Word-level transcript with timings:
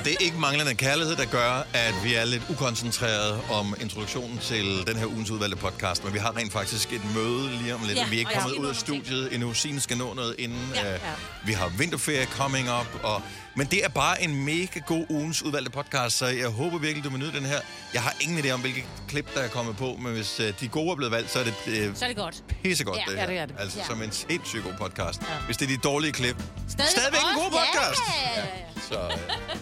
Og 0.00 0.06
det 0.06 0.12
er 0.12 0.24
ikke 0.24 0.38
manglende 0.38 0.74
kærlighed, 0.74 1.16
der 1.16 1.24
gør, 1.24 1.66
at 1.74 1.94
vi 2.04 2.14
er 2.14 2.24
lidt 2.24 2.42
ukoncentrerede 2.50 3.40
om 3.50 3.74
introduktionen 3.80 4.38
til 4.38 4.86
den 4.86 4.96
her 4.96 5.06
ugens 5.06 5.30
udvalgte 5.30 5.56
podcast. 5.56 6.04
Men 6.04 6.12
vi 6.14 6.18
har 6.18 6.36
rent 6.36 6.52
faktisk 6.52 6.92
et 6.92 7.02
møde 7.14 7.50
lige 7.62 7.74
om 7.74 7.80
lidt. 7.86 7.98
Ja, 7.98 8.08
vi 8.08 8.16
er 8.16 8.18
ikke 8.18 8.30
kommet 8.34 8.56
ud 8.58 8.66
af 8.66 8.74
ting. 8.74 8.86
studiet 9.04 9.34
endnu. 9.34 9.54
Signe 9.54 9.80
skal 9.80 9.96
nå 9.96 10.14
noget 10.14 10.34
inden. 10.38 10.72
Ja, 10.74 10.86
Ja, 10.86 10.92
ja. 10.92 10.98
Vi 11.44 11.52
har 11.52 11.68
vinterferie 11.78 12.26
coming 12.26 12.68
up. 12.80 13.00
Og... 13.02 13.22
Men 13.54 13.66
det 13.66 13.84
er 13.84 13.88
bare 13.88 14.22
en 14.22 14.44
mega 14.44 14.80
god 14.86 15.06
ugens 15.08 15.42
udvalgte 15.42 15.70
podcast, 15.70 16.16
så 16.18 16.26
jeg 16.26 16.48
håber 16.48 16.78
virkelig, 16.78 17.04
du 17.04 17.10
vil 17.10 17.18
nyde 17.18 17.32
den 17.32 17.44
her. 17.44 17.60
Jeg 17.94 18.02
har 18.02 18.14
ingen 18.20 18.38
idé 18.44 18.50
om, 18.50 18.60
hvilke 18.60 18.84
klip, 19.08 19.34
der 19.34 19.40
er 19.40 19.48
kommet 19.48 19.76
på, 19.76 19.96
men 20.00 20.12
hvis 20.12 20.40
øh, 20.40 20.52
de 20.60 20.68
gode 20.68 20.90
er 20.90 20.94
blevet 20.96 21.12
valgt, 21.12 21.30
så 21.30 21.38
er 21.38 21.44
det 21.44 21.54
øh, 21.66 21.96
Så 21.96 22.04
er 22.04 22.08
det 22.08 22.16
godt. 22.16 22.42
pissegodt, 22.62 22.98
Ja, 22.98 23.12
det 23.12 23.18
ja, 23.18 23.26
det 23.26 23.38
er 23.38 23.46
det. 23.46 23.54
Altså 23.58 23.78
Ja. 23.78 23.84
som 23.86 24.02
en 24.02 24.12
sindssygt 24.12 24.64
god 24.64 24.72
podcast. 24.78 25.20
Hvis 25.46 25.56
det 25.56 25.64
er 25.64 25.76
de 25.76 25.76
dårlige 25.76 26.12
klip, 26.12 26.36
Stadig 26.68 26.90
Stadigvæk 26.90 27.20
en 27.20 27.42
god 27.42 27.50
podcast. 27.50 28.00
Ja, 28.08 28.40
ja, 28.40 28.46
ja. 28.46 28.80
så... 28.88 29.14
Øh... 29.14 29.18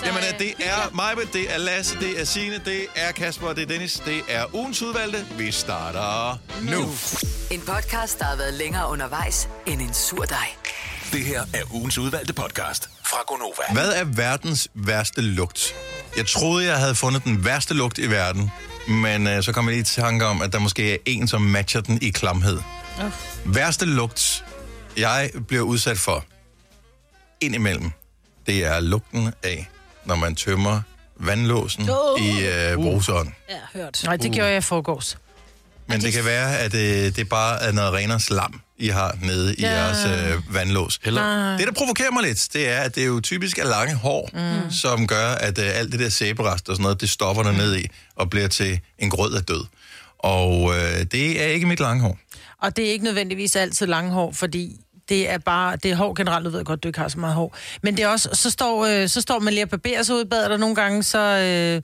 Så, 0.00 0.06
Jamen, 0.06 0.22
øh, 0.32 0.38
det 0.38 0.54
er 0.58 0.90
Majbe, 0.94 1.20
det 1.32 1.54
er 1.54 1.58
Lasse, 1.58 1.98
det 2.00 2.20
er 2.20 2.24
Signe, 2.24 2.60
det 2.64 2.86
er 2.96 3.12
Kasper, 3.12 3.52
det 3.52 3.62
er 3.62 3.66
Dennis, 3.66 4.02
det 4.04 4.22
er 4.28 4.54
ugens 4.54 4.82
udvalgte. 4.82 5.26
Vi 5.38 5.52
starter 5.52 6.38
nu. 6.62 6.80
En 7.50 7.60
podcast, 7.60 8.18
der 8.18 8.24
har 8.24 8.36
været 8.36 8.54
længere 8.54 8.88
undervejs 8.90 9.48
end 9.66 9.80
en 9.82 9.94
sur 9.94 10.22
dej. 10.24 10.48
Det 11.12 11.24
her 11.24 11.42
er 11.54 11.74
ugens 11.74 11.98
udvalgte 11.98 12.32
podcast 12.32 12.90
fra 13.04 13.16
Gonova. 13.26 13.72
Hvad 13.72 13.92
er 13.92 14.04
verdens 14.04 14.68
værste 14.74 15.20
lugt? 15.20 15.74
Jeg 16.16 16.26
troede, 16.26 16.66
jeg 16.66 16.78
havde 16.78 16.94
fundet 16.94 17.24
den 17.24 17.44
værste 17.44 17.74
lugt 17.74 17.98
i 17.98 18.10
verden, 18.10 18.50
men 18.88 19.26
øh, 19.26 19.42
så 19.42 19.52
kom 19.52 19.64
jeg 19.64 19.70
lige 19.72 19.80
i 19.80 19.84
tanke 19.84 20.26
om, 20.26 20.42
at 20.42 20.52
der 20.52 20.58
måske 20.58 20.92
er 20.92 20.96
en, 21.06 21.28
som 21.28 21.42
matcher 21.42 21.80
den 21.80 21.98
i 22.02 22.10
klamhed. 22.10 22.60
Værste 23.44 23.84
lugt, 23.84 24.44
jeg 24.96 25.30
bliver 25.48 25.62
udsat 25.62 25.98
for 25.98 26.24
indimellem, 27.40 27.90
det 28.46 28.64
er 28.64 28.80
lugten 28.80 29.32
af, 29.42 29.68
når 30.04 30.14
man 30.14 30.34
tømmer 30.34 30.80
vandlåsen 31.16 31.90
Åh. 31.90 32.20
i 32.22 32.46
øh, 32.46 32.74
bruseren. 32.74 33.34
Ja, 33.50 33.80
hørt. 33.80 34.00
Nej, 34.04 34.16
det 34.16 34.32
gjorde 34.32 34.48
jeg 34.50 34.58
i 34.58 34.60
forgårs. 34.60 35.18
Men 35.86 36.00
det 36.00 36.12
kan 36.12 36.24
være, 36.24 36.58
at 36.58 36.74
øh, 36.74 37.16
det 37.16 37.28
bare 37.28 37.62
er 37.62 37.72
noget 37.72 37.92
renere 37.92 38.20
slam, 38.20 38.60
I 38.78 38.88
har 38.88 39.18
nede 39.22 39.54
i 39.54 39.60
Ja. 39.60 39.68
jeres 39.84 40.32
øh, 40.34 40.54
vandlås. 40.54 41.00
Nej. 41.06 41.56
Det, 41.56 41.66
der 41.66 41.72
provokerer 41.72 42.10
mig 42.12 42.22
lidt, 42.22 42.48
det 42.52 42.68
er, 42.68 42.80
at 42.80 42.94
det 42.94 43.02
er 43.02 43.06
jo 43.06 43.20
typisk 43.20 43.58
er 43.58 43.64
lange 43.64 43.94
hår, 43.94 44.30
mm. 44.34 44.70
som 44.70 45.06
gør, 45.06 45.28
at 45.30 45.58
øh, 45.58 45.78
alt 45.78 45.92
det 45.92 46.00
der 46.00 46.08
sæberest 46.08 46.68
og 46.68 46.76
sådan 46.76 46.82
noget, 46.82 47.00
det 47.00 47.10
stopper 47.10 47.42
der 47.42 47.52
ned 47.52 47.76
i 47.76 47.86
og 48.16 48.30
bliver 48.30 48.48
til 48.48 48.80
en 48.98 49.10
grød 49.10 49.34
af 49.34 49.44
død. 49.44 49.64
Og 50.18 50.74
øh, 50.76 51.04
det 51.12 51.42
er 51.42 51.46
ikke 51.46 51.66
mit 51.66 51.80
lange 51.80 52.02
hår. 52.02 52.18
Og 52.62 52.76
det 52.76 52.86
er 52.86 52.90
ikke 52.92 53.04
nødvendigvis 53.04 53.56
altid 53.56 53.86
lange 53.86 54.10
hår, 54.12 54.32
fordi 54.32 54.80
det 55.08 55.30
er 55.30 55.38
bare, 55.38 55.76
det 55.76 55.90
er 55.90 55.94
hår 55.96 56.14
generelt, 56.14 56.44
du 56.44 56.50
ved 56.50 56.64
godt, 56.64 56.82
du 56.82 56.88
ikke 56.88 56.98
har 57.00 57.08
så 57.08 57.18
meget 57.18 57.34
hår. 57.34 57.56
Men 57.82 57.96
det 57.96 58.02
er 58.02 58.08
også, 58.08 58.28
så 58.32 58.50
står, 58.50 58.86
øh, 58.86 59.08
så 59.08 59.20
står 59.20 59.38
man 59.38 59.52
lige 59.52 59.64
og 59.64 59.68
barberer 59.68 60.02
sig 60.02 60.14
ud 60.14 60.24
i 60.24 60.28
badet, 60.28 60.52
og 60.52 60.58
nogle 60.60 60.74
gange, 60.74 61.02
så, 61.02 61.18
øh, 61.18 61.82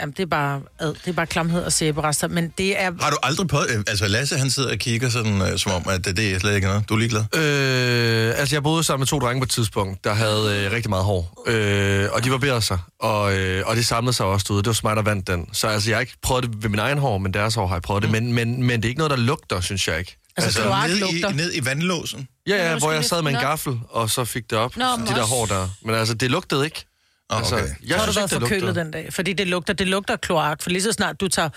jamen, 0.00 0.14
det 0.16 0.22
er 0.22 0.26
bare, 0.26 0.60
ad, 0.78 0.88
det 0.88 1.08
er 1.08 1.12
bare 1.12 1.26
klamhed 1.26 1.62
og 1.62 1.72
sæberester, 1.72 2.28
men 2.28 2.52
det 2.58 2.80
er, 2.80 2.92
Har 3.00 3.10
du 3.10 3.16
aldrig 3.22 3.48
på... 3.48 3.58
Øh, 3.58 3.84
altså, 3.86 4.08
Lasse, 4.08 4.38
han 4.38 4.50
sidder 4.50 4.70
og 4.72 4.78
kigger 4.78 5.08
sådan, 5.08 5.42
øh, 5.42 5.58
som 5.58 5.72
om, 5.72 5.82
at 5.88 6.04
det, 6.04 6.16
det 6.16 6.34
er 6.34 6.38
slet 6.38 6.54
ikke 6.54 6.66
noget. 6.66 6.88
Du 6.88 6.94
er 6.94 6.98
ligeglad? 6.98 7.24
Øh, 7.36 8.40
altså, 8.40 8.54
jeg 8.54 8.62
boede 8.62 8.84
sammen 8.84 9.00
med 9.00 9.06
to 9.06 9.18
drenge 9.18 9.40
på 9.40 9.44
et 9.44 9.50
tidspunkt, 9.50 10.04
der 10.04 10.14
havde 10.14 10.64
øh, 10.66 10.72
rigtig 10.72 10.90
meget 10.90 11.04
hår. 11.04 11.44
Øh, 11.46 12.08
og 12.12 12.24
de 12.24 12.30
barberede 12.30 12.62
sig, 12.62 12.78
og, 13.00 13.36
øh, 13.36 13.62
og 13.66 13.76
det 13.76 13.86
samlede 13.86 14.12
sig 14.12 14.26
også 14.26 14.52
ud. 14.52 14.58
Det 14.62 14.66
var 14.66 14.80
mig, 14.82 14.96
der 14.96 15.02
vandt 15.02 15.26
den. 15.26 15.48
Så 15.52 15.66
altså, 15.68 15.90
jeg 15.90 15.96
har 15.96 16.00
ikke 16.00 16.16
prøvet 16.22 16.44
det 16.44 16.62
ved 16.62 16.70
min 16.70 16.78
egen 16.78 16.98
hår, 16.98 17.18
men 17.18 17.34
deres 17.34 17.54
hår 17.54 17.66
har 17.66 17.74
jeg 17.74 17.82
prøvet 17.82 18.02
det. 18.02 18.10
Men, 18.10 18.32
men, 18.32 18.62
men 18.62 18.76
det 18.82 18.84
er 18.84 18.88
ikke 18.88 18.98
noget, 18.98 19.10
der 19.10 19.16
lugter, 19.16 19.60
synes 19.60 19.88
jeg 19.88 19.98
ikke. 19.98 20.16
altså, 20.36 20.60
ned, 20.88 20.96
i, 21.32 21.36
ned 21.36 21.52
i 21.54 21.64
vandlåsen? 21.64 22.28
Ja, 22.46 22.70
ja, 22.72 22.78
hvor 22.78 22.92
jeg 22.92 23.04
sad 23.04 23.22
med 23.22 23.32
en 23.32 23.38
gaffel, 23.40 23.80
og 23.90 24.10
så 24.10 24.24
fik 24.24 24.50
det 24.50 24.58
op, 24.58 24.76
Nå, 24.76 24.84
de 24.84 25.06
der 25.06 25.20
også- 25.22 25.22
hår 25.34 25.46
der. 25.46 25.68
Men 25.84 25.94
altså, 25.94 26.14
det 26.14 26.30
lugtede 26.30 26.64
ikke. 26.64 26.84
Ah, 27.30 27.38
Altså, 27.38 27.54
okay. 27.54 27.66
jeg 27.66 27.90
Så 27.90 27.96
har 27.98 28.06
du 28.06 28.12
været 28.12 28.30
forkølet 28.30 28.74
den 28.74 28.90
dag, 28.90 29.12
fordi 29.12 29.32
det 29.32 29.46
lugter, 29.46 29.72
det 29.72 29.86
lugter 29.88 30.16
kloak, 30.16 30.62
for 30.62 30.70
lige 30.70 30.82
så 30.82 30.92
snart 30.92 31.20
du 31.20 31.28
tager, 31.28 31.48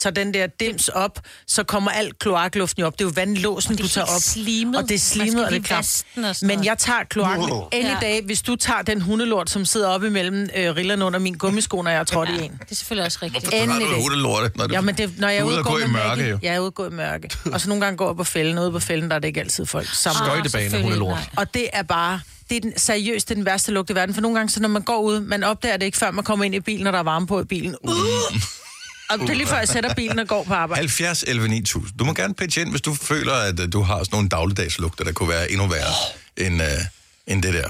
tager 0.00 0.14
den 0.14 0.34
der 0.34 0.46
dims 0.46 0.88
op, 0.88 1.18
så 1.46 1.62
kommer 1.64 1.90
alt 1.90 2.18
kloakluften 2.18 2.80
jo 2.80 2.86
op. 2.86 2.92
Det 2.98 3.04
er 3.04 3.08
jo 3.08 3.12
vandlåsen, 3.14 3.76
du 3.76 3.88
tager 3.88 4.04
op. 4.04 4.20
slimet. 4.20 4.76
Og 4.76 4.88
det 4.88 4.94
er 4.94 4.98
slimet, 4.98 5.44
og 5.44 5.50
det 5.52 5.58
er 5.58 5.62
klart. 5.62 6.04
Men 6.42 6.64
jeg 6.64 6.78
tager 6.78 7.04
kloak 7.10 7.38
Wow. 7.38 7.68
any 7.72 7.84
Ja. 7.84 7.96
dag, 8.00 8.22
hvis 8.24 8.42
du 8.42 8.56
tager 8.56 8.82
den 8.82 9.00
hundelort, 9.00 9.50
som 9.50 9.64
sidder 9.64 9.88
oppe 9.88 10.06
imellem 10.06 10.48
øh, 10.56 10.76
rillerne 10.76 11.04
under 11.04 11.18
min 11.18 11.34
gummisko, 11.34 11.82
når 11.82 11.90
jeg 11.90 12.00
er 12.00 12.04
trådt 12.04 12.28
i 12.28 12.32
en. 12.44 12.52
Det 12.52 12.70
er 12.70 12.74
selvfølgelig 12.74 13.06
også 13.06 13.18
rigtigt. 13.22 13.44
Hvorfor 13.44 13.56
har 13.56 13.64
Endelig 13.74 13.96
du 13.96 14.00
hundelorte, 14.02 14.50
når 14.56 14.68
Ja, 14.72 14.80
men 14.80 14.94
det, 14.94 15.18
når 15.18 15.28
jeg 15.28 15.38
er 15.38 15.42
ude 15.44 15.58
og 15.58 15.64
gå 15.64 15.78
i 15.78 15.86
mørke, 15.86 16.22
jo? 16.28 16.38
jeg 16.42 16.54
er 16.54 16.58
ude 16.58 16.66
og 16.66 16.74
gå 16.74 16.86
i 16.86 16.90
mørke. 16.90 17.30
Og 17.52 17.60
så 17.60 17.68
nogle 17.68 17.84
gange 17.84 17.96
går 17.96 18.08
jeg 18.08 18.16
på 18.16 18.24
fælden, 18.24 18.58
og 18.58 18.64
ude 18.64 18.72
på 18.72 18.80
fælden, 18.80 19.08
der 19.10 19.16
er 19.16 19.20
det 19.20 19.28
ikke 19.28 19.40
altid 19.40 19.66
folk 19.66 19.88
sammen. 19.94 20.24
Skøjtebane, 20.26 20.82
hundelort. 20.82 21.18
Og 21.36 21.54
det 21.54 21.68
er 21.72 21.82
bare, 21.82 22.20
det 22.50 22.56
er 22.56 22.60
den, 22.60 22.72
seriøst, 22.78 23.28
det 23.28 23.34
er 23.34 23.36
den 23.36 23.44
værste 23.44 23.72
lugt 23.72 23.90
i 23.90 23.94
verden. 23.94 24.14
For 24.14 24.22
nogle 24.22 24.36
gange, 24.38 24.50
så 24.50 24.60
når 24.60 24.68
man 24.68 24.82
går 24.82 25.00
ud, 25.02 25.20
man 25.20 25.42
opdager 25.44 25.76
det 25.76 25.86
ikke, 25.86 25.98
før 25.98 26.10
man 26.10 26.24
kommer 26.24 26.44
ind 26.44 26.54
i 26.54 26.60
bilen, 26.60 26.84
når 26.84 26.90
der 26.90 26.98
er 26.98 27.02
varme 27.02 27.26
på 27.26 27.40
i 27.40 27.44
bilen. 27.44 27.76
Uh! 27.82 27.92
Og 29.10 29.18
det 29.18 29.30
er 29.30 29.34
lige 29.34 29.46
før, 29.46 29.58
jeg 29.58 29.68
sætter 29.68 29.94
bilen 29.94 30.18
og 30.18 30.26
går 30.28 30.44
på 30.44 30.54
arbejde. 30.54 30.78
70 30.80 31.22
11 31.26 31.48
9000. 31.48 31.98
Du 31.98 32.04
må 32.04 32.12
gerne 32.14 32.34
pitche 32.34 32.62
ind, 32.62 32.70
hvis 32.70 32.80
du 32.80 32.94
føler, 32.94 33.32
at 33.32 33.60
øh, 33.60 33.72
du 33.72 33.80
har 33.82 33.98
sådan 33.98 34.08
nogle 34.12 34.28
dagligdagslugter, 34.28 35.04
der 35.04 35.12
kunne 35.12 35.28
være 35.28 35.50
endnu 35.50 35.66
værre 35.66 35.92
end, 36.36 36.62
øh, 36.62 36.68
end 37.26 37.42
det 37.42 37.54
der. 37.54 37.68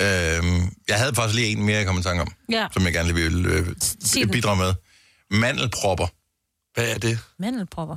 Øhm, 0.00 0.72
jeg 0.88 0.98
havde 0.98 1.14
faktisk 1.14 1.34
lige 1.36 1.48
en 1.48 1.62
mere, 1.62 1.76
jeg 1.76 1.86
kom 1.86 1.98
i 1.98 2.02
tanke 2.02 2.22
om, 2.22 2.32
Ja. 2.52 2.66
som 2.72 2.84
jeg 2.84 2.92
gerne 2.92 3.12
lige 3.12 3.30
vil 3.30 3.46
øh, 3.46 3.66
bidrage 4.32 4.56
med. 4.56 4.74
Mandelpropper. 5.30 6.06
Hvad 6.74 6.88
er 6.94 6.98
det? 6.98 7.18
Mandelpropper. 7.38 7.96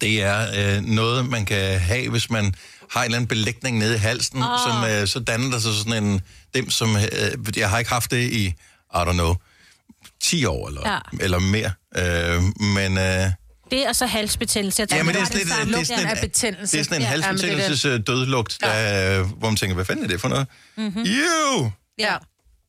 Det 0.00 0.22
er 0.22 0.46
øh, 0.76 0.82
noget, 0.84 1.26
man 1.28 1.44
kan 1.44 1.80
have, 1.80 2.08
hvis 2.10 2.30
man 2.30 2.54
har 2.90 3.00
en 3.00 3.04
eller 3.04 3.16
anden 3.16 3.28
belægning 3.28 3.78
nede 3.78 3.94
i 3.94 3.98
halsen, 3.98 4.42
oh. 4.42 4.58
som 4.66 4.84
øh, 4.90 5.06
så 5.06 5.20
danner 5.20 5.50
der 5.50 5.58
sig 5.58 5.74
sådan 5.74 6.04
en 6.04 6.20
dem, 6.54 6.70
som... 6.70 6.96
Øh, 6.96 7.58
jeg 7.58 7.70
har 7.70 7.78
ikke 7.78 7.90
haft 7.90 8.10
det 8.10 8.32
i, 8.32 8.46
I 8.46 8.54
don't 8.94 9.12
know, 9.12 9.34
10 10.22 10.44
år 10.44 10.68
eller, 10.68 10.90
Ja. 10.90 10.98
eller 11.24 11.38
mere. 11.38 11.70
Øh, 11.96 12.42
men... 12.60 12.98
Øh, 12.98 13.30
Det 13.70 13.86
er 13.86 13.92
så 13.92 14.06
halsbetændelse. 14.06 14.80
Jeg 14.80 14.88
tror, 14.88 14.96
Ja, 14.96 15.02
men 15.02 15.14
det 15.14 15.20
er 15.20 15.24
sådan 15.24 15.38
lidt, 15.38 15.48
samme 15.48 15.72
det 15.72 15.80
er 15.80 15.84
sådan 15.84 16.02
en, 16.04 16.08
af 16.10 16.18
betændelse. 16.20 16.72
det 16.76 16.80
er 16.80 16.84
sådan 16.84 16.96
en 16.96 17.02
Ja, 17.02 17.08
ja, 17.10 17.16
det 17.16 17.22
er 17.24 17.28
halsbetændelses 17.30 17.84
øh, 17.84 18.00
dødlugt, 18.06 18.58
der, 18.60 19.20
øh, 19.20 19.26
hvor 19.38 19.48
man 19.50 19.56
tænker, 19.56 19.74
hvad 19.74 19.84
fanden 19.84 20.04
er 20.04 20.08
det 20.08 20.20
for 20.20 20.28
noget? 20.28 20.46
Mm-hmm. 20.76 21.02
You! 21.06 21.70
Ja. 21.98 22.14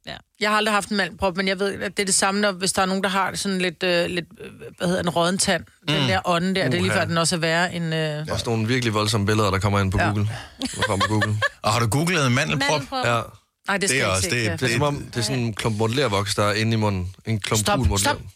Ja. 0.07 0.15
Jeg 0.39 0.49
har 0.49 0.57
aldrig 0.57 0.73
haft 0.73 0.89
en 0.89 0.97
mandprop, 0.97 1.37
men 1.37 1.47
jeg 1.47 1.59
ved, 1.59 1.81
at 1.81 1.97
det 1.97 2.03
er 2.03 2.05
det 2.05 2.15
samme, 2.15 2.41
når, 2.41 2.51
hvis 2.51 2.73
der 2.73 2.81
er 2.81 2.85
nogen, 2.85 3.03
der 3.03 3.09
har 3.09 3.35
sådan 3.35 3.57
lidt, 3.57 3.83
øh, 3.83 4.05
lidt 4.05 4.25
øh, 4.41 4.51
hvad 4.77 4.87
hedder 4.87 5.01
en 5.01 5.09
råden 5.09 5.37
tand. 5.37 5.63
Mm. 5.81 5.87
Den 5.93 6.09
der 6.09 6.21
ånde 6.25 6.55
der, 6.55 6.69
det 6.69 6.77
er 6.77 6.81
lige 6.81 6.93
før, 6.93 7.05
den 7.05 7.17
også 7.17 7.35
er 7.35 7.39
værre 7.39 7.73
end... 7.73 7.85
Øh... 7.85 7.91
Ja. 7.91 8.23
Også 8.33 8.45
nogle 8.45 8.67
virkelig 8.67 8.93
voldsomme 8.93 9.25
billeder, 9.25 9.51
der 9.51 9.59
kommer 9.59 9.79
ind 9.79 9.91
på 9.91 9.97
Ja. 9.97 10.05
Google. 10.07 10.29
Der 10.75 10.81
kommer 10.81 11.07
på 11.07 11.13
Google. 11.13 11.39
Og 11.63 11.73
har 11.73 11.79
du 11.79 11.87
googlet 11.87 12.31
mandelprop? 12.31 12.69
Mandelpropper. 12.71 13.15
Ja. 13.15 13.21
Nej, 13.67 13.77
det 13.77 13.89
skal 13.89 13.99
Det 14.01 14.07
er 14.07 14.11
også- 14.11 14.29
ikke 14.29 14.35
det 14.37 14.47
er- 14.51 14.57
se. 14.57 14.65
Det 14.65 14.71
er 14.73 14.77
som 14.77 14.81
om, 14.83 14.95
det 15.05 15.17
er 15.17 15.21
sådan 15.21 15.39
en 15.39 15.53
klump 15.53 15.77
modellervoks, 15.77 16.35
der 16.35 16.43
er 16.43 16.53
inde 16.53 16.73
i 16.73 16.75
munden. 16.75 17.15
En 17.25 17.39
klump 17.39 17.59
Stop, 17.61 17.79
gul 17.79 17.99
stop. 17.99 18.17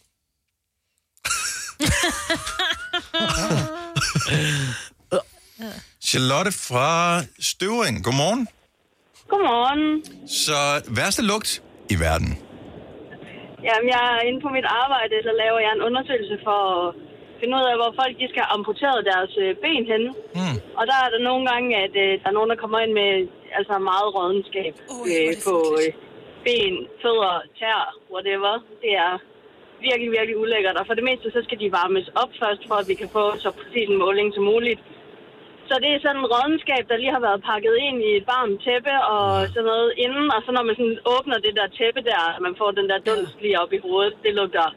Charlotte 6.06 6.52
fra 6.52 7.22
Støvring, 7.40 8.04
godmorgen. 8.04 8.48
Godmorgen. 9.32 9.84
Så 10.44 10.60
værste 10.98 11.24
lugt 11.32 11.50
i 11.94 11.96
verden. 12.06 12.32
Jamen, 13.68 13.88
jeg 13.96 14.04
er 14.16 14.22
inde 14.28 14.40
på 14.46 14.50
mit 14.58 14.68
arbejde, 14.84 15.16
så 15.28 15.32
laver 15.44 15.60
jeg 15.66 15.72
en 15.78 15.86
undersøgelse 15.88 16.38
for 16.48 16.60
at 16.74 16.86
finde 17.40 17.54
ud 17.60 17.66
af, 17.72 17.76
hvor 17.80 17.92
folk 18.02 18.14
de 18.22 18.28
skal 18.32 18.44
have 18.44 18.54
amputeret 18.58 19.00
deres 19.12 19.34
øh, 19.44 19.52
ben 19.64 19.84
henne. 19.92 20.10
Mm. 20.40 20.58
Og 20.78 20.84
der 20.90 20.98
er 21.06 21.10
der 21.14 21.22
nogle 21.30 21.44
gange, 21.52 21.70
at 21.86 21.94
øh, 22.04 22.12
der 22.22 22.28
er 22.30 22.38
nogen, 22.38 22.52
der 22.54 22.62
kommer 22.64 22.80
ind 22.84 22.94
med 23.02 23.12
altså 23.58 23.74
meget 23.92 24.10
rådenskab 24.18 24.74
hvor 24.88 25.04
øh, 25.16 25.32
på 25.48 25.56
øh, 25.82 25.90
ben, 26.46 26.76
fødder, 27.02 27.36
tær, 27.60 27.82
whatever. 28.14 28.54
Det 28.84 28.92
er 29.06 29.14
virkelig, 29.88 30.10
virkelig 30.18 30.38
ulækkert. 30.44 30.76
Og 30.80 30.86
for 30.88 30.96
det 30.98 31.08
meste, 31.10 31.28
så 31.36 31.40
skal 31.46 31.60
de 31.64 31.76
varmes 31.80 32.08
op 32.22 32.32
først, 32.42 32.62
for 32.70 32.76
at 32.82 32.88
vi 32.92 32.96
kan 33.02 33.10
få 33.18 33.24
så 33.46 33.50
præcis 33.60 33.88
en 33.90 34.02
måling 34.06 34.28
som 34.36 34.44
muligt. 34.54 34.82
Så 35.72 35.78
det 35.84 35.90
er 35.92 36.00
sådan 36.02 36.22
en 36.22 36.32
rådenskab, 36.34 36.84
der 36.90 36.98
lige 37.02 37.16
har 37.18 37.24
været 37.28 37.46
pakket 37.52 37.76
ind 37.88 37.98
i 38.10 38.12
et 38.20 38.26
varmt 38.34 38.58
tæppe 38.66 38.96
og 39.14 39.24
sådan 39.54 39.70
noget 39.72 39.90
inden. 40.04 40.26
Og 40.36 40.40
så 40.46 40.50
når 40.52 40.64
man 40.68 40.76
sådan 40.80 41.00
åbner 41.16 41.38
det 41.46 41.54
der 41.60 41.68
tæppe 41.80 42.02
der, 42.12 42.24
man 42.46 42.56
får 42.60 42.72
den 42.72 42.88
der 42.92 43.00
dunst 43.08 43.36
lige 43.44 43.60
op 43.62 43.72
i 43.74 43.84
hovedet, 43.86 44.14
det 44.24 44.34
lugter 44.40 44.68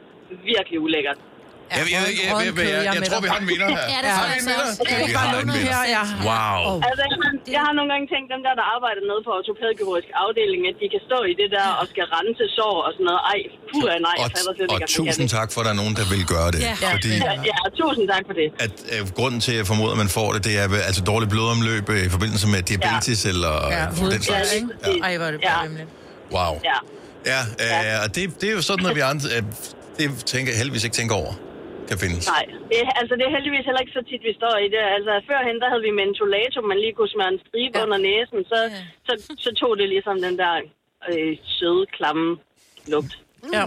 virkelig 0.51 0.79
ulækkert. 0.85 1.19
Jeg, 1.65 1.77
jeg, 1.77 1.87
jeg, 1.95 2.05
jeg, 2.21 2.45
jeg, 2.45 2.53
jeg, 2.57 2.85
jeg, 2.87 2.93
jeg 2.95 3.01
tror, 3.09 3.19
vi 3.25 3.29
har 3.33 3.39
en 3.45 3.47
vinder 3.51 3.67
her. 3.77 3.85
Ja, 3.93 3.99
det 4.05 4.11
har 4.17 4.25
vi 4.31 4.35
en 4.41 4.45
vinder. 4.49 4.67
Okay, 4.83 4.99
vi 5.09 5.13
har 5.19 5.25
en 5.45 5.51
vinder. 5.57 5.81
Ja. 5.95 6.03
Wow. 6.29 6.61
Altså, 6.87 7.03
jeg 7.55 7.61
har 7.65 7.73
nogle 7.77 7.89
gange 7.93 8.05
tænkt, 8.13 8.27
dem 8.33 8.41
der, 8.47 8.53
der 8.59 8.65
arbejder 8.75 9.01
nede 9.09 9.21
på 9.27 9.31
ortopædkirurgisk 9.39 10.09
afdeling, 10.23 10.61
at 10.71 10.75
de 10.81 10.87
kan 10.93 11.01
stå 11.09 11.19
i 11.31 11.33
det 11.41 11.49
der 11.57 11.67
og 11.79 11.85
skal 11.91 12.05
rense 12.15 12.45
sår 12.57 12.77
og 12.87 12.91
sådan 12.95 13.07
noget. 13.09 13.21
Ej, 13.31 13.39
puh, 13.71 13.83
nej. 14.07 14.17
Og, 14.23 14.27
fatter, 14.35 14.53
det, 14.59 14.65
og 14.75 14.79
tusind 14.99 15.27
tak 15.37 15.47
for, 15.53 15.57
at 15.61 15.65
der 15.67 15.73
er 15.75 15.79
nogen, 15.83 15.95
der 15.99 16.05
vil 16.13 16.23
gøre 16.35 16.49
det. 16.55 16.59
Ja, 16.69 16.75
fordi, 16.95 17.11
ja, 17.27 17.33
ja 17.51 17.57
tusind 17.81 18.05
tak 18.13 18.23
for 18.29 18.35
det. 18.41 18.47
At, 18.65 18.73
øh, 18.93 19.01
grunden 19.19 19.39
til, 19.45 19.51
at 19.53 19.57
jeg 19.61 19.67
formoder, 19.71 19.93
at 19.97 20.01
man 20.05 20.11
får 20.19 20.27
det, 20.35 20.41
det 20.47 20.53
er 20.61 20.65
altså 20.89 21.01
dårligt 21.11 21.29
blodomløb 21.35 21.85
øh, 21.95 22.09
i 22.09 22.11
forbindelse 22.15 22.45
med 22.53 22.59
diabetes 22.71 23.19
ja. 23.25 23.29
eller 23.33 23.53
ja, 23.77 23.83
den 24.13 24.21
slags. 24.29 24.49
Ja, 24.53 24.91
ja. 24.91 24.97
Ej, 25.07 25.13
hvor 25.17 25.27
er 25.29 25.33
det 25.35 25.41
bare 25.49 25.63
ja. 25.79 25.85
Wow. 26.37 26.53
Ja. 26.71 26.79
Ja, 27.33 27.41
øh, 27.65 28.03
og 28.03 28.07
det, 28.15 28.41
det 28.41 28.47
er 28.51 28.55
jo 28.59 28.63
sådan, 28.69 28.85
at 28.85 28.95
vi 28.99 29.03
andre, 29.13 29.27
øh, 29.37 29.43
det 29.99 30.25
tænker, 30.33 30.49
heldigvis 30.61 30.83
ikke 30.87 30.97
tænker 31.01 31.15
over 31.15 31.33
kan 31.89 31.97
findes. 32.03 32.23
Nej, 32.35 32.45
det, 32.69 32.77
er- 32.83 32.95
altså 33.01 33.13
det 33.17 33.23
er 33.27 33.31
heldigvis 33.37 33.65
heller 33.67 33.81
ikke 33.83 33.95
så 33.99 34.03
tit, 34.09 34.21
vi 34.29 34.33
står 34.41 34.55
i 34.65 34.67
det. 34.75 34.81
Altså 34.97 35.11
førhen, 35.29 35.55
der 35.61 35.67
havde 35.71 35.83
vi 35.87 35.91
mentolatum, 36.03 36.63
man 36.71 36.79
lige 36.83 36.95
kunne 36.97 37.11
smøre 37.15 37.31
en 37.35 37.39
stribe 37.45 37.75
Ja. 37.77 37.83
under 37.85 37.99
næsen, 38.09 38.39
så, 38.51 38.59
Ja. 38.75 38.81
så, 39.07 39.13
så 39.45 39.49
tog 39.61 39.71
det 39.79 39.87
ligesom 39.95 40.15
den 40.27 40.35
der 40.41 40.53
øh, 41.11 41.31
søde, 41.57 41.83
klamme 41.97 42.27
lugt. 42.93 43.13
Ja. 43.57 43.63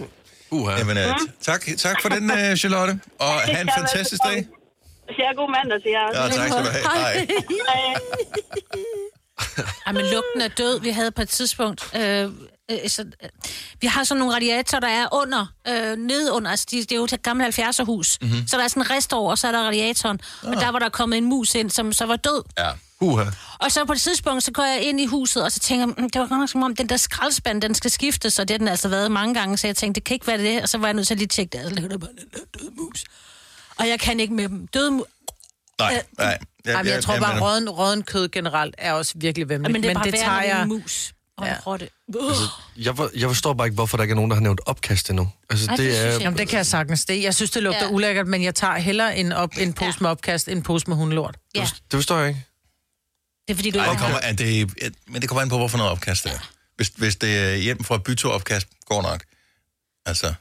Uha. 0.56 0.72
Jamen, 0.80 0.96
øh, 1.04 1.10
tak, 1.48 1.60
tak 1.86 1.96
for 2.02 2.08
den, 2.16 2.24
øh, 2.38 2.50
Charlotte. 2.62 2.92
Og 3.26 3.32
have 3.52 3.62
en 3.68 3.72
fantastisk 3.80 4.22
dag. 4.30 4.38
Ja, 5.22 5.28
god 5.40 5.48
mandag 5.56 5.78
til 5.84 5.90
jer. 5.96 6.06
Ja, 6.18 6.22
tak 6.38 6.48
skal 6.52 6.64
du 6.68 6.70
have. 6.76 6.84
Hej. 6.90 7.12
Hej. 7.68 7.96
Ej, 9.86 9.92
men 9.92 10.04
lugten 10.14 10.40
er 10.40 10.48
død. 10.48 10.80
Vi 10.80 10.90
havde 10.90 11.10
på 11.10 11.22
et 11.22 11.28
tidspunkt... 11.28 11.80
Øh, 11.96 12.24
øh, 12.70 12.88
så, 12.90 13.02
øh, 13.22 13.28
vi 13.80 13.86
har 13.86 14.04
sådan 14.04 14.18
nogle 14.18 14.34
radiatorer, 14.34 14.80
der 14.80 14.88
er 14.88 15.06
under, 15.12 15.46
øh, 15.68 15.96
nede 15.96 16.32
under, 16.32 16.50
altså 16.50 16.66
de, 16.70 16.76
det 16.76 16.92
er 16.92 16.96
jo 16.96 17.04
et 17.04 17.22
gammelt 17.22 17.58
70'er 17.58 17.84
hus. 17.84 18.18
Mhm. 18.20 18.30
Mm-hmm. 18.30 18.48
Så 18.48 18.56
der 18.56 18.64
er 18.64 18.68
sådan 18.68 18.82
en 18.82 18.90
rest 18.90 19.12
over, 19.12 19.30
og 19.30 19.38
så 19.38 19.48
er 19.48 19.52
der 19.52 19.62
radiatoren. 19.62 20.20
Og 20.42 20.56
der 20.56 20.68
var 20.68 20.78
der 20.78 20.88
kommet 20.88 21.16
en 21.18 21.24
mus 21.24 21.54
ind, 21.54 21.70
som 21.70 21.92
så 21.92 22.06
var 22.06 22.16
død. 22.16 22.42
Ja. 22.58 22.70
Uha. 23.00 23.24
Og 23.58 23.72
så 23.72 23.84
på 23.84 23.92
et 23.92 24.00
tidspunkt, 24.00 24.42
så 24.44 24.52
går 24.52 24.62
jeg 24.64 24.82
ind 24.82 25.00
i 25.00 25.06
huset, 25.06 25.44
og 25.44 25.52
så 25.52 25.58
tænker 25.60 25.86
jeg, 25.86 25.94
"Mm, 25.98 26.10
det 26.10 26.20
var 26.20 26.26
godt 26.28 26.40
nok 26.40 26.48
som 26.48 26.62
om, 26.62 26.76
den 26.76 26.88
der 26.88 26.96
skraldespand, 26.96 27.62
den 27.62 27.74
skal 27.74 27.90
skiftes, 27.90 28.38
og 28.38 28.48
det 28.48 28.54
har 28.54 28.58
den 28.58 28.68
altså 28.68 28.88
været 28.88 29.10
mange 29.12 29.34
gange, 29.34 29.56
så 29.56 29.66
jeg 29.66 29.76
tænkte, 29.76 30.00
det 30.00 30.06
kan 30.06 30.14
ikke 30.14 30.26
være 30.26 30.38
det, 30.38 30.62
og 30.62 30.68
så 30.68 30.78
var 30.78 30.86
jeg 30.86 30.94
nødt 30.94 31.06
til 31.06 31.14
at 31.14 31.18
lige 31.18 31.28
tjekke 31.28 31.58
det, 31.58 31.64
og 31.64 31.68
så 31.70 31.74
ligger 31.74 31.88
der 31.90 31.98
bare 31.98 32.10
den 32.10 32.26
der 32.34 32.58
døde 32.60 32.70
mus. 32.76 33.04
Og 33.76 33.88
jeg 33.88 34.00
kan 34.00 34.20
ikke 34.20 34.34
med 34.34 34.48
dem. 34.48 34.66
Døde 34.66 34.90
mus. 34.90 35.06
Nej, 35.78 36.02
nej. 36.18 36.38
Ja, 36.66 36.72
Ej, 36.72 36.82
men 36.82 36.92
jeg 36.92 37.02
tror 37.04 37.18
bare, 37.18 37.40
råden, 37.40 37.70
råden 37.70 38.02
kød 38.02 38.28
generelt 38.28 38.74
er 38.78 38.92
også 38.92 39.12
virkelig 39.16 39.48
vemmeligt. 39.48 39.72
Men 39.72 39.82
det 39.82 39.90
er 39.90 39.94
bare 39.94 40.04
det 40.04 40.14
tager 40.14 40.30
er 40.32 40.42
jeg... 40.42 40.62
en 40.62 40.68
mus 40.68 41.12
og 41.38 41.46
Ja. 41.46 41.54
rotte. 41.66 41.88
Jeg, 42.76 42.96
for, 42.96 43.10
jeg 43.16 43.28
forstår 43.28 43.52
bare 43.54 43.66
ikke, 43.66 43.74
hvorfor 43.74 43.96
der 43.96 44.04
ikke 44.04 44.12
er 44.12 44.16
nogen, 44.16 44.30
der 44.30 44.34
har 44.36 44.40
nævnt 44.42 44.60
opkast 44.66 45.10
endnu. 45.10 45.30
Altså, 45.50 45.66
Ej, 45.70 45.76
det 45.76 45.84
det 45.86 45.98
er... 45.98 46.10
jeg 46.10 46.20
Jamen, 46.20 46.38
det 46.38 46.48
kan 46.48 46.56
jeg 46.56 46.66
sagtens. 46.66 47.04
Det, 47.04 47.22
jeg 47.22 47.34
synes, 47.34 47.50
det 47.50 47.62
lugter 47.62 47.84
Ja. 47.86 47.90
ulækkert, 47.90 48.26
men 48.26 48.42
jeg 48.44 48.54
tager 48.54 48.76
hellere 48.78 49.16
en, 49.18 49.32
op, 49.32 49.50
en 49.58 49.72
pose 49.72 49.86
Ja. 49.86 49.92
med 50.00 50.10
opkast, 50.10 50.48
end 50.48 50.56
en 50.56 50.62
pose 50.62 50.84
med 50.88 50.96
hundelort. 50.96 51.36
Ja, 51.54 51.60
Det 51.60 51.96
forstår 51.96 52.18
jeg 52.18 52.28
ikke. 52.28 52.44
det 53.48 53.54
er 53.54 53.56
fordi, 53.56 53.70
du 53.70 53.78
Ej, 53.78 53.84
ikke 53.84 53.92
det 53.92 54.00
kommer, 54.00 54.18
er 54.22 54.32
det, 54.32 54.74
men 55.08 55.20
det 55.22 55.28
kommer 55.28 55.42
an 55.42 55.48
på, 55.48 55.56
hvorfor 55.56 55.78
noget 55.78 55.92
opkast 55.92 56.24
det 56.24 56.32
er. 56.32 56.48
Hvis, 56.76 56.88
hvis 56.96 57.16
det 57.16 57.36
er 57.38 57.54
hjem 57.56 57.84
fra 57.84 57.98
byturopkast, 57.98 58.66
går 58.86 59.02
nok. 59.02 59.22
Altså, 60.06 60.34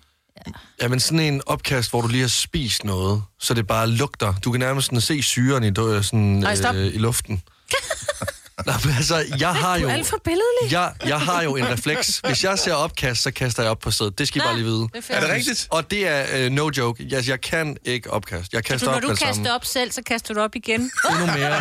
Ja, 0.82 0.88
men 0.88 1.00
sådan 1.00 1.20
en 1.20 1.42
opkast, 1.46 1.90
hvor 1.90 2.02
du 2.02 2.08
lige 2.08 2.22
har 2.22 2.28
spist 2.28 2.84
noget, 2.84 3.24
så 3.40 3.54
det 3.54 3.68
bare 3.68 3.88
lugter. 3.88 4.34
Du 4.44 4.52
kan 4.52 4.60
nærmest 4.60 4.86
sådan 4.86 5.02
se 5.02 5.22
syren 5.24 5.64
i, 5.64 5.72
sådan, 5.76 6.44
Ej, 6.44 6.56
stop. 6.56 6.76
øh, 6.76 6.94
i 6.96 6.98
luften. 6.98 7.42
Nå, 8.66 8.74
men 8.86 8.96
altså, 8.96 9.26
jeg 9.40 9.56
har 9.56 9.78
jo... 9.78 9.90
alt 9.90 10.08
for 10.08 10.18
billedlig. 10.24 10.72
Jeg, 10.72 10.92
jeg 11.06 11.20
har 11.22 11.42
jo 11.42 11.56
en 11.56 11.70
refleks. 11.70 12.22
Hvis 12.28 12.44
jeg 12.44 12.60
ser 12.60 12.74
opkast, 12.74 13.22
så 13.24 13.32
kaster 13.32 13.64
jeg 13.64 13.72
op 13.72 13.80
på 13.80 13.92
stedet. 13.92 14.18
Det 14.20 14.28
skal 14.28 14.42
I 14.42 14.44
bare 14.44 14.56
lige 14.56 14.66
vide. 14.66 14.88
er 15.10 15.20
det 15.20 15.30
rigtigt? 15.30 15.68
Og 15.70 15.92
det 15.92 16.08
er 16.08 16.46
uh, 16.46 16.52
no 16.52 16.70
joke. 16.78 17.06
Jeg, 17.10 17.28
jeg 17.30 17.42
kan 17.42 17.78
ikke 17.86 18.12
opkast. 18.12 18.54
Jeg 18.54 18.64
Du, 18.64 18.68
kaster 18.68 18.88
når 18.88 18.96
op 18.96 19.02
du 19.02 19.10
det 19.10 19.20
samme. 19.20 19.34
kaster 19.34 19.54
op 19.54 19.66
selv, 19.66 19.92
så 19.92 20.02
kaster 20.06 20.34
du 20.34 20.40
op 20.40 20.56
igen. 20.56 20.82
Endnu 21.10 21.26
mere. 21.26 21.56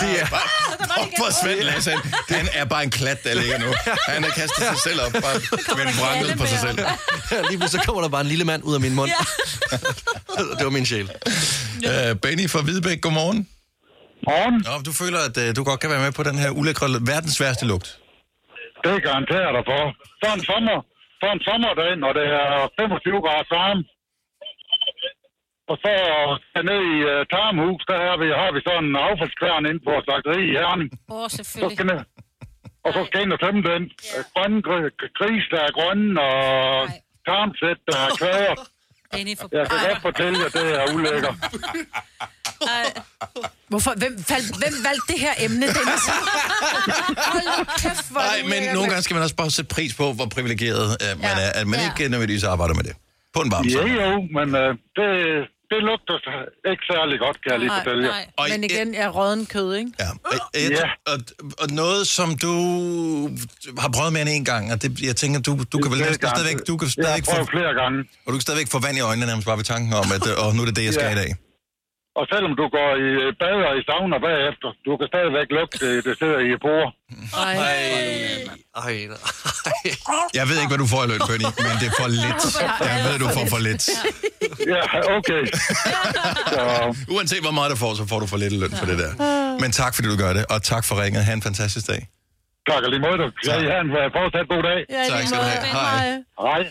Det 0.00 0.20
er, 0.20 0.26
Hvor 1.18 1.42
Svend 1.42 1.60
Lasse, 1.60 1.90
han, 1.90 2.00
han 2.28 2.48
er 2.52 2.64
bare 2.64 2.82
en 2.82 2.90
klat, 2.90 3.24
der 3.24 3.34
ligger 3.34 3.58
nu. 3.58 3.74
Han 4.08 4.22
har 4.24 4.30
kastet 4.30 4.64
sig 4.64 4.76
selv 4.84 5.00
op, 5.00 5.12
bare 5.12 5.40
med 5.76 5.86
en 5.86 5.98
vrangel 6.00 6.36
på 6.38 6.46
sig 6.46 6.58
selv. 6.60 6.78
lige 7.48 7.58
pludselig 7.58 7.70
så 7.70 7.86
kommer 7.86 8.02
der 8.02 8.08
bare 8.08 8.20
en 8.20 8.26
lille 8.26 8.44
mand 8.44 8.64
ud 8.64 8.74
af 8.74 8.80
min 8.80 8.94
mund. 8.94 9.10
det 10.58 10.64
var 10.64 10.70
min 10.70 10.86
sjæl. 10.86 11.10
Uh, 11.86 12.16
Benny 12.22 12.50
fra 12.50 12.60
Hvidebæk, 12.60 13.00
godmorgen. 13.00 13.48
Morgen, 14.26 14.54
Nå, 14.68 14.74
du 14.88 14.92
føler, 15.02 15.20
at 15.28 15.36
uh, 15.42 15.48
du 15.56 15.60
godt 15.70 15.80
kan 15.82 15.90
være 15.94 16.02
med 16.06 16.12
på 16.18 16.22
den 16.28 16.36
her 16.42 16.50
ulækre, 16.58 16.86
verdens 17.12 17.36
værste 17.42 17.64
lugt. 17.72 17.88
det 18.84 18.94
garanterer 19.08 19.44
jeg 19.48 19.54
dig 19.58 19.64
for. 19.72 19.82
For 20.22 20.30
en 20.38 20.42
sommer, 20.50 20.78
for 21.20 21.28
en 21.36 21.42
sommerdag, 21.48 21.90
når 22.04 22.12
det 22.18 22.26
er 22.42 22.50
25 22.80 23.22
grader 23.24 23.46
varme. 23.56 23.82
Og 25.70 25.76
så 25.84 25.92
ned 26.70 26.80
i 26.94 26.96
uh, 27.12 27.20
Tarmhus, 27.32 27.82
der 27.90 27.98
er 28.10 28.14
vi, 28.22 28.26
har 28.42 28.50
vi 28.56 28.60
sådan 28.68 28.84
en 28.90 28.96
affaldskværn 29.06 29.64
inde 29.70 29.80
på 29.86 29.92
slagteri 30.06 30.40
i 30.52 30.54
Herning. 30.62 30.90
Åh, 30.94 31.16
oh, 31.22 31.26
Så 31.28 31.36
selvfølgelig. 31.36 31.76
skal 31.78 31.86
ned, 31.92 32.00
og 32.86 32.90
så 32.96 33.00
skal 33.08 33.18
ind 33.24 33.32
og 33.36 33.40
tømme 33.44 33.62
den. 33.70 33.82
Ja. 34.14 34.20
Grønne 34.34 34.60
gr- 34.68 34.94
gris, 35.18 35.44
der 35.52 35.60
er 35.68 35.72
grønne, 35.78 36.10
og 36.28 36.40
tarmsæt, 37.28 37.78
der 37.88 37.96
er 38.06 38.10
kvæder. 38.20 38.54
Benny 39.12 39.34
for... 39.40 39.48
Jeg 39.52 39.66
kan 39.70 39.78
godt 39.88 40.02
fortælle 40.02 40.38
jer, 40.42 40.48
det 40.48 40.74
er 40.80 40.94
ulækker. 40.94 41.32
Hvorfor? 43.68 43.92
Hvem, 43.96 44.14
fald, 44.30 44.46
hvem 44.62 44.74
valgte 44.88 45.06
det 45.12 45.18
her 45.20 45.34
emne, 45.46 45.66
Dennis? 45.76 46.04
Hold 47.34 47.66
kæft, 47.82 48.10
hvor 48.10 48.20
er 48.20 48.42
Nej, 48.42 48.42
men 48.52 48.74
nogle 48.74 48.88
gange 48.90 49.02
skal 49.02 49.14
man 49.14 49.22
også 49.22 49.36
bare 49.36 49.50
sætte 49.50 49.74
pris 49.74 49.94
på, 49.94 50.12
hvor 50.12 50.26
privilegeret 50.26 50.84
uh, 50.86 51.20
man 51.20 51.30
Ja. 51.38 51.42
er, 51.46 51.50
at 51.60 51.66
man 51.66 51.80
Ja. 51.80 51.90
ikke 51.90 52.08
nødvendigvis 52.10 52.44
arbejder 52.44 52.74
med 52.74 52.84
det. 52.84 52.94
På 53.34 53.40
en 53.40 53.50
varm 53.50 53.64
Ja, 53.66 53.86
jo, 54.10 54.20
men 54.36 54.48
uh, 54.62 54.70
det, 54.96 55.08
det 55.72 55.80
lugter 55.88 56.16
ikke 56.72 56.84
særlig 56.92 57.16
godt, 57.24 57.36
kan 57.42 57.48
jeg 57.52 57.58
lige 57.64 57.68
Nej, 57.74 57.78
fortælle 57.82 58.02
jer. 58.06 58.10
Nej. 58.10 58.26
Og 58.40 58.44
Men 58.52 58.64
igen, 58.64 58.88
er 58.94 59.08
råden 59.18 59.46
kød, 59.54 59.70
ikke? 59.80 59.90
Ja. 60.00 60.10
Og, 60.30 60.34
et, 60.54 60.70
Ja. 60.70 60.88
og, 61.12 61.18
og 61.62 61.66
noget, 61.82 62.06
som 62.06 62.28
du 62.44 62.52
har 63.82 63.90
prøvet 63.96 64.12
mere 64.12 64.22
end 64.26 64.30
en 64.38 64.44
gang, 64.52 64.72
og 64.72 64.76
det, 64.82 64.88
jeg 65.08 65.16
tænker, 65.22 65.38
du, 65.40 65.52
du 65.72 65.76
kan 65.82 65.88
vel 65.92 65.98
næsten 66.08 66.28
stadigvæk, 66.34 66.58
du 66.70 66.74
kan 66.80 66.86
Jeg 66.86 66.94
har 66.94 67.02
stadigvæk 67.02 67.24
få, 67.24 67.30
prøvet 67.34 67.50
flere 67.56 67.72
gange. 67.82 67.98
og 68.24 68.28
du 68.32 68.36
kan 68.38 68.40
stadigvæk 68.48 68.68
få 68.74 68.78
vand 68.86 68.96
i 69.00 69.00
øjnene 69.10 69.26
nærmest 69.30 69.46
bare 69.50 69.56
ved 69.62 69.64
tanken 69.74 69.92
om, 70.00 70.06
at 70.16 70.22
og 70.44 70.48
nu 70.54 70.60
er 70.62 70.66
det 70.70 70.76
det, 70.76 70.84
jeg 70.88 70.94
skal 70.98 71.06
Ja. 71.12 71.16
i 71.18 71.20
dag. 71.22 71.30
Og 72.18 72.24
selvom 72.32 72.52
du 72.60 72.64
går 72.76 72.90
i 73.06 73.08
øh, 73.24 73.28
bad 73.40 73.56
og 73.68 73.74
i 73.80 73.82
sauna 73.88 74.16
bagefter, 74.28 74.68
du 74.86 74.92
kan 74.98 75.06
stadigvæk 75.12 75.48
lugte, 75.58 75.76
det, 75.84 75.94
det 76.06 76.14
sidder 76.20 76.38
i 76.48 76.50
bord. 76.66 76.88
Ej. 77.46 77.54
Ej, 78.84 78.94
nej. 79.08 79.18
Jeg 80.38 80.44
ved 80.48 80.56
ikke, 80.60 80.70
hvad 80.72 80.80
du 80.84 80.88
får 80.94 81.00
i 81.04 81.08
løn, 81.12 81.20
Benny, 81.28 81.48
men 81.66 81.74
det 81.80 81.86
er 81.92 81.96
for 82.02 82.08
lidt. 82.24 82.42
Jeg 82.94 83.00
ved, 83.08 83.16
du 83.24 83.28
får 83.38 83.46
for 83.54 83.60
lidt. 83.68 83.82
Ja, 84.74 84.82
okay. 85.16 85.42
Så, 86.54 86.60
Uanset 87.14 87.40
hvor 87.46 87.54
meget 87.58 87.70
du 87.72 87.76
får, 87.84 87.92
så 88.00 88.04
får 88.10 88.18
du 88.22 88.26
for 88.32 88.36
lidt 88.44 88.54
løn 88.62 88.72
for 88.80 88.86
det 88.90 88.98
der. 89.02 89.12
Men 89.62 89.70
tak, 89.80 89.92
fordi 89.94 90.08
du 90.12 90.16
gør 90.24 90.32
det, 90.38 90.44
og 90.52 90.58
tak 90.72 90.84
for 90.88 90.94
ringet. 91.02 91.24
Ha' 91.24 91.32
en 91.32 91.42
fantastisk 91.42 91.86
dag. 91.92 92.00
tak 92.70 92.82
og 92.86 92.90
lige 92.90 93.02
måde. 93.06 93.22
Ja, 93.48 93.54
I 93.64 93.66
har 93.74 93.80
en 93.86 93.90
øh, 94.00 94.06
fortsat 94.16 94.46
god 94.54 94.62
dag. 94.70 94.78
Ja, 94.90 95.02
Tak 95.12 95.20
skal 95.26 95.38
du 95.38 95.44
have. 95.50 95.64
Hej. 95.78 96.22
Hej. 96.46 96.62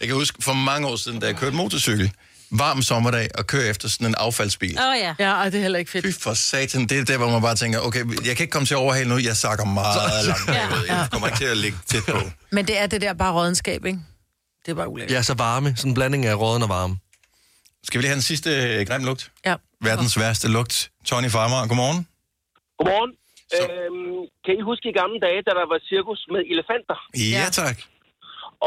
Jeg 0.00 0.06
kan 0.08 0.16
huske 0.16 0.36
for 0.48 0.52
mange 0.52 0.84
år 0.88 0.96
siden, 0.96 1.20
da 1.20 1.26
jeg 1.26 1.36
kørte 1.36 1.56
motorcykel, 1.56 2.12
varm 2.50 2.82
sommerdag, 2.82 3.28
og 3.38 3.46
køre 3.46 3.66
efter 3.66 3.88
sådan 3.88 4.06
en 4.06 4.14
affaldsbil. 4.18 4.78
Åh, 4.78 4.88
oh, 4.88 4.98
ja. 4.98 5.14
Ja, 5.18 5.30
ej, 5.32 5.44
det 5.50 5.58
er 5.58 5.62
heller 5.62 5.78
ikke 5.78 5.90
fedt. 5.90 6.06
Fy 6.06 6.20
for 6.22 6.34
satan, 6.34 6.86
det 6.86 6.98
er 6.98 7.04
der, 7.04 7.16
hvor 7.18 7.30
man 7.30 7.42
bare 7.42 7.54
tænker, 7.54 7.80
okay, 7.80 7.98
jeg 7.98 8.36
kan 8.36 8.44
ikke 8.44 8.50
komme 8.52 8.66
til 8.66 8.74
at 8.74 8.78
overhale 8.78 9.08
nu, 9.08 9.18
jeg 9.18 9.36
sakker 9.36 9.64
meget 9.64 10.26
langt 10.26 10.46
bagud. 10.46 10.84
Jeg 10.88 11.08
kommer 11.12 11.28
ikke 11.28 11.38
til 11.38 11.44
at 11.44 11.56
ligge 11.56 11.78
tæt 11.86 12.02
på. 12.08 12.18
Men 12.50 12.66
det 12.66 12.78
er 12.78 12.86
det 12.86 13.00
der 13.00 13.12
bare 13.12 13.32
rådenskab, 13.34 13.84
ikke? 13.84 13.98
Det 14.66 14.70
er 14.70 14.74
bare 14.74 14.88
ulækkert. 14.88 15.16
Ja, 15.16 15.22
så 15.22 15.34
varme. 15.34 15.74
Sådan 15.76 15.90
en 15.90 15.94
blanding 15.94 16.26
af 16.26 16.34
råden 16.34 16.62
og 16.62 16.68
varme. 16.68 16.96
Skal 17.84 17.98
vi 17.98 18.02
lige 18.02 18.08
have 18.08 18.14
den 18.14 18.22
sidste 18.22 18.50
øh, 18.50 18.86
grim 18.86 19.04
lugt? 19.04 19.30
Ja. 19.46 19.54
Verdens 19.80 20.18
værste 20.18 20.48
lugt. 20.48 20.90
Tony 21.04 21.30
Farmer, 21.30 21.66
godmorgen. 21.68 22.06
Godmorgen. 22.78 23.10
Så- 23.50 23.66
Øhm, 23.72 24.20
kan 24.44 24.52
I 24.58 24.62
huske 24.70 24.84
i 24.92 24.94
gamle 25.00 25.18
dage, 25.26 25.40
da 25.46 25.50
der 25.60 25.66
var 25.72 25.80
cirkus 25.92 26.20
med 26.34 26.40
elefanter? 26.54 26.96
Ja, 27.36 27.44
tak. 27.62 27.76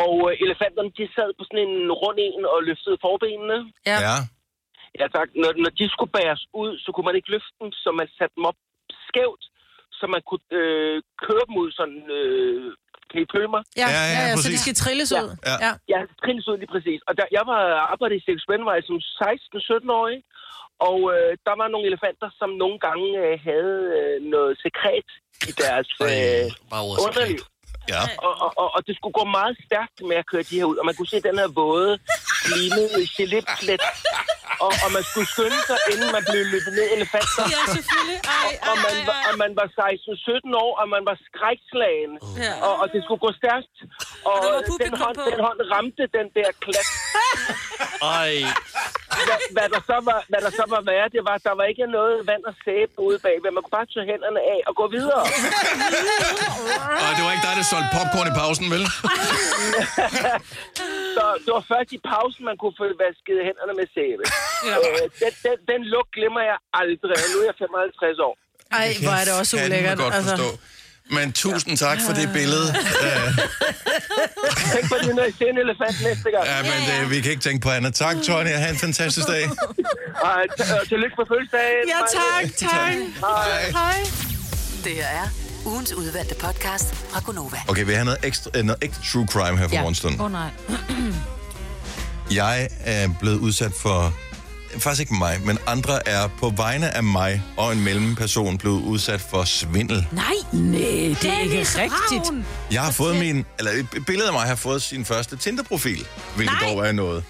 Og 0.03 0.13
øh, 0.27 0.33
elefanterne, 0.45 0.91
de 1.00 1.05
sad 1.15 1.29
på 1.38 1.43
sådan 1.47 1.63
en 1.67 1.91
rund 2.01 2.17
en 2.27 2.43
og 2.53 2.59
løftede 2.69 2.97
forbenene. 3.05 3.57
Ja. 3.91 3.97
Ja. 4.07 4.15
Ja 5.00 5.05
tak. 5.15 5.27
Når, 5.41 5.51
når 5.63 5.71
de 5.79 5.85
skulle 5.93 6.13
bæres 6.17 6.43
ud, 6.63 6.71
så 6.83 6.88
kunne 6.91 7.07
man 7.09 7.17
ikke 7.19 7.31
løfte 7.35 7.53
dem, 7.62 7.69
så 7.83 7.89
man 8.00 8.07
satte 8.17 8.35
dem 8.38 8.45
op 8.51 8.59
skævt, 9.07 9.43
så 10.00 10.03
man 10.13 10.21
kunne 10.29 10.47
øh, 10.62 10.97
køre 11.25 11.43
dem 11.50 11.55
ud 11.63 11.69
sådan... 11.79 12.01
Øh, 12.17 12.73
kan 13.09 13.21
I 13.25 13.27
følge 13.35 13.51
mig? 13.55 13.63
Ja, 13.81 13.88
Ja, 13.95 14.01
ja, 14.01 14.05
ja, 14.17 14.23
ja, 14.29 14.35
så 14.43 14.47
de 14.53 14.59
skal 14.63 14.75
trilles 14.83 15.09
Ja. 15.15 15.21
ud. 15.23 15.29
Ja. 15.50 15.55
Ja. 15.65 15.71
Ja, 15.93 16.00
trilles 16.21 16.47
ud 16.51 16.57
lige 16.62 16.71
præcis. 16.75 17.00
Og 17.07 17.13
der, 17.17 17.25
jeg 17.38 17.43
var 17.51 17.62
arbejdet 17.93 18.15
i 18.17 18.23
Sexbændvej 18.25 18.77
som 18.88 18.97
16-17-årig, 19.21 20.19
og 20.89 21.00
øh, 21.15 21.31
der 21.47 21.55
var 21.62 21.67
nogle 21.73 21.85
elefanter, 21.91 22.29
som 22.39 22.50
nogle 22.63 22.77
gange 22.85 23.07
øh, 23.25 23.33
havde 23.50 23.77
øh, 24.00 24.15
noget 24.35 24.53
sekret 24.65 25.09
i 25.50 25.51
deres 25.63 25.88
øh, 26.01 26.45
underliv. 27.05 27.41
Ja. 27.89 28.01
Og, 28.27 28.33
og, 28.43 28.51
og, 28.61 28.67
og 28.75 28.81
det 28.87 28.93
skulle 28.97 29.15
gå 29.19 29.25
meget 29.39 29.55
stærkt 29.67 29.97
med 30.09 30.15
at 30.21 30.25
køre 30.31 30.43
de 30.49 30.55
her 30.59 30.65
ud, 30.71 30.77
og 30.81 30.85
man 30.89 30.95
kunne 30.95 31.11
se 31.13 31.19
den 31.29 31.37
her 31.41 31.49
våde, 31.61 31.91
lignede 32.55 33.01
geléplet, 33.17 33.81
og, 34.65 34.71
og 34.83 34.89
man 34.97 35.03
skulle 35.09 35.27
skynde 35.33 35.59
sig, 35.69 35.77
inden 35.91 36.09
man 36.17 36.23
blev 36.29 36.41
løbet 36.53 36.71
ned 36.77 36.85
i 36.89 36.93
elefanter. 36.97 37.43
Ja, 37.55 37.61
selvfølgelig. 37.75 38.19
Ej, 38.39 38.51
Og 38.69 38.75
man, 38.85 38.95
var, 39.09 39.17
og 39.29 39.33
man 39.43 39.51
var 39.59 39.67
16-17 40.55 40.63
år, 40.63 40.71
og 40.81 40.85
man 40.95 41.03
var 41.09 41.17
skrækslagen. 41.27 42.13
Ja. 42.45 42.53
Og, 42.65 42.73
og 42.81 42.85
det 42.93 42.99
skulle 43.05 43.21
gå 43.27 43.31
stærkt. 43.41 43.75
Og 44.29 44.35
var 44.45 44.61
den 44.85 44.93
hånd, 45.03 45.17
på. 45.19 45.25
den 45.31 45.39
hånd 45.47 45.59
ramte 45.73 46.03
den 46.17 46.27
der 46.37 46.49
klat. 46.63 46.89
Ej. 48.19 48.31
Hvad, 49.29 49.39
hvad, 49.55 49.67
der 49.75 49.82
så 49.91 49.98
var, 50.10 50.20
hvad 50.32 50.41
der 50.46 50.51
så 50.60 50.65
var 50.74 50.82
værre, 50.91 51.08
det 51.15 51.22
var, 51.27 51.34
at 51.39 51.43
der 51.50 51.55
var 51.60 51.65
ikke 51.72 51.86
noget 51.98 52.15
vand 52.29 52.43
og 52.50 52.53
sæbe 52.65 52.93
ude 53.08 53.17
bagved. 53.25 53.50
Man 53.58 53.62
kunne 53.63 53.77
bare 53.79 53.89
tage 53.93 54.05
hænderne 54.12 54.41
af 54.53 54.60
og 54.70 54.74
gå 54.82 54.86
videre. 54.98 55.22
Og 57.08 57.12
det 57.15 57.22
var 57.25 57.32
ikke 57.36 57.46
dig, 57.48 57.55
der 57.60 57.65
solgte 57.74 57.89
popcorn 57.98 58.27
i 58.32 58.34
pausen, 58.41 58.65
vel? 58.75 58.84
Så 61.15 61.24
det 61.46 61.51
var 61.58 61.63
først 61.74 61.89
i 61.98 62.00
pausen, 62.12 62.41
man 62.50 62.58
kunne 62.62 62.75
få 62.82 62.86
vasket 63.05 63.38
hænderne 63.50 63.74
med 63.79 63.88
sæbe. 63.96 64.24
Ja. 64.70 64.75
Øh, 64.86 65.03
den, 65.22 65.32
den, 65.46 65.55
den 65.72 65.82
lugt 65.93 66.12
glemmer 66.17 66.41
jeg 66.51 66.58
aldrig, 66.82 67.12
og 67.24 67.27
nu 67.34 67.38
er 67.43 67.48
jeg 67.51 67.58
55 67.60 68.20
år. 68.27 68.34
Ej, 68.79 68.88
hvor 69.05 69.15
er 69.22 69.25
det 69.27 69.34
også 69.41 69.53
Kan 69.58 69.65
ulækkert. 69.67 69.98
godt 70.03 70.13
Altså. 70.20 70.36
forstå. 70.38 70.50
Men 71.12 71.31
tusind 71.33 71.77
tak 71.77 71.98
for 72.07 72.13
det 72.13 72.29
billede. 72.33 72.69
Uh, 72.69 73.36
Tænk 74.74 74.89
på 74.89 74.95
det, 75.03 75.15
når 75.15 75.24
I 75.24 75.31
ser 75.38 75.45
en 75.45 75.57
elefant 75.57 76.01
næste 76.03 76.31
gang. 76.31 76.45
ja, 76.45 76.62
men 76.62 76.72
det, 76.89 77.10
vi 77.10 77.22
kan 77.22 77.31
ikke 77.31 77.43
tænke 77.43 77.62
på 77.63 77.69
andet. 77.69 77.93
Tak, 77.95 78.15
Tony, 78.27 78.53
og 78.53 78.60
have 78.60 78.69
en 78.69 78.77
fantastisk 78.77 79.27
dag. 79.27 79.50
Og 80.22 80.43
t- 80.60 80.79
og 80.81 80.88
tillykke 80.88 81.15
på 81.15 81.25
fødselsdagen. 81.31 81.88
Ja, 81.88 82.00
tak, 82.19 82.55
tak. 82.69 82.93
Hej. 83.19 83.72
Hej. 83.72 84.00
Det 84.83 84.91
her 84.91 85.05
er 85.07 85.27
Ugens 85.65 85.93
udvalgte 85.93 86.36
podcast 86.36 86.95
fra 86.95 87.19
Gonova. 87.25 87.57
Okay, 87.67 87.86
vi 87.86 87.93
har 87.93 88.03
noget 88.03 88.19
ekstra, 88.24 88.50
øh, 88.55 88.63
noget 88.63 88.83
ægte 88.83 88.98
true 89.12 89.27
crime 89.27 89.57
her 89.57 89.67
for 89.67 89.75
ja. 89.75 89.81
morgenstunden. 89.81 90.19
Åh 90.19 90.25
oh, 90.25 90.31
nej. 90.31 90.50
Jeg 92.31 92.69
er 92.79 93.10
blevet 93.19 93.38
udsat 93.39 93.72
for, 93.81 94.13
faktisk 94.80 95.00
ikke 95.01 95.13
mig, 95.15 95.39
men 95.46 95.58
andre 95.68 96.08
er 96.08 96.27
på 96.39 96.53
vegne 96.58 96.89
af 96.98 97.03
mig 97.03 97.44
og 97.58 97.72
en 97.74 97.84
mellemperson 97.84 98.58
blevet 98.58 98.82
udsat 98.82 99.22
for 99.22 99.44
svindel. 99.44 100.08
Nej. 100.12 100.24
Nej, 100.53 100.80
det 100.82 100.89
er 100.89 101.39
ikke 101.39 101.51
Dennis 101.51 101.77
rigtigt. 101.77 101.92
Ravn. 102.30 102.46
Jeg 102.72 102.82
har 102.82 102.92
fået 102.92 103.15
min, 103.15 103.46
eller 103.60 103.72
et 103.72 104.06
billede 104.08 104.27
af 104.27 104.34
mig 104.34 104.42
har 104.42 104.56
fået 104.56 104.82
sin 104.82 105.06
første 105.06 105.38
Tinder-profil, 105.38 106.06
hvilket 106.36 106.58
Nej. 106.62 106.70
dog 106.70 106.88
er 106.88 106.92
noget. 106.92 107.24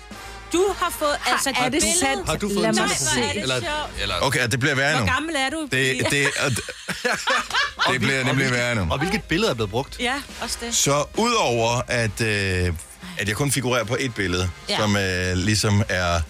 Du 0.53 0.65
har 0.77 0.89
fået, 0.99 1.15
altså 1.31 1.49
er 1.49 1.63
det 1.63 1.71
billede. 1.71 1.99
sandt? 1.99 2.29
Har 2.29 2.35
du 2.35 2.49
fået 2.49 2.61
Lad 2.61 2.69
en 2.69 2.75
mig 2.75 2.89
se. 2.89 3.19
Er 3.21 3.41
Eller, 3.41 3.55
eller, 4.01 4.15
Okay, 4.21 4.47
det 4.47 4.59
bliver 4.59 4.75
værre 4.75 4.91
nu. 4.93 4.97
Hvor 5.03 5.13
gammel 5.13 5.35
er 5.35 5.49
du? 5.49 5.61
Det, 5.71 5.71
det, 5.71 6.11
det, 6.11 6.27
det 7.91 8.01
bliver 8.01 8.23
nemlig 8.23 8.51
værre 8.51 8.75
nu. 8.75 8.87
og 8.91 8.97
hvilket 8.99 9.23
billede 9.23 9.51
er 9.51 9.55
blevet 9.55 9.71
brugt? 9.71 9.99
Ja, 9.99 10.13
også 10.41 10.57
det. 10.61 10.75
Så 10.75 11.05
udover 11.17 11.81
at, 11.87 12.21
øh, 12.21 12.73
at 13.17 13.27
jeg 13.27 13.35
kun 13.35 13.51
figurerer 13.51 13.83
på 13.83 13.97
et 13.99 14.13
billede. 14.15 14.49
Ja. 14.69 14.77
som 14.77 14.95
øh, 14.97 15.33
ligesom 15.37 15.83
er 15.89 16.21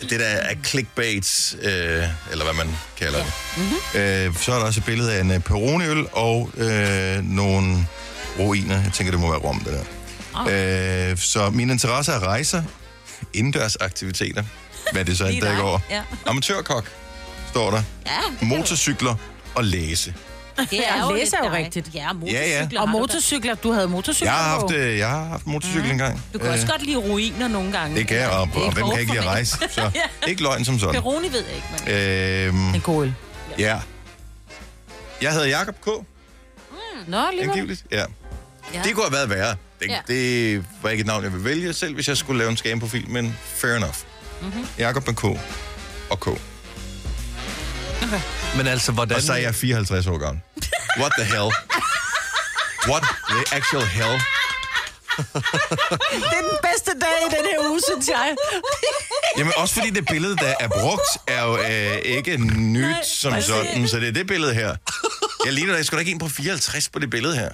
det 0.00 0.20
der 0.20 0.26
er 0.26 0.54
clickbait, 0.64 1.56
øh, 1.62 2.04
eller 2.30 2.44
hvad 2.44 2.54
man 2.54 2.76
kalder 2.96 3.18
ja. 3.18 3.24
det, 3.24 3.32
mm-hmm. 3.56 4.00
øh, 4.00 4.36
så 4.36 4.52
er 4.52 4.58
der 4.58 4.66
også 4.66 4.80
et 4.80 4.84
billede 4.84 5.12
af 5.12 5.20
en 5.20 5.30
øh, 5.30 5.40
Peroni-øl 5.40 6.06
og 6.12 6.50
øh, 6.56 7.24
nogle 7.24 7.86
ruiner. 8.38 8.82
Jeg 8.82 8.92
tænker, 8.92 9.10
det 9.10 9.20
må 9.20 9.30
være 9.30 9.40
Rom, 9.40 9.60
det 9.60 9.72
der. 9.72 9.84
Oh. 10.34 11.10
Øh, 11.10 11.18
så 11.18 11.50
min 11.50 11.70
interesse 11.70 12.12
er 12.12 12.20
rejser, 12.20 12.62
indendørsaktiviteter, 13.34 14.44
hvad 14.92 15.04
det 15.04 15.18
så 15.18 15.24
end 15.24 15.42
dækker 15.42 15.62
over. 15.62 15.78
Ja. 15.90 16.02
Amatørkok, 16.26 16.90
står 17.50 17.70
der. 17.70 17.82
Ja, 18.06 18.46
Motorcykler 18.46 19.14
og 19.54 19.64
læse. 19.64 20.14
Det 20.70 20.88
er 20.88 21.02
Og 21.04 21.10
jo 21.10 21.16
læse 21.16 21.36
er 21.36 21.48
jo 21.48 21.54
rigtigt. 21.54 21.90
Ja, 21.94 22.12
motorcykler 22.12 22.80
Og 22.80 22.88
har 22.88 22.92
du 22.92 22.96
da. 22.96 22.98
motorcykler, 23.00 23.54
du 23.54 23.72
havde 23.72 23.88
motorcykler 23.88 24.32
Jeg 24.32 24.40
har 24.40 24.60
på. 24.60 24.66
haft, 24.68 24.74
øh, 24.80 24.98
jeg 24.98 25.08
har 25.08 25.24
haft 25.24 25.46
motorcykel 25.46 25.84
mm. 25.84 25.90
engang. 25.90 26.22
Du 26.32 26.38
kan 26.38 26.50
også 26.50 26.66
godt 26.66 26.82
lide 26.82 26.96
ruiner 26.96 27.48
nogle 27.48 27.72
gange. 27.72 27.96
Det 27.96 28.08
kan 28.08 28.16
jeg, 28.16 28.28
og, 28.30 28.40
og 28.40 28.72
hvem 28.72 28.88
kan 28.90 29.00
ikke 29.00 29.12
lide 29.12 29.22
at 29.22 29.28
rejse? 29.28 29.56
Så 29.70 29.90
ikke 30.26 30.42
løgn 30.42 30.64
som 30.64 30.78
sådan. 30.78 30.94
Peroni 30.94 31.28
ved 31.32 31.44
jeg 31.46 31.54
ikke, 31.56 31.66
men... 32.52 32.74
Øhm, 32.74 32.74
En 32.74 33.02
øl. 33.02 33.14
ja. 33.58 33.78
Jeg 35.22 35.32
hedder 35.32 35.46
Jakob 35.46 35.74
K. 35.80 35.86
Nå, 35.86 37.18
lige 37.32 37.42
Angiveligt. 37.42 37.84
Ja. 37.92 38.04
Ja. 38.74 38.80
Det 38.84 38.94
kunne 38.94 39.04
have 39.04 39.12
været 39.12 39.30
værre. 39.30 39.56
Det, 39.80 39.88
Ja. 39.88 39.98
det 40.08 40.64
var 40.82 40.90
ikke 40.90 41.00
et 41.00 41.06
navn, 41.06 41.24
jeg 41.24 41.32
ville 41.32 41.44
vælge 41.44 41.72
selv, 41.72 41.94
hvis 41.94 42.08
jeg 42.08 42.16
skulle 42.16 42.38
lave 42.38 42.50
en 42.50 42.56
scam-profil, 42.56 43.10
men 43.10 43.36
fair 43.54 43.74
enough. 43.74 43.94
Mm-hmm. 44.42 44.66
Jakob 44.78 45.06
med 45.06 45.14
K 45.14 45.24
og 46.10 46.20
K. 46.20 46.28
Men 48.56 48.66
altså, 48.66 48.92
hvordan... 48.92 49.16
Og 49.16 49.22
så 49.22 49.32
er 49.32 49.36
jeg 49.36 49.54
54 49.54 50.06
år 50.06 50.18
gammel. 50.18 50.42
What 51.00 51.12
the 51.18 51.24
hell? 51.24 51.50
What 52.88 53.02
the 53.30 53.56
actual 53.56 53.84
hell? 53.86 54.20
Det 55.16 56.36
er 56.38 56.44
den 56.50 56.58
bedste 56.62 56.90
dag 57.00 57.16
i 57.26 57.30
den 57.36 57.44
her 57.50 57.70
uge, 57.70 57.80
synes 57.90 58.08
jeg. 58.08 58.36
Jamen 59.38 59.52
også 59.56 59.74
fordi 59.74 59.90
det 59.90 60.06
billede, 60.10 60.36
der 60.36 60.54
er 60.60 60.68
brugt, 60.68 61.02
er 61.26 61.42
jo 61.44 61.56
øh, 61.58 61.96
ikke 62.04 62.36
nyt 62.36 62.80
Nej, 62.80 63.02
som 63.04 63.40
sådan, 63.42 63.88
så 63.88 63.96
det 64.00 64.08
er 64.08 64.12
det 64.12 64.26
billede 64.26 64.54
her. 64.54 64.76
Jeg 65.44 65.52
ligner 65.52 65.76
dig 65.76 65.84
sgu 65.86 65.94
da 65.94 66.00
ikke 66.00 66.12
en 66.12 66.18
på 66.18 66.28
54 66.28 66.88
på 66.88 66.98
det 66.98 67.10
billede 67.10 67.34
her. 67.36 67.48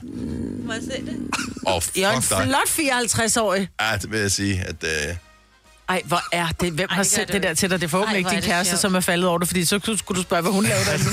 Må 0.66 0.72
jeg 0.72 0.82
se 0.82 0.88
det? 1.06 1.16
Åh, 1.66 1.74
oh, 1.74 1.82
Jeg 1.96 2.12
er 2.12 2.16
en 2.16 2.22
fuck 2.22 2.38
dig. 2.40 2.46
flot 2.46 2.68
54-årig. 2.68 3.68
Ja, 3.80 3.96
det 3.96 4.10
vil 4.10 4.20
jeg 4.20 4.30
sige, 4.30 4.64
at... 4.68 4.84
Øh, 5.08 5.16
Ej, 5.88 6.02
hvor 6.04 6.22
er 6.32 6.46
det? 6.60 6.72
Hvem 6.72 6.88
har 6.90 7.02
det 7.02 7.10
sendt 7.12 7.26
det 7.26 7.34
det 7.34 7.42
der 7.42 7.54
til 7.54 7.70
dig? 7.70 7.80
Det 7.80 7.86
er 7.86 7.90
forhåbentlig 7.90 8.18
ikke 8.18 8.30
din 8.30 8.42
kæreste, 8.42 8.70
sjovt. 8.70 8.80
som 8.80 8.94
er 8.94 9.00
faldet 9.00 9.28
over 9.28 9.38
det, 9.38 9.48
fordi 9.48 9.64
så 9.64 9.80
skulle 9.96 10.18
du 10.18 10.22
spørge, 10.22 10.42
hvad 10.42 10.52
hun 10.52 10.64
lavede 10.64 10.84
derinde. 10.84 11.10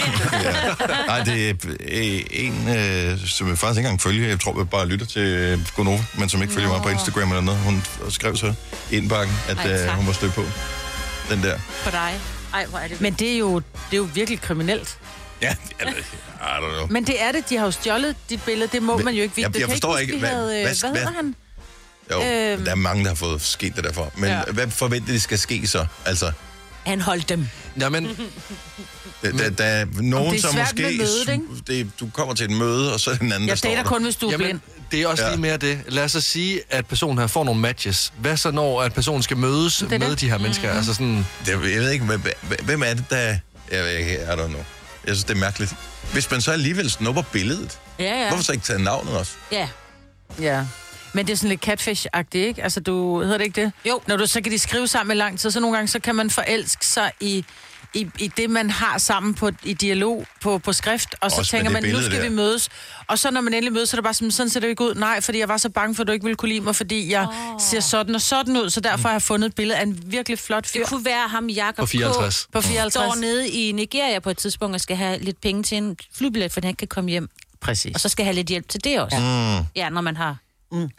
nej, 1.07 1.23
det 1.23 1.49
er 1.49 1.53
øh, 1.79 2.21
en, 2.31 2.67
øh, 2.69 3.27
som 3.27 3.49
jeg 3.49 3.57
faktisk 3.57 3.77
ikke 3.77 3.87
engang 3.87 4.01
følger. 4.01 4.27
Jeg 4.27 4.39
tror, 4.39 4.57
jeg 4.57 4.69
bare 4.69 4.87
lytter 4.87 5.05
til 5.05 5.21
øh, 5.21 5.59
Gonova, 5.75 6.03
men 6.17 6.29
som 6.29 6.41
ikke 6.41 6.53
følger 6.53 6.69
mig 6.69 6.81
på 6.81 6.89
Instagram 6.89 7.29
eller 7.29 7.41
noget. 7.41 7.59
Hun 7.61 7.83
skrev 8.09 8.35
så 8.37 8.53
indbakken, 8.91 9.35
at 9.49 9.57
Ej, 9.57 9.71
øh, 9.71 9.79
tak. 9.79 9.95
hun 9.95 10.07
var 10.07 10.13
stødt 10.13 10.33
på. 10.33 10.43
Den 11.29 11.43
der. 11.43 11.57
På 11.83 11.89
dig. 11.91 12.19
Ej, 12.53 12.65
hvor 12.65 12.79
er 12.79 12.87
det... 12.87 13.01
Men 13.01 13.13
det 13.13 13.33
er, 13.33 13.37
jo, 13.37 13.55
det 13.59 13.93
er 13.93 13.97
jo 13.97 14.09
virkelig 14.13 14.41
kriminelt. 14.41 14.97
Ja, 15.41 15.55
eller, 15.79 15.93
I 15.93 15.95
don't 16.41 16.73
know. 16.75 16.87
Men 16.89 17.07
det 17.07 17.23
er 17.23 17.31
det, 17.31 17.49
de 17.49 17.57
har 17.57 17.65
jo 17.65 17.71
stjålet 17.71 18.15
dit 18.29 18.43
billede. 18.43 18.69
Det 18.71 18.83
må 18.83 18.95
Men- 18.95 19.05
man 19.05 19.13
jo 19.13 19.21
ikke 19.23 19.35
vide. 19.35 19.45
jeg- 19.45 19.53
Det 19.53 19.59
jeg 19.59 19.67
kan 19.67 19.73
forstår 19.73 19.97
ikke, 19.97 20.17
hvad- 20.19 20.29
havde, 20.29 20.43
øh, 20.57 20.61
hvad- 20.63 20.63
hvad, 20.63 20.89
hedder 20.89 20.91
hvad- 21.11 21.13
han? 21.15 21.35
Jo, 22.11 22.21
Øhm. 22.23 22.63
der 22.65 22.71
er 22.71 22.75
mange, 22.75 23.03
der 23.03 23.09
har 23.09 23.15
fået 23.15 23.41
sket 23.41 23.75
det 23.75 23.83
derfor. 23.83 24.11
Men 24.17 24.29
Ja. 24.29 24.41
hvad 24.51 24.67
forventer 24.69 25.13
de 25.13 25.19
skal 25.19 25.39
ske 25.39 25.67
så? 25.67 25.85
Altså, 26.05 26.31
Han 26.85 27.01
holdt 27.01 27.29
dem. 27.29 27.47
Jamen, 27.79 28.05
der, 29.21 29.31
der, 29.31 29.49
der 29.49 29.63
er 29.63 29.85
nogen, 30.01 30.31
det 30.33 30.37
er 30.37 30.41
som 30.41 30.53
svært 30.53 30.65
måske... 30.65 30.81
med 30.83 30.97
mødet, 30.97 31.29
ikke? 31.29 31.43
det, 31.67 31.99
du 31.99 32.09
kommer 32.13 32.33
til 32.33 32.43
et 32.43 32.57
møde, 32.57 32.93
og 32.93 32.99
så 32.99 33.11
er 33.11 33.15
den 33.15 33.31
anden, 33.31 33.47
der 33.47 33.51
Jeg 33.51 33.57
står 33.57 33.69
dater 33.69 33.81
der. 33.83 33.89
kun, 33.89 34.03
hvis 34.03 34.15
du 34.15 34.29
er 34.29 34.37
blind. 34.37 34.59
det 34.91 35.01
er 35.01 35.07
også 35.07 35.23
Ja. 35.23 35.29
lige 35.29 35.41
mere 35.41 35.57
det. 35.57 35.79
Lad 35.87 36.03
os 36.03 36.11
så 36.11 36.21
sige, 36.21 36.61
at 36.69 36.85
personen 36.85 37.17
her 37.17 37.27
får 37.27 37.43
nogle 37.43 37.61
matches. 37.61 38.13
Hvad 38.17 38.37
så, 38.37 38.51
når 38.51 38.81
at 38.81 38.93
personen 38.93 39.23
skal 39.23 39.37
mødes 39.37 39.81
er 39.81 39.87
med 39.87 39.99
det. 40.09 40.21
de 40.21 40.29
her 40.29 40.37
mennesker? 40.37 40.63
Mm-hmm. 40.63 40.77
Altså 40.77 40.93
sådan... 40.93 41.25
Det, 41.45 41.51
jeg 41.51 41.59
ved 41.61 41.91
ikke, 41.91 42.05
hvem, 42.05 42.21
hvem 42.63 42.83
er 42.83 42.93
det, 42.93 43.05
der... 43.09 43.37
Jeg 43.71 43.83
ved 43.83 43.89
ikke, 43.91 44.13
I 44.13 44.17
don't 44.25 44.35
know. 44.47 44.49
Jeg 45.07 45.15
synes, 45.15 45.23
det 45.23 45.33
er 45.35 45.39
mærkeligt. 45.39 45.73
Hvis 46.13 46.31
man 46.31 46.41
så 46.41 46.51
alligevel 46.51 46.89
snupper 46.91 47.21
billedet, 47.21 47.79
Ja, 47.99 48.03
ja. 48.21 48.27
hvorfor 48.27 48.43
så 48.43 48.51
ikke 48.51 48.65
tage 48.65 48.79
navnet 48.83 49.13
også? 49.17 49.31
Ja. 49.51 49.67
Ja. 50.41 50.65
Men 51.13 51.27
det 51.27 51.33
er 51.33 51.37
sådan 51.37 51.49
lidt 51.49 51.67
catfish-agtigt, 51.69 52.37
ikke? 52.37 52.63
Altså, 52.63 52.79
du 52.79 53.21
hedder 53.21 53.37
det 53.37 53.45
ikke 53.45 53.61
det? 53.61 53.71
Jo. 53.89 54.01
Når 54.07 54.17
du, 54.17 54.25
så 54.27 54.41
kan 54.41 54.51
de 54.51 54.59
skrive 54.59 54.87
sammen 54.87 55.17
i 55.17 55.19
lang 55.19 55.39
tid, 55.39 55.51
så 55.51 55.59
nogle 55.59 55.75
gange, 55.77 55.87
så 55.87 55.99
kan 55.99 56.15
man 56.15 56.29
forelske 56.29 56.85
sig 56.85 57.11
i, 57.19 57.45
i, 57.93 58.07
i 58.19 58.27
det, 58.37 58.49
man 58.49 58.69
har 58.69 58.97
sammen 58.97 59.33
på, 59.33 59.49
i 59.63 59.73
dialog 59.73 60.25
på, 60.41 60.57
på 60.57 60.73
skrift, 60.73 61.15
og 61.21 61.31
så 61.31 61.37
Også 61.37 61.51
tænker 61.51 61.71
man, 61.71 61.83
nu 61.83 62.01
skal 62.01 62.11
der. 62.17 62.29
vi 62.29 62.35
mødes. 62.35 62.69
Og 63.07 63.19
så 63.19 63.31
når 63.31 63.41
man 63.41 63.53
endelig 63.53 63.73
mødes, 63.73 63.89
så 63.89 63.95
er 63.95 63.99
det 63.99 64.03
bare 64.03 64.13
sådan, 64.13 64.31
sådan 64.31 64.49
ser 64.49 64.59
det 64.59 64.67
ikke 64.67 64.83
ud. 64.83 64.95
Nej, 64.95 65.21
fordi 65.21 65.39
jeg 65.39 65.47
var 65.49 65.57
så 65.57 65.69
bange 65.69 65.95
for, 65.95 66.01
at 66.03 66.07
du 66.07 66.11
ikke 66.13 66.23
ville 66.23 66.35
kunne 66.35 66.49
lide 66.49 66.61
mig, 66.61 66.75
fordi 66.75 67.11
jeg 67.11 67.27
oh. 67.27 67.59
ser 67.59 67.79
sådan 67.79 68.15
og 68.15 68.21
sådan 68.21 68.57
ud, 68.57 68.69
så 68.69 68.79
derfor 68.81 69.07
har 69.07 69.13
jeg 69.15 69.21
fundet 69.21 69.47
et 69.49 69.55
billede 69.55 69.77
af 69.79 69.83
en 69.83 70.03
virkelig 70.05 70.39
flot 70.39 70.67
fyr 70.67 70.79
Det 70.79 70.89
kunne 70.89 71.05
være 71.05 71.27
ham, 71.27 71.47
Jakob 71.49 71.75
På 71.77 71.85
54. 71.85 72.47
på 72.53 72.59
K. 72.61 72.63
54. 72.63 72.93
står 72.93 73.21
nede 73.21 73.49
i 73.49 73.71
Nigeria 73.71 74.19
på 74.19 74.29
et 74.29 74.37
tidspunkt 74.37 74.75
og 74.75 74.81
skal 74.81 74.95
have 74.97 75.19
lidt 75.19 75.41
penge 75.41 75.63
til 75.63 75.77
en 75.77 75.97
flybillet, 76.15 76.51
for 76.51 76.61
han 76.63 76.75
kan 76.75 76.87
komme 76.87 77.09
hjem. 77.09 77.29
Præcis. 77.61 77.91
Og 77.95 77.99
så 78.01 78.09
skal 78.09 78.25
have 78.25 78.35
lidt 78.35 78.47
hjælp 78.47 78.69
til 78.69 78.83
det 78.83 78.99
også. 78.99 79.17
Ja, 79.17 79.59
Mm. 79.59 79.65
ja 79.75 79.89
når 79.89 80.01
man 80.01 80.17
har 80.17 80.37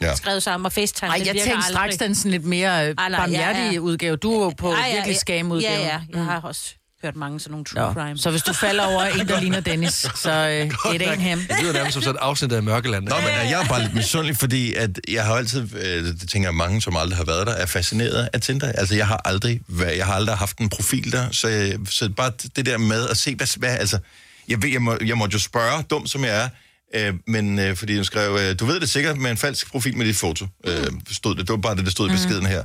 Ja. 0.01 0.15
skrevet 0.15 0.43
sammen 0.43 0.65
og 0.65 0.71
FaceTime. 0.73 1.11
Ej, 1.11 1.21
jeg 1.25 1.35
tænkte 1.43 1.67
straks 1.69 1.95
den 1.97 2.15
sådan 2.15 2.31
lidt 2.31 2.45
mere 2.45 2.89
øh, 2.89 2.95
nej, 2.95 3.09
barmhjertige 3.09 3.65
ja, 3.65 3.71
ja. 3.73 3.79
udgave. 3.79 4.15
Du 4.15 4.41
er 4.41 4.51
på 4.57 4.71
Ej, 4.73 4.83
ja, 4.87 4.93
virkelig 4.93 5.13
ja. 5.13 5.19
skam 5.19 5.51
udgave. 5.51 5.79
Ja, 5.81 5.85
ja. 5.87 5.99
Jeg 6.13 6.23
har 6.25 6.41
også 6.41 6.61
hørt 7.03 7.15
mange 7.15 7.39
sådan 7.39 7.51
nogle 7.51 7.65
true 7.65 7.81
Nå, 7.83 7.93
crime. 7.93 8.17
så 8.17 8.31
hvis 8.31 8.41
du 8.41 8.53
falder 8.53 8.83
over 8.85 9.03
en, 9.19 9.27
der 9.27 9.39
ligner 9.41 9.59
Dennis, 9.59 9.93
så 10.15 10.31
øh, 10.31 10.93
et 10.95 11.01
en 11.13 11.19
hem. 11.21 11.39
Det 11.39 11.55
lyder 11.61 11.73
nærmest 11.73 11.93
som 11.93 12.01
sådan 12.01 12.15
et 12.15 12.19
afsnit 12.21 12.51
af 12.51 12.63
Mørkeland. 12.63 13.03
Nå, 13.07 13.15
men 13.15 13.27
jeg 13.51 13.61
er 13.63 13.67
bare 13.67 13.81
lidt 13.81 13.93
misundelig, 13.93 14.37
fordi 14.37 14.73
at 14.73 14.89
jeg 15.07 15.25
har 15.25 15.33
altid, 15.35 15.67
øh, 15.83 16.03
det 16.05 16.29
tænker 16.29 16.49
jeg 16.49 16.55
mange, 16.55 16.81
som 16.81 16.97
aldrig 16.97 17.17
har 17.17 17.25
været 17.25 17.47
der, 17.47 17.53
er 17.53 17.65
fascineret 17.65 18.29
af 18.33 18.41
Tinder. 18.41 18.71
Altså, 18.71 18.95
jeg 18.95 19.07
har 19.07 19.21
aldrig, 19.25 19.61
været, 19.67 19.97
jeg 19.97 20.05
har 20.05 20.13
aldrig 20.13 20.37
haft 20.37 20.57
en 20.57 20.69
profil 20.69 21.11
der, 21.11 21.31
så, 21.31 21.47
jeg- 21.47 21.77
så 21.89 22.09
bare 22.09 22.31
det 22.55 22.65
der 22.65 22.77
med 22.77 23.09
at 23.09 23.17
se, 23.17 23.35
hvad, 23.35 23.59
hvad 23.59 23.69
altså, 23.77 23.99
jeg, 24.47 24.61
ved, 24.63 24.69
jeg, 24.69 24.81
må, 24.81 24.97
jeg 25.05 25.17
måtte 25.17 25.33
jo 25.33 25.39
spørge, 25.39 25.83
dum 25.83 26.07
som 26.07 26.23
jeg 26.23 26.43
er, 26.43 26.49
øh, 26.95 27.13
men 27.27 27.59
øh, 27.59 27.75
fordi 27.75 27.95
hun 27.95 28.05
skrev, 28.05 28.37
øh, 28.41 28.59
du 28.59 28.65
ved 28.65 28.79
det 28.79 28.89
sikkert 28.89 29.17
med 29.17 29.31
en 29.31 29.37
falsk 29.37 29.71
profil 29.71 29.97
med 29.97 30.05
dit 30.05 30.15
foto, 30.15 30.47
øh, 30.65 30.87
stod 31.11 31.35
det, 31.35 31.47
det 31.47 31.49
var 31.49 31.57
bare 31.57 31.75
det, 31.75 31.85
der 31.85 31.91
stod 31.91 32.09
i 32.09 32.11
beskeden 32.11 32.45
her. 32.45 32.63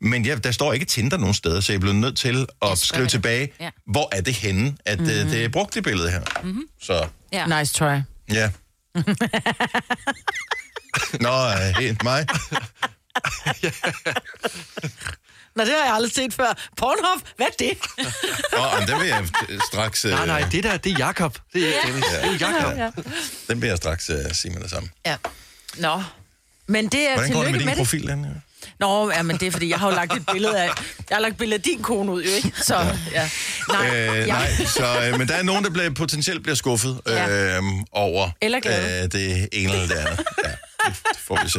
Men 0.00 0.24
ja, 0.24 0.34
der 0.34 0.50
står 0.50 0.72
ikke 0.72 0.84
Tinder 0.86 1.16
nogen 1.16 1.34
steder, 1.34 1.60
så 1.60 1.72
jeg 1.72 1.80
blev 1.80 1.92
nødt 1.92 2.16
til 2.16 2.46
at 2.62 2.78
skrive 2.78 3.02
det. 3.02 3.10
tilbage, 3.10 3.52
Ja. 3.60 3.70
hvor 3.86 4.08
er 4.12 4.20
det 4.20 4.34
henne, 4.34 4.76
at 4.86 5.00
mm-hmm. 5.00 5.28
det 5.28 5.44
er 5.44 5.48
brugt 5.48 5.74
det 5.74 5.84
billede 5.84 6.10
her. 6.10 6.20
Mm-hmm. 6.42 6.62
Så, 6.80 7.08
Ja. 7.32 7.46
Nice 7.60 7.74
try. 7.74 8.00
ja. 8.32 8.50
Nå, 11.20 11.48
øh, 11.48 11.76
helt 11.78 12.02
mig. 12.04 12.26
Nå, 15.58 15.64
det 15.64 15.72
har 15.78 15.84
jeg 15.84 15.94
aldrig 15.94 16.12
set 16.14 16.34
før. 16.34 16.56
Pornhub, 16.76 17.28
hvad 17.36 17.46
er 17.46 17.50
det? 17.58 17.78
Nå, 18.52 18.78
men 18.78 18.88
den 18.88 19.00
vil 19.00 19.08
jeg 19.08 19.24
øh, 19.48 19.60
straks... 19.72 20.04
Øh, 20.04 20.10
Nej, 20.10 20.26
nej, 20.26 20.44
det 20.52 20.64
der, 20.64 20.76
det 20.76 20.92
er 20.92 20.96
Jakob. 20.98 21.38
Det 21.54 21.68
er 21.68 21.72
Dennis. 21.86 22.04
Det 22.04 22.24
er 22.42 22.48
Jakob. 22.52 22.78
Ja. 22.78 22.90
Den 23.48 23.62
vil 23.62 23.68
jeg 23.68 23.76
straks 23.76 24.10
øh, 24.10 24.16
sige 24.32 24.52
med 24.52 24.62
det 24.62 24.70
samme. 24.70 24.88
ja. 25.06 25.16
Nå. 25.76 26.02
Men 26.66 26.88
det 26.88 27.08
er 27.08 27.14
Hvordan 27.14 27.32
går 27.32 27.42
det 27.42 27.50
med 27.52 27.58
din 27.58 27.66
med 27.66 27.74
det. 27.74 27.78
profil, 27.80 28.10
Anne? 28.10 28.42
Nå, 28.80 29.10
ja, 29.10 29.22
men 29.22 29.36
det 29.36 29.46
er 29.48 29.52
fordi, 29.52 29.68
jeg 29.70 29.78
har 29.78 29.88
jo 29.88 29.94
lagt 29.94 30.12
et 30.16 30.26
billede 30.32 30.58
af... 30.62 30.70
Jeg 31.10 31.16
har 31.16 31.20
lagt 31.20 31.32
et 31.32 31.38
billede 31.38 31.54
af 31.58 31.62
din 31.62 31.82
kone 31.82 32.12
ud, 32.12 32.22
jo 32.22 32.30
ikke? 32.30 32.52
Så, 32.62 32.96
ja. 33.12 33.30
Nej, 33.68 33.86
Øh, 33.88 34.16
jeg, 34.16 34.26
nej, 34.26 34.64
så, 34.66 35.02
øh, 35.12 35.18
men 35.18 35.28
der 35.28 35.34
er 35.34 35.42
nogen, 35.42 35.64
der 35.64 35.70
bliver, 35.70 35.90
potentielt 35.90 36.42
bliver 36.42 36.56
skuffet 36.56 37.00
øh, 37.06 37.14
Ja. 37.14 37.60
over 37.92 38.30
Eller 38.40 38.60
glade. 38.60 39.02
øh, 39.04 39.12
det 39.12 39.48
ene 39.52 39.72
eller 39.72 39.86
det 39.86 39.94
andet. 39.94 40.24
Ja, 40.44 40.50
det 40.84 40.96
får 41.18 41.38
vi 41.44 41.48
se. 41.50 41.58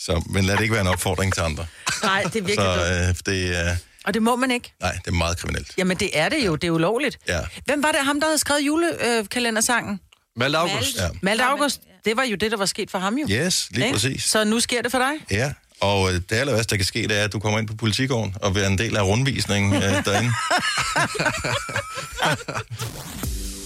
Så, 0.00 0.22
men 0.26 0.44
lad 0.44 0.56
det 0.56 0.62
ikke 0.62 0.72
være 0.72 0.80
en 0.82 0.86
opfordring 0.88 1.34
til 1.34 1.40
andre. 1.40 1.66
nej, 2.02 2.22
det 2.22 2.36
er 2.36 2.42
virkelig 2.42 2.54
Så 2.56 3.14
øh, 3.28 3.34
det, 3.34 3.58
er, 3.58 3.76
Og 4.04 4.14
det 4.14 4.22
må 4.22 4.36
man 4.36 4.50
ikke. 4.50 4.72
nej, 4.80 4.92
det 4.92 5.06
er 5.06 5.10
meget 5.14 5.38
kriminelt. 5.38 5.72
Jamen, 5.78 5.96
det 5.96 6.10
er 6.18 6.28
det 6.28 6.46
jo. 6.46 6.56
Det 6.56 6.66
er 6.66 6.70
ulovligt. 6.70 7.18
Ja. 7.28 7.40
Hvem 7.64 7.82
var 7.82 7.92
det, 7.92 8.00
ham, 8.04 8.20
der 8.20 8.26
havde 8.26 8.38
skrevet 8.38 8.60
julekalendersangen? 8.66 10.00
Malte 10.36 10.58
August. 10.58 10.96
Ja. 10.96 11.08
Malte 11.22 11.44
August. 11.44 11.80
Det 12.04 12.16
var 12.16 12.22
jo 12.24 12.36
det, 12.36 12.50
der 12.50 12.56
var 12.56 12.66
sket 12.66 12.90
for 12.90 12.98
ham 12.98 13.14
jo. 13.18 13.26
Yes, 13.30 13.68
lige 13.70 13.84
Ikke? 13.84 13.94
præcis. 13.94 14.24
Så 14.24 14.44
nu 14.44 14.60
sker 14.60 14.82
det 14.82 14.90
for 14.90 14.98
dig? 14.98 15.12
Ja, 15.38 15.52
og 15.80 16.08
øh, 16.12 16.20
det 16.30 16.36
aller 16.36 16.52
værste, 16.54 16.70
der 16.70 16.76
kan 16.76 16.86
ske, 16.86 17.02
det 17.08 17.18
er, 17.18 17.24
at 17.24 17.32
du 17.32 17.38
kommer 17.38 17.58
ind 17.58 17.68
på 17.68 17.74
politigården 17.74 18.34
og 18.42 18.52
bliver 18.52 18.66
en 18.66 18.78
del 18.78 18.96
af 18.96 19.02
rundvisningen 19.02 19.74
øh, 19.74 19.82
derinde. 20.04 20.32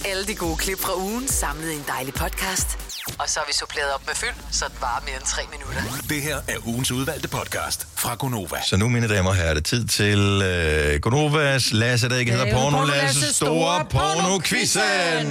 Alle 0.05 0.25
de 0.27 0.35
gode 0.35 0.57
klip 0.57 0.79
fra 0.81 0.97
ugen 0.97 1.27
samlet 1.27 1.71
i 1.71 1.75
en 1.75 1.83
dejlig 1.87 2.13
podcast. 2.13 2.77
Og 3.19 3.29
så 3.29 3.39
har 3.39 3.47
vi 3.47 3.53
suppleret 3.53 3.93
op 3.93 4.01
med 4.07 4.15
fyld, 4.15 4.35
så 4.51 4.65
det 4.65 4.81
varer 4.81 5.01
mere 5.05 5.15
end 5.15 5.25
tre 5.25 5.41
minutter. 5.51 5.81
Det 6.09 6.21
her 6.21 6.37
er 6.47 6.67
ugens 6.67 6.91
udvalgte 6.91 7.27
podcast 7.27 7.87
fra 7.95 8.15
Gonova. 8.15 8.57
Så 8.65 8.77
nu, 8.77 8.89
mine 8.89 9.07
damer 9.07 9.29
og 9.29 9.35
herrer, 9.35 9.49
er 9.49 9.53
det 9.53 9.65
tid 9.65 9.87
til 9.87 10.41
øh, 10.43 10.99
Gonovas 10.99 11.73
Lasse, 11.73 12.09
der 12.09 12.17
ikke 12.17 12.31
hedder 12.31 12.45
er 12.45 12.53
Porno, 12.53 12.85
Lasses 12.85 13.35
store 13.35 13.85
porno-quizzen. 13.89 15.27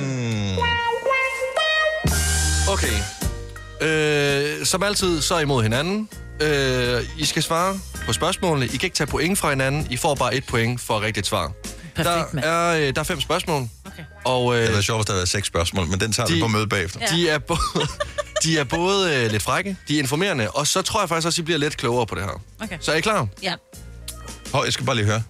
Okay. 2.68 2.98
Øh, 3.80 4.66
som 4.66 4.82
altid, 4.82 5.22
så 5.22 5.34
er 5.34 5.38
I 5.38 5.42
imod 5.42 5.62
hinanden. 5.62 6.08
Øh, 6.40 7.02
I 7.18 7.24
skal 7.24 7.42
svare 7.42 7.80
på 8.06 8.12
spørgsmålene. 8.12 8.66
I 8.66 8.68
kan 8.68 8.82
ikke 8.86 8.96
tage 8.96 9.06
point 9.06 9.38
fra 9.38 9.50
hinanden. 9.50 9.86
I 9.90 9.96
får 9.96 10.14
bare 10.14 10.34
et 10.34 10.46
point 10.46 10.80
for 10.80 11.00
rigtigt 11.00 11.26
svar. 11.26 11.52
Perfekt, 11.94 12.32
der, 12.44 12.50
er, 12.50 12.88
øh, 12.88 12.94
der 12.94 13.00
er 13.00 13.04
fem 13.04 13.20
spørgsmål. 13.20 13.68
Okay. 13.86 14.02
Og 14.24 14.54
Det 14.54 14.68
øh, 14.70 14.76
er 14.76 14.80
sjovt, 14.80 14.98
hvis 14.98 15.06
der 15.06 15.20
er 15.20 15.24
seks 15.24 15.46
spørgsmål, 15.46 15.86
men 15.86 16.00
den 16.00 16.12
tager 16.12 16.28
vi 16.28 16.34
De- 16.36 16.40
på 16.40 16.46
møde 16.48 16.66
bagefter. 16.66 17.00
de 17.06 17.28
er 17.28 17.38
både, 17.38 17.60
de 18.44 18.58
er 18.58 18.64
både 18.64 19.14
øh, 19.16 19.30
lidt 19.30 19.42
frække, 19.42 19.76
de 19.88 19.94
er 19.94 19.98
informerende, 19.98 20.50
og 20.50 20.66
så 20.66 20.82
tror 20.82 21.00
jeg 21.00 21.08
faktisk 21.08 21.26
også, 21.26 21.36
at 21.40 21.42
I 21.42 21.44
bliver 21.44 21.58
lidt 21.58 21.76
klogere 21.76 22.06
på 22.06 22.14
det 22.14 22.22
her. 22.24 22.42
Okay. 22.62 22.78
Så 22.80 22.92
er 22.92 22.96
I 22.96 23.00
klar? 23.00 23.26
Ja. 23.42 23.54
Hov, 24.52 24.64
jeg 24.64 24.72
skal 24.72 24.86
bare 24.86 24.96
lige 24.96 25.06
høre. 25.06 25.22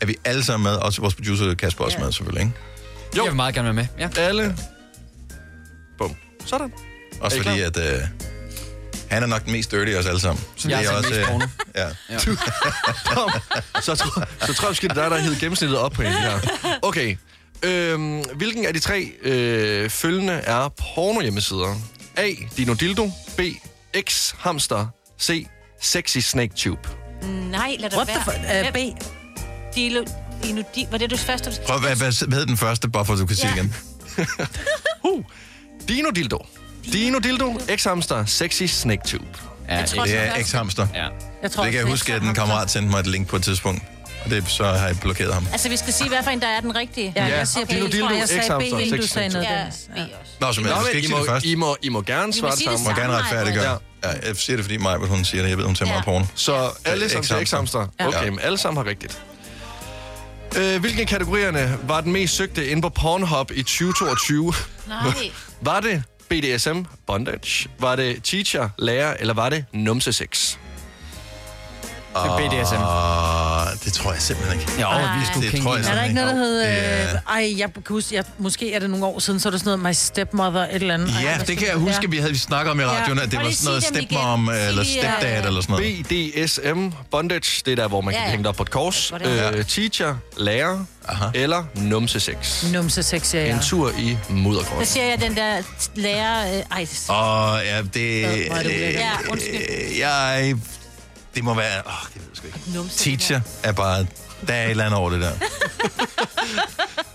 Er 0.00 0.06
vi 0.06 0.16
alle 0.24 0.44
sammen 0.44 0.64
med? 0.72 0.76
Også 0.76 1.00
vores 1.00 1.14
producer 1.14 1.54
Kasper 1.54 1.84
også 1.84 1.98
med, 1.98 2.12
selvfølgelig, 2.12 2.42
ikke? 2.46 2.58
Jo. 3.16 3.22
Jeg 3.24 3.30
vil 3.30 3.36
meget 3.36 3.54
gerne 3.54 3.64
være 3.64 3.74
med. 3.74 3.86
Ja. 3.98 4.08
Alle. 4.20 4.56
Bum. 5.98 6.16
Sådan. 6.46 6.72
Også 7.20 7.36
Er 7.36 7.40
I 7.40 7.44
fordi, 7.44 7.60
at 7.60 7.76
øh, 7.94 8.00
han 9.12 9.22
er 9.22 9.26
nok 9.26 9.44
den 9.44 9.52
mest 9.52 9.70
dirty 9.70 9.90
af 9.92 9.98
os 9.98 10.06
alle 10.06 10.20
sammen. 10.20 10.44
Så 10.56 10.68
Jeg 10.68 10.78
det 10.78 10.86
er 10.88 10.92
er 10.92 10.96
også... 10.96 11.10
mest 11.10 11.22
porno. 11.28 11.46
ja. 11.76 11.88
Kom. 13.04 13.30
Så, 13.82 13.94
tror, 13.94 14.24
så 14.46 14.54
tror 14.54 14.68
jeg 14.68 14.76
det 14.82 14.90
er 14.90 14.94
dig, 14.94 15.10
der 15.10 15.18
hævet 15.20 15.38
gennemsnittet 15.38 15.78
op 15.78 15.92
på 15.92 16.02
en 16.02 16.08
her. 16.08 16.38
Okay. 16.82 17.16
Øhm, 17.62 18.18
hvilken 18.34 18.66
af 18.66 18.74
de 18.74 18.80
tre 18.80 19.12
øh, 19.22 19.90
følgende 19.90 20.32
er 20.32 20.68
porno-hjemmesider? 20.68 21.74
A. 22.16 22.28
Dino 22.56 22.74
Dildo. 22.74 23.10
B. 23.36 23.40
X 24.08 24.34
Hamster. 24.38 24.86
C. 25.20 25.46
Sexy 25.82 26.18
Snake 26.18 26.52
Tube. 26.56 26.88
Nej, 27.22 27.76
lad 27.78 27.90
det 27.90 27.96
What 27.96 28.08
the 28.08 28.16
være. 28.26 28.64
fuck? 28.64 28.76
Uh, 28.76 28.94
B. 28.94 29.74
Dilo, 29.74 30.04
Dino, 30.42 30.62
di, 30.74 30.86
var 30.90 30.98
det 30.98 31.10
du 31.10 31.16
første? 31.16 31.52
Prøv, 31.66 31.78
hvad, 31.80 31.96
hvad, 31.96 32.26
hvad 32.26 32.38
hed 32.38 32.46
den 32.46 32.56
første, 32.56 32.88
bare 32.90 33.04
for 33.04 33.12
at 33.12 33.18
du 33.18 33.26
kan 33.26 33.36
sige 33.36 33.48
Ja. 33.48 33.54
igen? 33.54 33.74
Uh. 35.10 35.24
Dino 35.88 36.10
Dildo. 36.10 36.38
Dino 36.92 37.18
Dildo. 37.18 37.60
X 37.76 37.84
Hamster. 37.84 38.24
Sexy 38.24 38.62
Snake 38.62 39.02
Tube. 39.06 39.24
Ja, 39.68 39.76
Jeg 39.76 39.88
tror, 39.88 40.04
Det 40.04 40.16
er. 40.18 40.42
X-hamster. 40.42 40.86
ja. 40.94 41.06
Jeg 41.42 41.50
tror, 41.50 41.62
Det 41.64 41.72
kan 41.72 41.80
jeg 41.80 41.90
huske, 41.90 42.12
at 42.14 42.22
en 42.22 42.28
X-hamster. 42.28 42.42
kammerat 42.42 42.70
sendte 42.70 42.90
mig 42.90 43.00
et 43.00 43.06
link 43.06 43.28
på 43.28 43.36
et 43.36 43.42
tidspunkt. 43.42 43.82
Og 44.24 44.30
det, 44.30 44.44
så 44.48 44.64
har 44.64 44.86
jeg 44.86 45.00
blokeret 45.00 45.34
ham. 45.34 45.46
Altså, 45.52 45.68
vi 45.68 45.76
skal 45.76 45.92
sige, 45.92 46.08
hvad 46.08 46.18
for 46.24 46.30
en, 46.30 46.40
der 46.40 46.46
er 46.46 46.60
den 46.60 46.76
rigtige. 46.76 47.12
Ja, 47.16 47.26
Ja, 47.26 47.38
jeg 47.38 47.48
siger 47.48 47.66
Dino 47.66 47.86
Dino 47.86 47.90
Dildo, 48.08 48.14
jeg 48.14 48.28
sagde 48.28 48.40
B, 48.40 48.44
X-hamster, 48.44 48.78
inden 48.78 48.90
du 48.96 49.02
sexy 49.02 49.12
sagde 49.14 49.28
noget, 49.28 49.46
Ja. 49.46 49.64
B 49.94 49.98
også. 50.48 50.60
Nå, 50.60 50.68
Nå, 50.68 50.68
jeg 50.68 50.82
skal 50.84 50.94
I, 50.94 50.96
ikke 50.96 51.08
sige 51.08 51.16
må, 51.16 51.22
det 51.22 51.28
først. 51.30 51.46
I, 51.46 51.54
må, 51.54 51.76
I 51.82 51.88
må 51.88 52.02
gerne 52.02 52.32
svare 52.32 52.50
det 52.50 52.58
sige 52.58 52.70
det 52.70 52.78
samme. 52.78 52.94
må 52.96 53.00
gerne 53.00 53.12
retfærdiggøre. 53.18 53.78
Ja. 54.04 54.08
Ja, 54.08 54.26
jeg 54.28 54.36
siger 54.36 54.56
det, 54.56 54.64
fordi 54.64 54.76
Maja, 54.76 54.96
hun 54.96 55.24
siger 55.24 55.42
det. 55.42 55.50
Jeg 55.50 55.58
ved, 55.58 55.64
hun 55.64 55.76
ser 55.76 55.84
meget 55.86 55.98
Ja. 55.98 56.02
porno. 56.04 56.24
Så 56.34 56.70
alle 56.84 57.08
sammen 57.08 57.24
til 57.24 57.34
X-hamster. 57.34 57.86
X-hamster. 57.98 58.06
Okay, 58.06 58.28
men 58.28 58.38
alle 58.42 58.58
sammen 58.58 58.84
har 58.84 58.90
rigtigt. 58.90 59.18
Øh, 60.56 60.80
hvilken 60.80 61.00
af 61.00 61.06
kategorierne 61.06 61.78
var 61.88 62.00
den 62.00 62.12
mest 62.12 62.34
søgte 62.36 62.66
inde 62.68 62.82
på 62.82 62.88
Pornhub 62.88 63.50
i 63.54 63.62
2022? 63.62 64.52
Nej. 64.88 64.98
Var 65.64 65.80
det 65.80 66.02
BDSM, 66.32 66.78
bondage? 67.06 67.68
Var 67.78 67.96
det 67.96 68.22
teacher, 68.22 68.68
lærer, 68.78 69.16
eller 69.20 69.34
var 69.34 69.48
det 69.48 69.64
numsesex? 69.72 70.56
Det 72.14 72.20
er 72.22 72.36
BDSM. 72.36 72.82
Det 73.84 73.92
tror 73.92 74.12
jeg 74.12 74.22
simpelthen 74.22 74.60
ikke. 74.60 74.72
Jo, 74.80 74.86
Ej. 74.86 75.18
vi 75.18 75.24
skulle 75.32 75.50
Det 75.50 75.62
tror 75.62 75.76
jeg 75.76 75.86
Er 75.86 75.94
der 75.94 76.02
ikke 76.02 76.14
noget, 76.14 76.30
der 76.30 76.36
hedder... 76.36 76.66
Er- 76.66 77.12
Øh, 77.14 77.18
ej, 77.28 77.54
jeg 77.58 77.72
kan 77.74 77.82
huske, 77.88 78.14
jeg, 78.14 78.24
måske 78.38 78.72
er 78.74 78.78
det 78.78 78.90
nogle 78.90 79.06
år 79.06 79.18
siden, 79.18 79.40
så 79.40 79.48
er 79.48 79.50
der 79.50 79.58
sådan 79.58 79.78
noget 79.78 79.80
My 79.80 79.92
Stepmother, 79.92 80.60
et 80.60 80.68
eller 80.74 80.94
andet. 80.94 81.08
Ej, 81.16 81.22
Ja, 81.22 81.36
hvad 81.36 81.46
det 81.46 81.58
kan 81.58 81.66
jeg 81.68 81.76
huske, 81.76 82.10
vi 82.10 82.16
havde 82.18 82.32
vi 82.32 82.38
snakket 82.38 82.70
om 82.70 82.80
i 82.80 82.84
radioen, 82.84 83.18
at 83.18 83.30
det 83.30 83.38
var 83.38 83.50
sådan 83.50 83.66
noget 83.68 83.84
stepmom 83.84 84.48
eller 84.48 84.82
lige, 84.82 84.98
øh, 84.98 85.02
stepdad 85.20 85.46
eller 85.46 85.60
sådan 85.60 85.72
noget. 85.76 86.06
BDSM, 86.08 86.88
bondage, 87.10 87.62
det 87.64 87.72
er 87.72 87.76
der, 87.76 87.88
hvor 87.88 88.00
man 88.00 88.14
Ja, 88.14 88.18
kan 88.20 88.26
ja. 88.26 88.30
hænge 88.30 88.48
op 88.48 88.54
på 88.56 88.62
et 88.62 88.70
kors. 88.70 89.12
Øh, 89.24 89.64
teacher, 89.64 90.14
lærer, 90.36 90.84
Aha. 91.08 91.24
eller 91.34 91.64
numsesex. 91.74 92.64
Numse 92.72 93.02
sex, 93.02 93.34
ja, 93.34 93.44
ja. 93.46 93.54
En 93.54 93.60
tur 93.60 93.90
i 93.98 94.16
Så 94.28 94.32
muddergrøn. 94.32 94.86
siger 94.86 95.06
jeg 95.06 95.20
den 95.20 95.36
der 95.36 95.56
lærer... 95.94 96.56
Øh, 96.56 96.62
ej, 96.72 96.86
Åh, 97.10 97.58
ja, 97.66 97.82
det... 97.94 98.24
er 98.46 98.60
ulækkert. 98.60 98.94
Ja, 98.94 99.10
undskyld. 99.30 99.54
øh, 99.54 99.98
Jeg... 99.98 100.54
Det 101.34 101.44
må 101.44 101.54
være... 101.54 101.82
Åh, 101.86 101.92
det 102.14 102.22
ved 102.22 102.28
jeg 102.28 102.36
sgu 102.36 102.46
ikke. 102.46 102.58
numse. 102.74 102.98
Teacher 102.98 103.40
er 103.62 103.72
bare... 103.72 104.06
Der 104.46 104.54
er 104.54 104.64
et 104.64 104.70
eller 104.70 104.84
andet 104.84 104.98
over 104.98 105.10
det 105.10 105.20
der. 105.20 105.30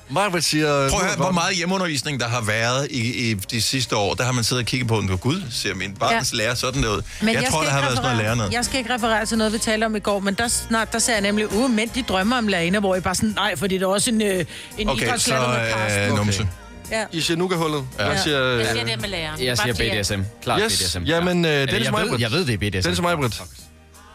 Marvitt 0.09 0.45
siger... 0.45 0.89
Prøv 0.89 0.99
at 0.99 1.05
høre, 1.05 1.15
hvor 1.15 1.31
meget 1.31 1.55
hjemmeundervisning 1.55 2.19
der 2.19 2.27
har 2.27 2.41
været 2.41 2.87
i, 2.91 3.29
i 3.31 3.33
de 3.33 3.61
sidste 3.61 3.95
år. 3.95 4.13
Der 4.13 4.23
har 4.23 4.31
man 4.31 4.43
siddet 4.43 4.63
og 4.63 4.67
kigget 4.67 4.87
på, 4.87 4.97
den 4.97 5.17
gud, 5.17 5.41
ser 5.51 5.73
min 5.73 5.93
barns 5.93 6.33
ja. 6.33 6.37
lærer 6.37 6.55
sådan 6.55 6.83
der 6.83 6.89
ud. 6.89 7.01
Men 7.21 7.35
jeg, 7.35 7.45
tror, 7.51 7.61
skal 7.61 7.65
der 7.65 7.71
har 7.73 7.81
været 7.81 7.95
sådan 7.97 8.11
noget 8.11 8.23
lærer 8.23 8.35
noget. 8.35 8.53
Jeg 8.53 8.65
skal 8.65 8.77
ikke 8.79 8.93
referere 8.93 9.25
til 9.25 9.37
noget, 9.37 9.53
vi 9.53 9.57
talte 9.57 9.85
om 9.85 9.95
i 9.95 9.99
går, 9.99 10.19
men 10.19 10.33
der, 10.33 10.47
snart, 10.47 10.93
der 10.93 10.99
ser 10.99 11.13
jeg 11.13 11.21
nemlig, 11.21 11.53
uh, 11.53 11.71
mænd, 11.71 11.89
de 11.89 12.03
drømmer 12.03 12.37
om 12.37 12.47
lærerne, 12.47 12.79
hvor 12.79 12.95
jeg 12.95 13.03
bare 13.03 13.15
sådan, 13.15 13.29
nej, 13.35 13.55
fordi 13.55 13.75
det 13.75 13.83
er 13.83 13.87
også 13.87 14.09
en, 14.11 14.21
øh, 14.21 14.45
en 14.77 14.89
Okay, 14.89 14.99
så 14.99 15.05
idrætslærer 15.05 15.47
med 15.47 15.67
øh, 15.67 15.73
Karsten. 15.73 16.15
numse. 16.15 16.47
Ja. 16.91 17.05
I 17.11 17.21
siger 17.21 17.37
nugahullet. 17.37 17.83
Ja. 17.99 18.07
Jeg 18.09 18.19
siger... 18.19 18.39
Jeg 18.43 18.59
Øh, 18.59 18.71
siger 18.71 18.85
det 18.85 19.01
med 19.01 19.09
læreren. 19.09 19.43
Jeg 19.45 19.57
siger 19.57 19.73
BDSM. 20.01 20.21
Klart 20.43 20.61
Yes. 20.65 20.83
BDSM. 20.83 21.03
Jamen, 21.03 21.45
øh, 21.45 21.51
Dennis 21.51 21.85
jeg, 21.85 21.93
ved, 21.93 22.19
jeg 22.19 22.31
ved, 22.31 22.45
det 22.45 22.53
er 22.53 22.57
BDSM. 22.57 22.81
Dennis 22.81 23.01
Majbrit. 23.01 23.41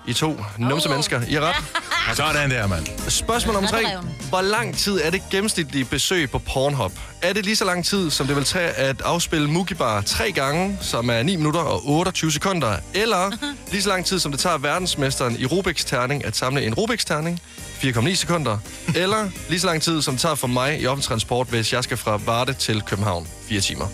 I 0.07 0.13
to 0.13 0.45
numse 0.59 0.89
mennesker. 0.89 1.21
I 1.29 1.35
er 1.35 1.41
ret. 1.41 2.17
Sådan 2.17 2.51
der, 2.51 2.67
mand. 2.67 2.87
Spørgsmål 3.09 3.55
nummer 3.55 3.71
tre. 3.71 3.83
Hvor 4.29 4.41
lang 4.41 4.77
tid 4.77 5.01
er 5.05 5.11
det 5.11 5.23
gennemsnitlige 5.31 5.85
besøg 5.85 6.31
på 6.31 6.39
Pornhub? 6.39 6.93
Er 7.23 7.33
det 7.33 7.45
lige 7.45 7.57
så 7.57 7.65
lang 7.65 7.85
tid, 7.85 8.11
som 8.11 8.27
det 8.27 8.37
vil 8.37 8.45
tage 8.45 8.69
at 8.71 9.01
afspille 9.05 9.51
Mugibar 9.51 10.01
tre 10.01 10.33
gange, 10.33 10.79
som 10.81 11.11
er 11.11 11.23
9 11.23 11.37
minutter 11.37 11.61
og 11.61 11.81
28 11.89 12.33
sekunder? 12.33 12.77
Eller 12.95 13.31
lige 13.71 13.83
så 13.83 13.89
lang 13.89 14.05
tid, 14.07 14.19
som 14.19 14.33
det 14.33 14.41
tager 14.41 14.59
verdensmesteren 14.59 15.37
i 15.37 15.45
Rubik's 15.45 15.85
terning 15.87 16.25
at 16.25 16.37
samle 16.37 16.67
en 16.67 16.75
Rubik's 16.75 17.05
terning? 17.07 17.41
4,9 17.83 18.15
sekunder. 18.15 18.59
Eller 18.97 19.29
lige 19.49 19.61
så 19.61 19.67
lang 19.67 19.83
tid, 19.83 20.03
som 20.03 20.15
det 20.15 20.21
tager 20.21 20.35
for 20.35 20.47
mig 20.47 20.81
i 20.81 20.87
offentlig 20.87 21.09
transport, 21.09 21.47
hvis 21.47 21.73
jeg 21.73 21.85
skal 21.85 21.97
fra 21.97 22.17
Varde 22.27 22.53
til 22.53 22.83
København. 22.83 23.27
4 23.49 23.61
timer. 23.61 23.87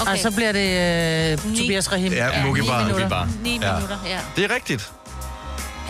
Okay. 0.00 0.12
Og 0.12 0.18
så 0.18 0.30
bliver 0.30 0.52
det 0.52 1.32
øh. 1.32 1.56
Tobias 1.56 1.92
Rahim. 1.92 2.12
Ja, 2.12 2.44
Mugibar. 2.44 2.78
ni 2.78 2.84
minutter. 2.84 2.98
Mugibar. 2.98 3.28
9 3.42 3.50
minutter, 3.58 3.98
ja. 4.06 4.18
Det 4.36 4.50
er 4.50 4.54
rigtigt. 4.54 4.90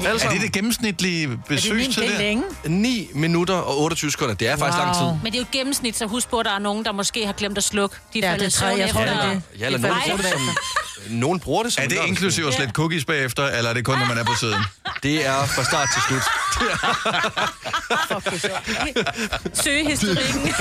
Altså, 0.06 0.26
Er 0.26 0.30
det 0.32 0.40
det 0.40 0.52
gennemsnitlige 0.52 1.24
Er 1.24 1.28
det, 1.28 1.38
besøgstid? 1.48 2.02
det 2.02 2.08
er 2.08 2.12
der? 2.12 2.18
længe? 2.18 2.42
9 2.64 3.10
minutter 3.14 3.54
og 3.54 3.80
28 3.80 4.10
sekunder. 4.10 4.34
Det 4.34 4.48
er 4.48 4.56
faktisk 4.56 4.78
Wow. 4.78 4.86
lang 4.86 4.96
tid. 4.96 5.04
Men 5.22 5.32
det 5.32 5.34
er 5.34 5.38
jo 5.38 5.42
et 5.42 5.50
gennemsnit, 5.50 5.96
så 5.96 6.06
husk 6.06 6.28
på, 6.28 6.38
at 6.38 6.46
der 6.46 6.52
er 6.52 6.58
nogen, 6.58 6.84
der 6.84 6.92
måske 6.92 7.26
har 7.26 7.32
glemt 7.32 7.58
at 7.58 7.64
slukke. 7.64 7.96
De 8.14 8.18
Ja, 8.18 8.36
det 8.36 8.52
tror 8.52 8.66
jeg, 8.68 8.88
tror, 8.90 9.00
det 9.00 9.10
er 9.10 9.28
det. 9.30 9.42
Ja, 9.60 9.66
eller 9.66 9.78
Det 9.78 9.88
nogen 9.88 10.00
bruger 10.04 10.16
det 10.16 10.26
som, 10.32 10.40
nogen 11.10 11.40
bruger 11.40 11.62
det 11.62 11.72
som 11.72 11.84
Er 11.84 11.88
det 11.88 11.98
inklusive 12.06 12.48
at 12.48 12.54
slette 12.54 12.72
cookies 12.72 13.04
bagefter, 13.04 13.46
eller 13.46 13.70
er 13.70 13.74
det 13.74 13.84
kun, 13.84 13.98
når 13.98 14.06
man 14.06 14.18
er 14.18 14.24
på 14.24 14.34
siden? 14.42 14.62
Det 15.02 15.26
er 15.26 15.46
fra 15.46 15.64
start 15.64 15.88
til 15.94 16.02
slut. 16.08 16.22
Søgehistorikken. 19.64 20.54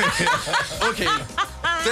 Okay. 0.90 1.08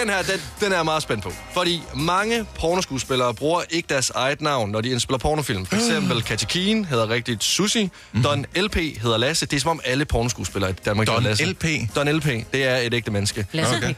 Den 0.02 0.10
her, 0.10 0.22
den, 0.22 0.42
den 0.60 0.72
er 0.72 0.76
jeg 0.76 0.86
meget 0.86 1.04
spændt 1.04 1.24
på. 1.24 1.32
Fordi 1.54 1.82
mange 1.96 2.46
pornoskuespillere 2.60 3.34
bruger 3.34 3.62
ikke 3.70 3.90
deres 3.90 4.10
eget 4.10 4.42
navn, 4.42 4.72
når 4.72 4.82
de 4.82 4.90
indspiller 4.90 5.18
pornofilm. 5.18 5.66
For 5.66 5.76
eksempel 5.76 6.22
Katja 6.28 6.48
Keen 6.48 6.86
hedder 6.86 7.10
rigtigt 7.10 7.44
Susi. 7.44 7.90
Don 8.24 8.46
LP 8.56 8.76
hedder 8.76 9.18
Lasse. 9.18 9.46
Det 9.46 9.56
er 9.56 9.60
som 9.62 9.70
om 9.72 9.80
alle 9.86 10.06
pornoskuespillere 10.06 10.72
i 10.72 10.74
Danmark 10.74 11.08
Don 11.08 11.16
hedder 11.16 11.30
Lasse. 11.30 11.46
LP? 11.46 11.96
Don 11.96 12.10
LP. 12.10 12.26
Det 12.26 12.64
er 12.64 12.78
et 12.78 12.94
ægte 12.94 13.12
menneske. 13.12 13.46
Lasse 13.52 13.76
Okay. 13.76 13.94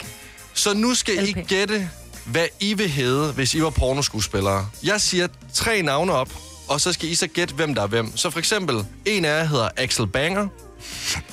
Så 0.54 0.74
nu 0.74 0.94
skal 0.96 1.28
I 1.28 1.32
LP. 1.32 1.48
gætte, 1.48 1.90
hvad 2.26 2.46
I 2.60 2.74
vil 2.74 2.90
hedde, 2.90 3.32
hvis 3.32 3.54
I 3.56 3.62
var 3.62 3.70
pornoskuespillere. 3.70 4.68
Jeg 4.84 5.02
siger 5.02 5.28
tre 5.54 5.82
navne 5.82 6.12
op, 6.14 6.30
og 6.68 6.82
så 6.82 6.94
skal 6.94 7.10
I 7.10 7.16
så 7.16 7.28
gætte, 7.28 7.54
hvem 7.56 7.76
der 7.76 7.82
er 7.82 7.88
hvem. 7.88 8.18
Så 8.18 8.30
for 8.30 8.40
eksempel, 8.40 8.86
en 9.06 9.26
af 9.26 9.40
jer 9.40 9.44
hedder 9.46 9.70
Axel 9.78 10.08
Banger, 10.08 10.48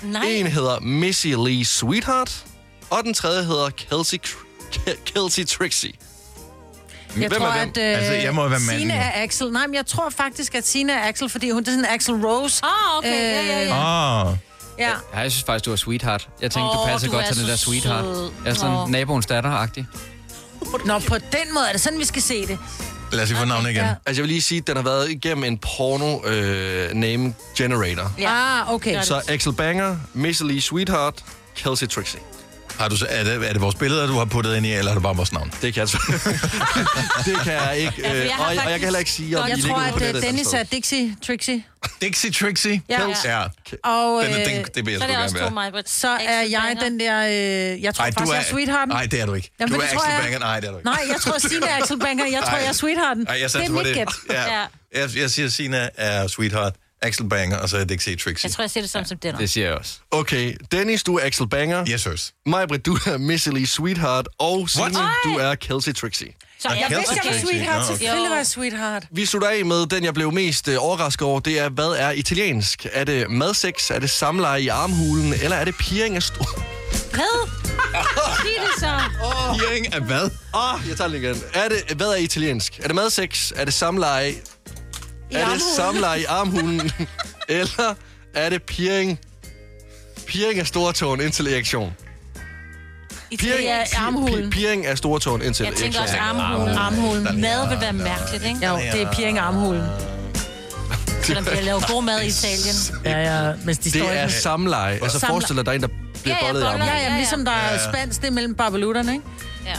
Nej. 0.03 0.25
en 0.27 0.47
hedder 0.47 0.81
Missy 0.81 1.27
Lee 1.27 1.65
Sweetheart, 1.65 2.45
og 2.91 3.05
den 3.05 3.15
tredje 3.15 3.45
hedder 3.45 3.71
Kelsey, 3.71 4.19
Kelsey 5.05 5.47
Trixie. 5.47 5.93
Jeg 7.17 7.29
Hvem 7.29 7.31
tror, 7.41 7.47
er 7.47 7.59
hvem? 7.59 7.69
at 7.69 7.79
øh, 7.79 7.99
Altså, 7.99 8.13
jeg 8.13 8.35
må 8.35 8.49
være 8.49 8.61
manden. 8.61 8.79
Sine 8.79 8.93
er 8.93 9.23
Axel. 9.23 9.53
Nej, 9.53 9.67
men 9.67 9.75
jeg 9.75 9.87
tror 9.87 10.11
faktisk, 10.11 10.55
at 10.55 10.67
Sine 10.67 10.93
er 10.93 11.09
Axel, 11.09 11.29
fordi 11.29 11.51
hun 11.51 11.63
det 11.65 11.69
er 11.69 11.73
sådan 11.73 11.85
Axel 11.95 12.15
Rose. 12.15 12.65
Ah, 12.65 12.99
okay, 12.99 13.11
ja, 13.11 13.47
ja, 13.47 13.65
ja. 13.65 14.25
Åh, 14.31 14.37
Ja. 14.79 14.91
Ja, 15.15 15.19
jeg 15.19 15.33
synes 15.33 15.45
faktisk, 15.45 15.65
du 15.65 15.71
var 15.71 15.77
sweetheart. 15.77 16.29
Jeg 16.41 16.51
tænkte, 16.51 16.69
oh, 16.71 16.77
du 16.77 16.93
passer 16.93 17.09
du 17.09 17.15
godt 17.15 17.27
er 17.27 17.33
til 17.33 17.41
den 17.43 17.49
der 17.51 17.57
sweetheart. 17.57 18.05
sød. 18.05 18.31
Jeg 18.45 18.51
er 18.51 18.55
sådan 18.55 18.77
Åh. 18.77 18.91
naboens 18.91 19.27
datter-agtig. 19.27 19.87
Nå, 20.85 20.99
på 20.99 21.15
den 21.19 21.55
måde 21.55 21.65
er 21.69 21.73
det 21.73 21.81
sådan, 21.81 21.99
vi 21.99 22.05
skal 22.05 22.23
se 22.23 22.47
det. 22.47 22.59
lad 23.13 23.23
os 23.23 23.29
lige 23.29 23.39
få 23.39 23.45
navnet 23.45 23.71
igen. 23.71 23.85
Ja. 23.85 23.95
Altså, 24.07 24.21
jeg 24.21 24.23
vil 24.23 24.29
lige 24.29 24.43
sige, 24.43 24.59
at 24.59 24.67
den 24.67 24.77
har 24.77 24.83
været 24.83 25.11
igennem 25.11 25.45
en 25.45 25.59
porno 25.59 26.25
øh, 26.27 26.93
name 26.95 27.35
generator. 27.57 28.13
Ja. 28.19 28.61
Ah, 28.61 28.73
okay. 28.75 29.03
Så 29.03 29.23
Axel 29.29 29.53
Banger, 29.53 29.97
Missy 30.15 30.43
Lee 30.43 30.61
Sweetheart, 30.61 31.25
Kelsey 31.57 31.87
Trixie. 31.89 32.21
Har 32.79 32.89
du, 32.89 32.97
så- 32.97 33.07
er, 33.09 33.25
det, 33.25 33.49
er 33.49 33.53
det 33.53 33.61
vores 33.63 33.75
billeder, 33.75 34.07
du 34.07 34.13
har 34.13 34.25
puttet 34.25 34.57
ind 34.57 34.67
i, 34.67 34.73
eller 34.73 34.91
er 34.91 34.95
det 34.95 35.03
bare 35.03 35.17
vores 35.17 35.33
navn? 35.33 35.53
Det 35.63 35.75
kan 35.75 35.81
jeg 35.81 35.89
Det 37.27 37.37
kan 37.45 37.53
jeg 37.53 37.77
ikke. 37.79 37.93
Ja, 38.03 38.09
for 38.11 38.15
Øh, 38.17 38.25
jeg 38.27 38.35
har 38.35 38.45
og, 38.45 38.55
jeg, 38.55 38.65
og 38.65 38.71
jeg 38.71 38.79
kan 38.79 38.87
heller 38.87 38.99
ikke 38.99 39.11
sige, 39.11 39.39
om 39.41 39.49
Jeg 39.49 39.59
I 39.59 39.63
tror, 39.63 39.67
ligger 39.69 39.83
ude 39.83 39.91
på 39.91 39.97
at 39.97 40.01
nettet 40.03 40.15
øh, 40.15 40.19
et 40.19 40.23
Dennis 40.29 40.47
er 40.53 40.63
Dixie 40.63 41.17
Trixie. 41.27 41.65
Dixie 42.03 42.31
Trixie? 42.33 42.83
Ja. 42.89 43.01
ja. 43.25 43.43
Og 43.85 44.25
Den, 44.25 44.31
øh, 44.41 44.47
den, 44.47 44.65
det 44.75 44.87
vil 44.87 44.93
jeg 44.93 45.01
Så 45.01 45.07
sgu 45.07 45.13
er 45.13 45.15
gerne 45.15 45.25
også 45.25 45.37
to 45.37 45.41
være. 45.43 45.51
mig, 45.51 45.73
Britt. 45.73 45.91
så 45.91 46.09
er 46.09 46.41
jeg 46.43 46.77
den 46.81 47.01
der... 47.01 47.27
Øh, 47.75 47.83
jeg 47.83 47.95
tror 47.95 48.05
Ej, 48.05 48.11
du 48.11 48.15
faktisk, 48.15 48.33
jeg 48.35 48.41
er 48.41 48.45
sweethearten. 48.45 48.89
Nej, 48.95 49.07
det 49.07 49.21
er 49.21 49.27
du 49.27 49.35
ikke. 49.35 49.51
Jamen, 49.61 49.73
du 49.75 49.79
er 49.81 49.83
det 49.83 49.91
tror 49.91 50.01
Axel 50.01 50.13
jeg. 50.15 50.23
Banger. 50.23 50.39
Nej, 50.39 50.61
det 50.61 50.67
er 50.67 50.73
du 50.73 50.79
ikke. 50.79 50.89
Nej, 50.91 51.01
jeg 51.13 51.21
tror, 51.21 51.39
Signe 51.39 51.67
er 51.67 51.77
Axel 51.83 51.99
Banker. 51.99 52.25
Jeg 52.27 52.41
tror, 52.43 52.51
Ej. 52.51 52.59
jeg 52.59 52.69
er 52.69 52.73
sweethearten. 52.73 53.27
Ej, 53.27 53.35
jeg 53.35 53.43
det 53.43 53.51
satser 53.51 53.61
er 53.61 53.69
på 53.69 53.75
mit 53.79 53.87
det. 53.87 53.95
gæt. 53.97 54.09
Ja. 54.31 54.43
Ja. 54.61 54.65
Jeg, 55.01 55.17
jeg 55.17 55.31
siger, 55.31 55.49
Sina 55.49 55.89
er 55.97 56.27
sweetheart, 56.29 56.75
Axel 57.03 57.29
Banger, 57.29 57.57
og 57.59 57.69
så 57.69 57.77
er 57.77 57.85
Dixie 57.85 58.17
Trixie. 58.17 58.47
Jeg 58.49 58.53
tror, 58.53 58.63
jeg 58.63 58.71
siger 58.71 58.83
det 58.83 58.91
samme 58.91 59.07
som 59.09 59.19
den. 59.19 59.35
Det 59.37 59.51
siger 59.51 59.67
jeg 59.67 59.77
også. 59.79 59.93
Okay, 60.11 60.57
Dennis, 60.73 61.03
du 61.03 61.17
er 61.17 61.27
Axel 61.27 61.49
Banger. 61.49 61.85
Yes, 61.91 62.01
sirs. 62.01 62.33
Majbrit, 62.47 62.87
du 62.87 62.95
er 63.07 63.19
Missily 63.19 63.65
Sweetheart. 63.65 64.29
Og 64.39 64.71
Signe, 64.71 64.99
du 65.25 65.31
er 65.41 65.55
Kelsey 65.55 65.95
Trixie. 65.95 66.29
Så 66.59 66.69
jeg 66.69 66.85
Kelsey 66.89 66.97
Hvis 66.99 67.09
jeg 67.09 67.17
var 67.25 67.31
Trixie. 67.31 67.49
sweetheart, 67.49 67.85
okay. 67.85 67.89
selvfølgelig 67.99 68.31
var 68.31 68.37
jeg 68.37 68.47
sweetheart. 68.47 69.05
Vi 69.11 69.27
slutter 69.27 69.49
af 69.49 69.65
med 69.65 69.87
den, 69.87 70.05
jeg 70.05 70.15
blev 70.15 70.33
mest 70.33 70.69
øh, 70.69 70.77
overrasket 70.79 71.23
over. 71.29 71.41
Det 71.41 71.59
er, 71.59 71.69
hvad 71.69 71.85
er 71.99 72.11
italiensk? 72.11 72.87
Er 72.93 73.05
det 73.05 73.31
madsex? 73.31 73.91
Er 73.91 73.99
det 73.99 74.11
samleje 74.11 74.63
i 74.63 74.69
armhulen? 74.69 75.35
Eller 75.35 75.57
er 75.57 75.65
det 75.65 75.75
piring 75.77 76.17
af 76.17 76.23
stor... 76.23 76.61
Hvad? 77.15 77.49
Sig 78.37 78.51
det 78.61 78.81
så. 78.81 79.01
Piring 79.59 79.95
af 79.95 80.01
hvad? 80.01 80.31
Åh, 80.55 80.75
oh, 80.75 80.89
jeg 80.89 80.97
tager 80.97 81.09
den 81.09 81.23
igen. 81.23 81.43
Er 81.55 81.69
det, 81.69 81.97
hvad 81.97 82.07
er 82.07 82.17
italiensk? 82.17 82.79
Er 82.83 82.87
det 82.87 82.95
madsex? 82.95 83.53
Er 83.57 83.65
det 83.65 83.75
samleje? 83.75 84.35
I 85.33 85.35
er 85.35 85.39
det 85.39 85.45
armhulen. 85.45 85.61
samleje 85.77 86.21
i 86.21 86.25
armhulen? 86.25 86.91
Eller 87.49 87.95
er 88.35 88.49
det 88.49 88.63
piring? 88.63 89.19
Piring 90.27 90.61
af 90.61 90.67
stortåen 90.67 91.21
indtil 91.21 91.47
erektion. 91.53 91.93
Piring, 93.39 93.63
Ja, 93.65 93.85
armhulen. 93.97 94.47
pi- 94.47 94.51
piring 94.51 94.87
af 94.87 94.99
stortåen 94.99 95.43
indtil 95.43 95.65
Jeg 95.65 95.75
tænker 95.75 96.01
også 96.01 96.17
armhulen. 96.17 96.77
Armhulen. 96.79 97.41
Mad 97.41 97.69
vil 97.69 97.81
være 97.81 97.93
mærkeligt, 97.93 98.45
ikke? 98.45 98.67
Jo, 98.69 98.77
det 98.93 99.03
er 99.03 99.13
piring 99.13 99.39
af 99.39 99.43
armhulen. 99.43 99.83
Selvom 101.23 101.45
de 101.45 101.51
har 101.51 101.61
lavet 101.63 101.85
god 101.89 102.03
mad 102.03 102.21
i 102.23 102.27
Italien. 102.35 102.75
Ja, 103.05 103.47
ja, 103.49 103.53
men 103.65 103.75
de 103.75 103.91
står 103.91 104.01
Det 104.09 104.19
er 104.19 104.23
ikke... 104.23 104.35
samleje. 104.35 104.99
Altså 105.03 105.19
Samle- 105.19 105.27
forestil 105.33 105.57
dig, 105.57 105.65
der 105.67 105.73
er 105.73 105.77
en, 105.77 105.83
der 105.83 105.89
bliver 106.23 106.37
Ja, 106.41 106.47
ja, 106.47 106.53
bollet 106.53 106.61
i 106.61 106.65
armhulen. 106.65 106.87
Ja, 106.89 106.95
Ja, 106.95 107.03
ja, 107.05 107.11
ja. 107.11 107.17
ligesom 107.17 107.45
der 107.45 107.53
er 107.53 107.79
spansk, 107.93 108.21
det 108.21 108.27
er 108.27 108.33
mellem 108.33 108.55
barbelutterne, 108.55 109.13
ikke? 109.13 109.25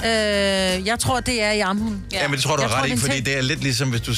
Ja. 0.03 0.77
Øh, 0.77 0.87
jeg 0.87 0.99
tror, 0.99 1.19
det 1.19 1.41
er 1.43 1.51
i 1.51 1.59
armhulen. 1.59 2.03
Ja, 2.11 2.27
men 2.27 2.35
det 2.35 2.43
tror 2.43 2.55
du 2.55 2.61
Jeg 2.61 2.71
ret 2.71 2.89
i, 2.89 2.91
er 2.91 2.97
fordi 2.97 3.19
det 3.19 3.37
er 3.37 3.41
lidt 3.41 3.63
ligesom, 3.63 3.89
hvis 3.89 4.01
du... 4.01 4.11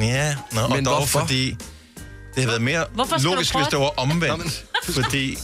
Ja, 0.00 0.34
nå, 0.52 0.60
og 0.60 0.70
Men 0.70 0.84
dog 0.84 0.96
hvorfor? 0.96 1.20
fordi... 1.20 1.50
Det 2.34 2.36
havde 2.36 2.48
været 2.48 2.62
mere 2.62 2.84
Hvorfor 2.94 3.18
skal 3.18 3.28
du 3.30 3.34
logisk, 3.34 3.52
prøve 3.52 3.64
hvis 3.64 3.70
det 3.70 3.78
var 3.78 3.92
omvendt. 3.96 4.64
fordi 4.84 5.38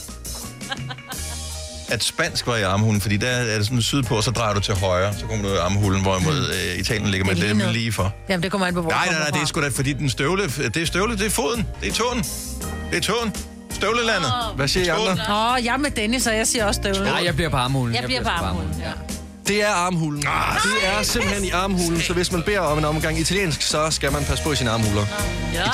at 1.88 2.04
spansk 2.04 2.46
var 2.46 2.56
i 2.56 2.62
armhulen, 2.62 3.00
fordi 3.00 3.16
der 3.16 3.28
er 3.28 3.56
det 3.56 3.66
sådan 3.66 3.82
sydpå, 3.82 4.16
og 4.16 4.24
så 4.24 4.30
drejer 4.30 4.54
du 4.54 4.60
til 4.60 4.74
højre, 4.74 5.14
så 5.14 5.26
kommer 5.26 5.48
du 5.48 5.54
i 5.54 5.56
armhulen, 5.56 6.02
hvorimod 6.02 6.48
øh, 6.48 6.80
Italien 6.80 7.08
ligger 7.08 7.26
man 7.26 7.36
Det 7.36 7.42
er 7.42 7.46
lidt 7.46 7.56
lige 7.56 7.64
noget. 7.66 7.76
lige 7.80 7.92
for. 7.92 8.14
Jamen, 8.28 8.42
det 8.42 8.50
kommer 8.50 8.66
an 8.66 8.74
på, 8.74 8.80
hvor 8.82 8.90
Nej, 8.90 9.06
nej, 9.10 9.18
nej, 9.18 9.28
det 9.28 9.42
er 9.42 9.46
sgu 9.46 9.60
da, 9.62 9.68
fordi 9.68 9.92
den 9.92 10.10
støvle, 10.10 10.42
det 10.48 10.76
er 10.76 10.86
støvle, 10.86 11.16
det 11.18 11.26
er 11.26 11.30
foden, 11.30 11.66
det 11.80 11.88
er 11.88 11.92
tåen. 11.92 12.18
Det 12.90 12.96
er 12.96 13.00
tåen. 13.00 13.34
Støvlelandet. 13.70 14.32
Hvad 14.56 14.68
siger 14.68 14.84
I 14.84 14.88
andre? 15.10 15.12
Åh, 15.12 15.64
jeg 15.64 15.72
er 15.72 15.76
med 15.76 15.90
Dennis, 15.90 16.26
og 16.26 16.36
jeg 16.36 16.46
siger 16.46 16.64
også 16.66 16.80
støvle. 16.82 17.04
Nej, 17.10 17.22
jeg 17.24 17.34
bliver 17.34 17.50
på 17.50 17.56
armhulen. 17.56 17.94
Jeg 17.94 18.04
bliver 18.04 18.22
på 18.22 18.28
armhulen, 18.28 18.74
ja. 18.80 18.90
Det 19.48 19.62
er 19.62 19.68
armhulen. 19.68 20.24
Ah, 20.26 20.56
Det 20.62 20.88
er 20.98 21.02
simpelthen 21.02 21.44
i 21.44 21.50
armhulen, 21.50 22.00
så 22.00 22.12
hvis 22.12 22.32
man 22.32 22.42
beder 22.42 22.60
om 22.60 22.78
en 22.78 22.84
omgang 22.84 23.18
italiensk, 23.18 23.62
så 23.62 23.90
skal 23.90 24.12
man 24.12 24.24
passe 24.24 24.44
på 24.44 24.52
i 24.52 24.56
sine 24.56 24.70
armhuler. 24.70 25.06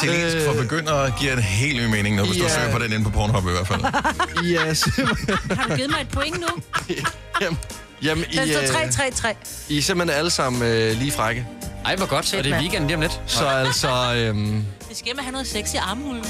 Italiensk 0.03 0.37
for 0.47 0.53
begyndere 0.63 1.13
giver 1.21 1.33
en 1.33 1.43
helt 1.43 1.77
ny 1.83 1.87
mening 1.87 2.17
nu, 2.17 2.25
hvis 2.25 2.37
du 2.37 2.43
Ja. 2.43 2.49
søger 2.55 2.73
på 2.73 2.79
den 2.79 2.93
inde 2.93 3.05
på 3.05 3.11
Pornhub 3.11 3.47
i 3.49 3.51
hvert 3.51 3.67
fald. 3.69 3.81
Ja, 4.53 4.75
simpelthen. 4.75 5.57
Har 5.59 5.69
du 5.69 5.75
givet 5.77 5.91
mig 5.91 6.01
et 6.01 6.09
point 6.09 6.41
nu? 6.41 6.47
Jamen, 7.41 7.59
jamen 8.03 8.25
I, 8.31 8.37
Den 8.37 8.49
står 8.49 8.81
øh, 8.81 9.33
3-3-3. 9.33 9.35
I 9.69 9.79
er 9.79 9.83
simpelthen 9.83 10.19
alle 10.19 10.31
sammen 10.31 10.63
øh, 10.63 10.97
lige 10.99 11.13
frække. 11.13 11.47
Ej, 11.85 11.97
hvor 11.97 12.07
godt. 12.07 12.35
Og 12.35 12.45
det 12.45 12.53
er 12.53 12.59
weekend 12.61 12.85
lige 12.87 12.95
om 12.95 13.01
lidt. 13.01 13.21
Så 13.27 13.47
altså, 13.47 14.15
øhm, 14.15 14.65
Vi 14.89 14.95
skal 14.95 15.05
hjem 15.05 15.19
og 15.19 15.25
have 15.25 15.33
noget 15.33 15.47
sex 15.47 15.75
i 15.75 15.77
armhulen. 15.77 16.25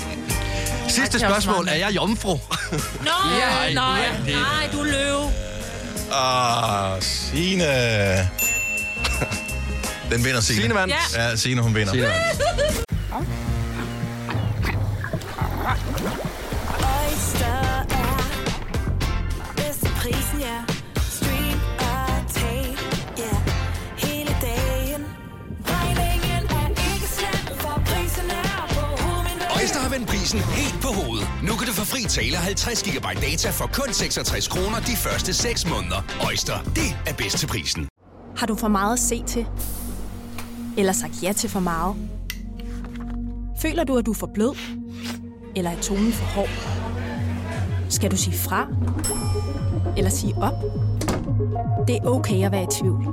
sidste 0.88 1.18
spørgsmål. 1.18 1.68
Er 1.68 1.74
jeg 1.76 1.94
jomfru? 1.94 2.28
Nå, 2.33 2.38
Ja, 3.40 3.74
nej, 3.74 4.00
det- 4.26 4.35
nej, 4.35 4.68
du 4.72 4.78
er 4.81 4.85
løve. 4.85 5.31
Ah, 6.12 7.01
Signe. 7.01 7.64
Den 10.11 10.25
vinder 10.25 10.40
Signe. 10.40 10.61
Signe 10.62 10.75
vandt. 10.75 10.94
Ja. 11.14 11.22
Ja, 11.31 11.37
Signe, 11.37 11.62
hun 11.62 11.75
vinder. 11.75 11.92
Signe 11.92 12.07
vandt. 12.07 13.33
Oyster 16.79 17.85
er 17.90 18.16
bedst 19.57 19.81
til 19.81 19.92
prisen, 20.01 20.40
ja. 20.40 20.71
Prisen 30.22 30.40
helt 30.40 30.82
på 30.82 30.88
hovedet. 30.88 31.28
Nu 31.42 31.52
kan 31.58 31.66
du 31.66 31.72
få 31.72 31.85
fri 31.85 32.02
tale 32.02 32.37
50 32.37 32.82
GB 32.82 33.06
data 33.22 33.50
for 33.50 33.66
kun 33.72 33.92
66 33.92 34.48
kroner 34.48 34.80
de 34.80 34.96
første 34.96 35.32
6 35.35 35.66
måneder. 35.68 36.00
Øjster, 36.26 36.62
det 36.62 36.88
er 37.06 37.14
bedst 37.14 37.38
til 37.38 37.46
prisen. 37.46 37.88
Har 38.37 38.46
du 38.46 38.54
for 38.54 38.68
meget 38.68 38.92
at 38.92 38.98
se 38.98 39.22
til? 39.26 39.46
Eller 40.78 40.92
sagt 40.92 41.22
ja 41.22 41.32
til 41.32 41.50
for 41.50 41.61
meget? 41.61 41.96
Føler 43.62 43.85
du, 43.85 43.96
at 43.96 44.06
du 44.06 44.11
er 44.11 44.14
for 44.14 44.30
blød? 44.35 44.54
Eller 45.56 45.70
er 45.70 45.80
tonen 45.80 46.12
for 46.12 46.24
hård? 46.24 46.48
Skal 47.88 48.11
du 48.11 48.16
sige 48.16 48.38
fra? 48.38 48.66
Eller 49.96 50.11
sige 50.11 50.35
op? 50.37 50.62
Det 51.88 51.96
er 51.96 52.06
okay 52.06 52.44
at 52.44 52.52
være 52.52 52.62
i 52.62 52.66
tvivl. 52.80 53.06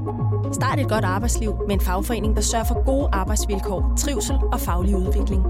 Start 0.54 0.80
et 0.80 0.90
godt 0.90 1.06
arbejdsliv 1.06 1.56
med 1.68 1.76
en 1.76 1.82
fagforening, 1.82 2.36
der 2.36 2.42
sørger 2.42 2.66
for 2.66 2.86
gode 2.86 3.10
arbejdsvilkår, 3.12 3.94
trivsel 3.98 4.36
og 4.52 4.60
faglig 4.60 4.96
udvikling. 4.96 5.44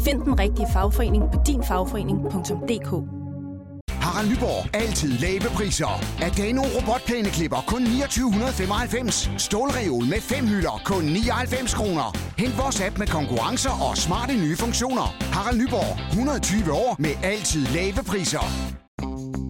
Find 0.00 0.22
den 0.22 0.38
rigtige 0.38 0.66
fagforening 0.72 1.24
på 1.32 1.40
dinfagforening.dk 1.46 2.90
Harald 3.90 4.30
Nyborg. 4.30 4.74
Altid 4.74 5.12
lave 5.18 5.40
priser. 5.40 6.04
Adano 6.22 6.62
robotplæneklipper 6.76 7.64
kun 7.66 7.82
2995. 7.84 9.30
Stålreol 9.38 10.04
med 10.04 10.20
fem 10.20 10.46
hylder 10.46 10.82
kun 10.84 11.04
99 11.04 11.74
kroner. 11.74 12.16
Hent 12.38 12.58
vores 12.58 12.80
app 12.80 12.98
med 12.98 13.06
konkurrencer 13.06 13.70
og 13.90 13.96
smarte 13.96 14.34
nye 14.34 14.56
funktioner. 14.56 15.16
Harald 15.32 15.58
Nyborg. 15.58 16.10
120 16.10 16.72
år 16.72 16.96
med 16.98 17.10
altid 17.22 17.66
lave 17.66 18.04
priser. 18.06 18.44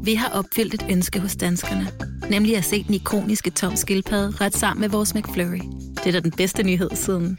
Vi 0.04 0.14
har 0.14 0.28
opfyldt 0.38 0.74
et 0.74 0.86
ønske 0.90 1.20
hos 1.20 1.36
danskerne. 1.36 1.88
Nemlig 2.30 2.56
at 2.56 2.64
se 2.64 2.84
den 2.84 2.94
ikoniske 2.94 3.50
tom 3.50 3.76
skildpadde 3.76 4.44
ret 4.44 4.56
sammen 4.56 4.80
med 4.80 4.88
vores 4.88 5.14
McFlurry. 5.14 5.60
Det 5.96 6.06
er 6.06 6.12
da 6.12 6.20
den 6.20 6.32
bedste 6.36 6.62
nyhed 6.62 6.90
siden 6.94 7.38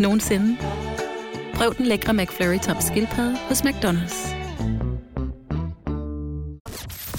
nogensinde. 0.00 0.56
Prøv 1.58 1.74
den 1.76 1.86
lækre 1.86 2.14
McFlurry 2.14 2.58
tom 2.58 2.76
skildpadde 2.80 3.38
hos 3.38 3.60
McDonald's. 3.60 4.34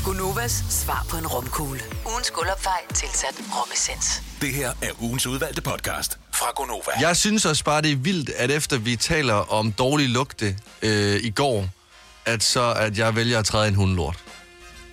Gunovas 0.06 0.63
svar 0.69 1.06
på 1.10 1.17
en 1.17 1.28
romkugle. 1.28 1.80
Ugens 2.12 2.32
guldopfej 2.32 2.80
tilsat 2.93 3.41
romessens. 3.52 4.23
Det 4.41 4.49
her 4.54 4.69
er 4.69 5.04
ugens 5.04 5.28
udvalgte 5.28 5.62
podcast 5.62 6.19
fra 6.34 6.45
Gonova. 6.56 6.91
Jeg 7.02 7.17
synes 7.17 7.45
også 7.45 7.63
bare, 7.63 7.82
det 7.82 7.91
er 7.91 7.95
vildt, 7.95 8.30
at 8.30 8.52
efter 8.52 8.78
vi 8.78 8.95
taler 8.95 9.34
om 9.34 9.71
dårlig 9.71 10.10
lugte 10.10 10.56
øh, 10.82 11.15
i 11.23 11.30
går, 11.30 11.65
at 12.25 12.43
så 12.43 12.73
at 12.73 12.97
jeg 12.97 13.15
vælger 13.15 13.39
at 13.39 13.45
træde 13.45 13.65
i 13.65 13.67
en 13.69 13.75
hundelort. 13.75 14.23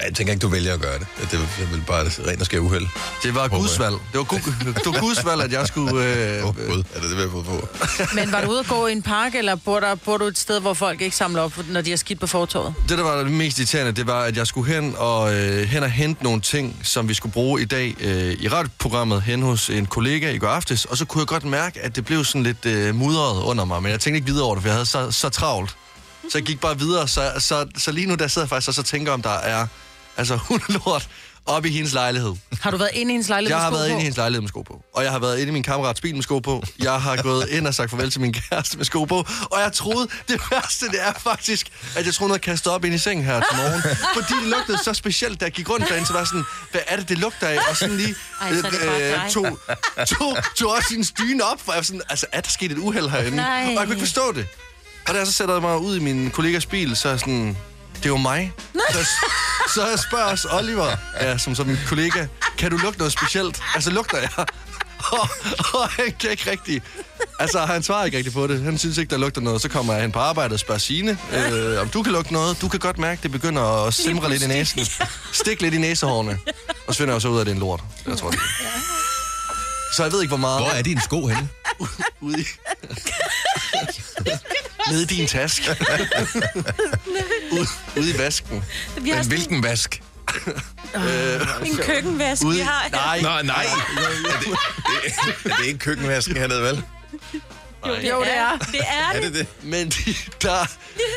Jeg 0.05 0.15
tænker 0.15 0.33
ikke, 0.33 0.43
du 0.43 0.49
vælger 0.49 0.75
at 0.75 0.81
gøre 0.81 0.99
det. 0.99 1.07
Det 1.31 1.33
er 1.35 1.71
vel 1.71 1.83
bare 1.87 2.05
rent 2.05 2.41
og 2.41 2.47
skæve 2.47 2.63
uheld. 2.63 2.87
Det 3.23 3.35
var 3.35 3.41
Håber 3.41 3.57
Guds 3.59 3.79
jeg. 3.79 3.85
valg. 3.85 3.95
Det 4.13 4.19
var, 4.19 4.25
gu, 4.25 4.37
det 4.37 4.87
var 4.87 5.01
Guds 5.01 5.25
valg, 5.27 5.43
at 5.43 5.53
jeg 5.53 5.67
skulle... 5.67 5.87
Øh, 6.07 6.43
Gud, 6.43 6.85
er 6.95 7.01
det 7.01 7.11
det, 7.11 7.17
vi 7.17 7.23
har 7.23 7.29
fået 7.31 7.45
på? 7.45 7.69
Men 8.19 8.33
var 8.33 8.41
du 8.41 8.51
ude 8.51 8.59
at 8.59 8.67
gå 8.67 8.87
i 8.87 8.93
en 8.93 9.03
park, 9.03 9.35
eller 9.35 9.55
bor, 9.55 9.81
der, 9.81 9.95
bor 9.95 10.17
du 10.17 10.25
et 10.25 10.39
sted, 10.39 10.61
hvor 10.61 10.75
folk 10.75 11.01
ikke 11.01 11.17
samler 11.17 11.43
op, 11.43 11.53
når 11.69 11.81
de 11.81 11.91
har 11.91 11.97
skidt 11.97 12.21
på 12.21 12.27
fortorvet? 12.27 12.75
Det, 12.89 12.99
der 12.99 13.05
var 13.05 13.17
det 13.23 13.33
mest 13.33 13.59
irriterende, 13.59 13.93
det 13.93 14.07
var, 14.07 14.23
at 14.23 14.37
jeg 14.37 14.47
skulle 14.47 14.75
hen 14.75 14.95
og, 14.99 15.35
øh, 15.35 15.69
hen 15.69 15.83
og 15.83 15.91
hente 15.91 16.25
nogle 16.25 16.41
ting, 16.41 16.81
som 16.83 17.09
vi 17.09 17.15
skulle 17.15 17.33
bruge 17.33 17.63
i 17.63 17.65
dag 17.65 17.97
øh, 18.01 18.33
i 18.41 18.49
radioprogrammet 18.49 19.23
hen 19.23 19.43
hos 19.43 19.71
en 19.71 19.87
kollega 19.87 20.31
i 20.31 20.39
går 20.39 20.49
aftes, 20.49 20.85
og 20.85 20.97
så 20.97 21.05
kunne 21.05 21.21
jeg 21.21 21.27
godt 21.27 21.45
mærke, 21.45 21.81
at 21.81 21.97
det 21.97 22.05
blev 22.05 22.25
sådan 22.25 22.43
lidt 22.43 22.67
øh, 22.67 22.95
mudret 22.95 23.43
under 23.43 23.65
mig, 23.65 23.83
men 23.83 23.93
jeg 23.93 24.01
tænkte 24.01 24.17
ikke 24.17 24.27
videre 24.27 24.45
over 24.45 24.55
det, 24.55 24.63
for 24.63 24.69
jeg 24.69 24.75
havde 24.75 24.87
så, 24.87 25.11
så 25.11 25.29
travlt. 25.29 25.77
Så 26.31 26.39
jeg 26.39 26.43
gik 26.43 26.61
bare 26.61 26.79
videre, 26.79 27.09
så, 27.09 27.33
så, 27.39 27.67
så 27.77 27.93
lige 27.93 28.07
nu 28.07 28.15
der 28.15 28.29
sidder 28.29 28.45
jeg 28.45 28.49
faktisk 28.49 28.69
og 28.69 28.75
så 28.75 28.83
tænker, 28.83 29.13
om 29.13 29.23
der 29.23 29.31
er 29.39 29.67
altså 30.17 30.37
hundelort 30.49 31.09
op 31.47 31.65
i 31.65 31.71
hendes 31.71 31.93
lejlighed. 31.93 32.35
Har 32.61 32.71
du 32.71 32.77
været 32.77 32.91
inde 32.93 33.13
i 33.13 33.15
hendes 33.15 33.29
lejlighed 33.29 33.57
Jeg 33.57 33.59
med 33.59 33.65
har 33.65 33.71
sko 33.71 33.77
været 33.77 33.89
på? 33.89 33.91
inde 33.93 34.01
i 34.01 34.03
hendes 34.03 34.17
lejlighed 34.17 34.41
med 34.41 34.49
sko 34.49 34.63
på. 34.63 34.83
Og 34.95 35.05
jeg 35.05 35.13
har 35.13 35.19
været 35.19 35.39
inde 35.39 35.49
i 35.49 35.53
min 35.53 35.63
kammerats 35.63 36.01
bil 36.01 36.15
med 36.15 36.23
sko 36.23 36.39
på. 36.39 36.63
Jeg 36.83 37.01
har 37.03 37.23
gået 37.23 37.49
ind 37.49 37.67
og 37.67 37.75
sagt 37.75 37.91
farvel 37.91 38.11
til 38.11 38.21
min 38.21 38.33
kæreste 38.33 38.77
med 38.77 38.85
sko 38.85 39.05
på. 39.05 39.27
Og 39.51 39.61
jeg 39.61 39.73
troede, 39.73 40.09
det 40.29 40.41
værste 40.51 40.87
det 40.87 40.99
er 41.03 41.13
faktisk, 41.13 41.69
at 41.97 42.07
jeg 42.07 42.15
troede, 42.15 42.29
noget 42.29 42.43
kastet 42.43 42.73
op 42.73 42.85
ind 42.85 42.95
i 42.95 42.99
sengen 42.99 43.25
her 43.27 43.41
til 43.51 43.57
morgen. 43.57 43.83
Fordi 44.15 44.35
det 44.41 44.49
lugtede 44.49 44.79
så 44.85 44.95
specielt, 44.95 45.41
da 45.41 45.45
jeg 45.45 45.53
gik 45.53 45.71
rundt 45.71 45.89
derinde, 45.89 46.07
så 46.07 46.13
var 46.13 46.21
jeg 46.21 46.27
sådan, 46.27 46.45
hvad 46.71 46.81
er 46.87 46.97
det, 46.97 47.09
det 47.09 47.19
lugter 47.19 47.49
af? 47.49 47.59
Og 47.71 47.77
sådan 47.77 47.97
lige 47.97 48.15
Ej, 48.41 48.55
så 48.55 48.67
er 48.67 48.71
det 48.71 48.81
bare 48.87 48.99
dig. 49.01 49.31
tog, 49.33 49.59
tog, 50.07 50.37
tog 50.57 50.71
også 50.73 50.89
sin 50.89 51.05
dyne 51.19 51.45
op, 51.45 51.61
for 51.65 51.73
jeg 51.73 51.77
var 51.79 51.83
sådan, 51.83 52.03
altså 52.09 52.27
er 52.33 52.41
der 52.41 52.51
sket 52.51 52.73
et 52.73 52.79
uheld 52.79 53.09
herinde? 53.09 53.37
Nej. 53.37 53.63
Og 53.65 53.71
jeg 53.71 53.79
kunne 53.79 53.95
ikke 53.95 54.01
forstå 54.07 54.33
det. 54.33 54.47
Og 55.09 55.15
da 55.15 55.19
jeg 55.19 55.27
så 55.27 55.33
sætter 55.33 55.61
mig 55.61 55.79
ud 55.79 55.97
i 55.97 56.01
min 56.01 56.31
kollegas 56.31 56.67
bil, 56.67 56.97
så 56.97 57.09
er 57.09 57.13
jeg 57.13 57.21
sådan, 57.21 57.57
det 57.97 58.05
er 58.05 58.09
jo 58.09 58.17
mig. 58.17 58.53
Så, 58.93 59.07
så 59.75 59.87
jeg 59.89 59.99
spørger 59.99 60.25
også 60.25 60.49
Oliver, 60.53 60.97
ja, 61.21 61.39
som, 61.39 61.55
som 61.55 61.67
min 61.67 61.79
kollega, 61.89 62.27
kan 62.59 62.71
du 62.71 62.77
lugte 62.77 62.99
noget 62.99 63.13
specielt? 63.13 63.63
Altså, 63.75 63.91
lugter 63.91 64.19
jeg? 64.19 64.31
Og, 65.13 65.29
og 65.75 65.89
han 65.89 66.15
kan 66.21 66.31
ikke 66.31 66.51
rigtig... 66.51 66.83
Altså, 67.39 67.67
han 67.67 67.83
svarer 67.83 68.05
ikke 68.05 68.17
rigtig 68.17 68.33
på 68.33 68.47
det. 68.47 68.63
Han 68.63 68.79
synes 68.79 68.99
ikke, 68.99 69.11
der 69.11 69.17
lugter 69.17 69.41
noget. 69.41 69.63
Så 69.63 69.69
kommer 69.69 69.95
han 69.95 70.13
på 70.13 70.19
arbejde 70.19 70.53
og 70.53 70.59
spørger 70.61 70.79
Signe, 70.79 71.19
øh, 71.33 71.81
om 71.81 71.89
du 71.89 72.03
kan 72.03 72.13
lugte 72.13 72.33
noget. 72.33 72.61
Du 72.61 72.69
kan 72.69 72.81
godt 72.81 72.99
mærke, 72.99 73.23
det 73.23 73.33
begynder 73.33 73.87
at 73.87 73.95
simre 73.95 74.31
lidt 74.31 74.43
i 74.43 74.47
næsen. 74.47 74.87
Stik 75.33 75.63
lidt 75.63 75.75
i 75.75 75.79
næsehårene. 75.79 76.39
Og 76.87 76.95
så 76.95 76.99
finder 76.99 77.15
jeg 77.15 77.23
så 77.23 77.29
ud 77.29 77.37
af, 77.37 77.41
at 77.41 77.47
det 77.47 77.53
er 77.53 77.55
en 77.55 77.61
lort. 77.61 77.81
Jeg 78.07 78.19
tror 78.19 78.31
det. 78.31 78.41
Så 79.97 80.03
jeg 80.03 80.13
ved 80.13 80.23
ikke, 80.23 80.31
hvor 80.31 80.37
meget... 80.37 80.61
Hvor 80.63 80.71
er 80.71 80.83
din 80.83 81.01
sko 81.01 81.27
henne? 81.27 81.49
Ude 82.21 82.41
i... 82.41 82.45
Nede 84.91 85.03
i 85.03 85.07
din 85.07 85.27
taske. 85.27 85.65
ude, 87.53 87.67
ude 87.97 88.11
i 88.11 88.19
vasken. 88.19 88.65
Vi 89.01 89.11
har 89.11 89.17
Men 89.19 89.27
hvilken 89.27 89.63
vask? 89.63 90.03
Øh, 90.97 91.41
en 91.67 91.77
køkkenvask, 91.77 92.45
ude 92.45 92.57
vi 92.57 92.63
har. 92.63 92.89
Nej, 92.93 93.21
Nå, 93.21 93.43
nej. 93.47 93.65
Er 93.65 94.39
det, 94.41 94.49
det, 95.45 95.53
er 95.53 95.57
det 95.57 95.67
ikke 95.67 95.79
køkkenvasken 95.79 96.37
hernede, 96.37 96.63
vel? 96.63 96.83
Jo, 97.87 97.93
det 98.01 98.09
er. 98.37 98.59
Det 98.73 98.81
er 98.81 99.13
Er 99.15 99.21
det. 99.21 99.23
det 99.23 99.35
det? 99.35 99.47
Men 99.63 99.89
de, 99.89 100.15
der, 100.43 100.71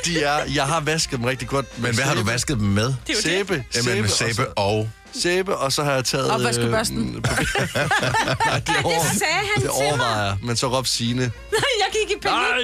de 0.05 0.23
er, 0.23 0.43
jeg 0.53 0.65
har 0.65 0.79
vasket 0.79 1.17
dem 1.17 1.25
rigtig 1.25 1.47
godt. 1.47 1.79
Men 1.79 1.95
hvad 1.95 2.03
har 2.05 2.15
du 2.15 2.23
vasket 2.23 2.57
dem 2.57 2.65
med? 2.67 2.85
Det 2.85 2.93
er 3.07 3.13
jo 3.13 3.15
det. 3.15 3.23
Sæbe. 3.23 3.63
Jamen 3.75 4.09
sæbe 4.09 4.47
og... 4.49 4.89
Sæbe, 5.13 5.57
og 5.57 5.71
så 5.73 5.83
har 5.83 5.93
jeg 5.93 6.05
taget... 6.05 6.31
Opvaskebørsten. 6.31 7.15
Øh, 7.15 7.21
papir. 7.21 7.45
Nej, 8.49 8.59
det, 8.59 8.75
over, 8.83 9.03
Det 9.03 9.19
sagde 9.19 9.33
han 9.33 9.55
det 9.55 9.61
til 9.61 9.69
overvejer 9.69 10.23
jeg. 10.25 10.37
Men 10.43 10.55
så 10.57 10.67
råbte 10.77 10.91
Signe. 10.91 11.31
Jeg 11.53 11.89
gik 11.91 12.17
i 12.17 12.19
panik. 12.21 12.35
Nej! 12.35 12.63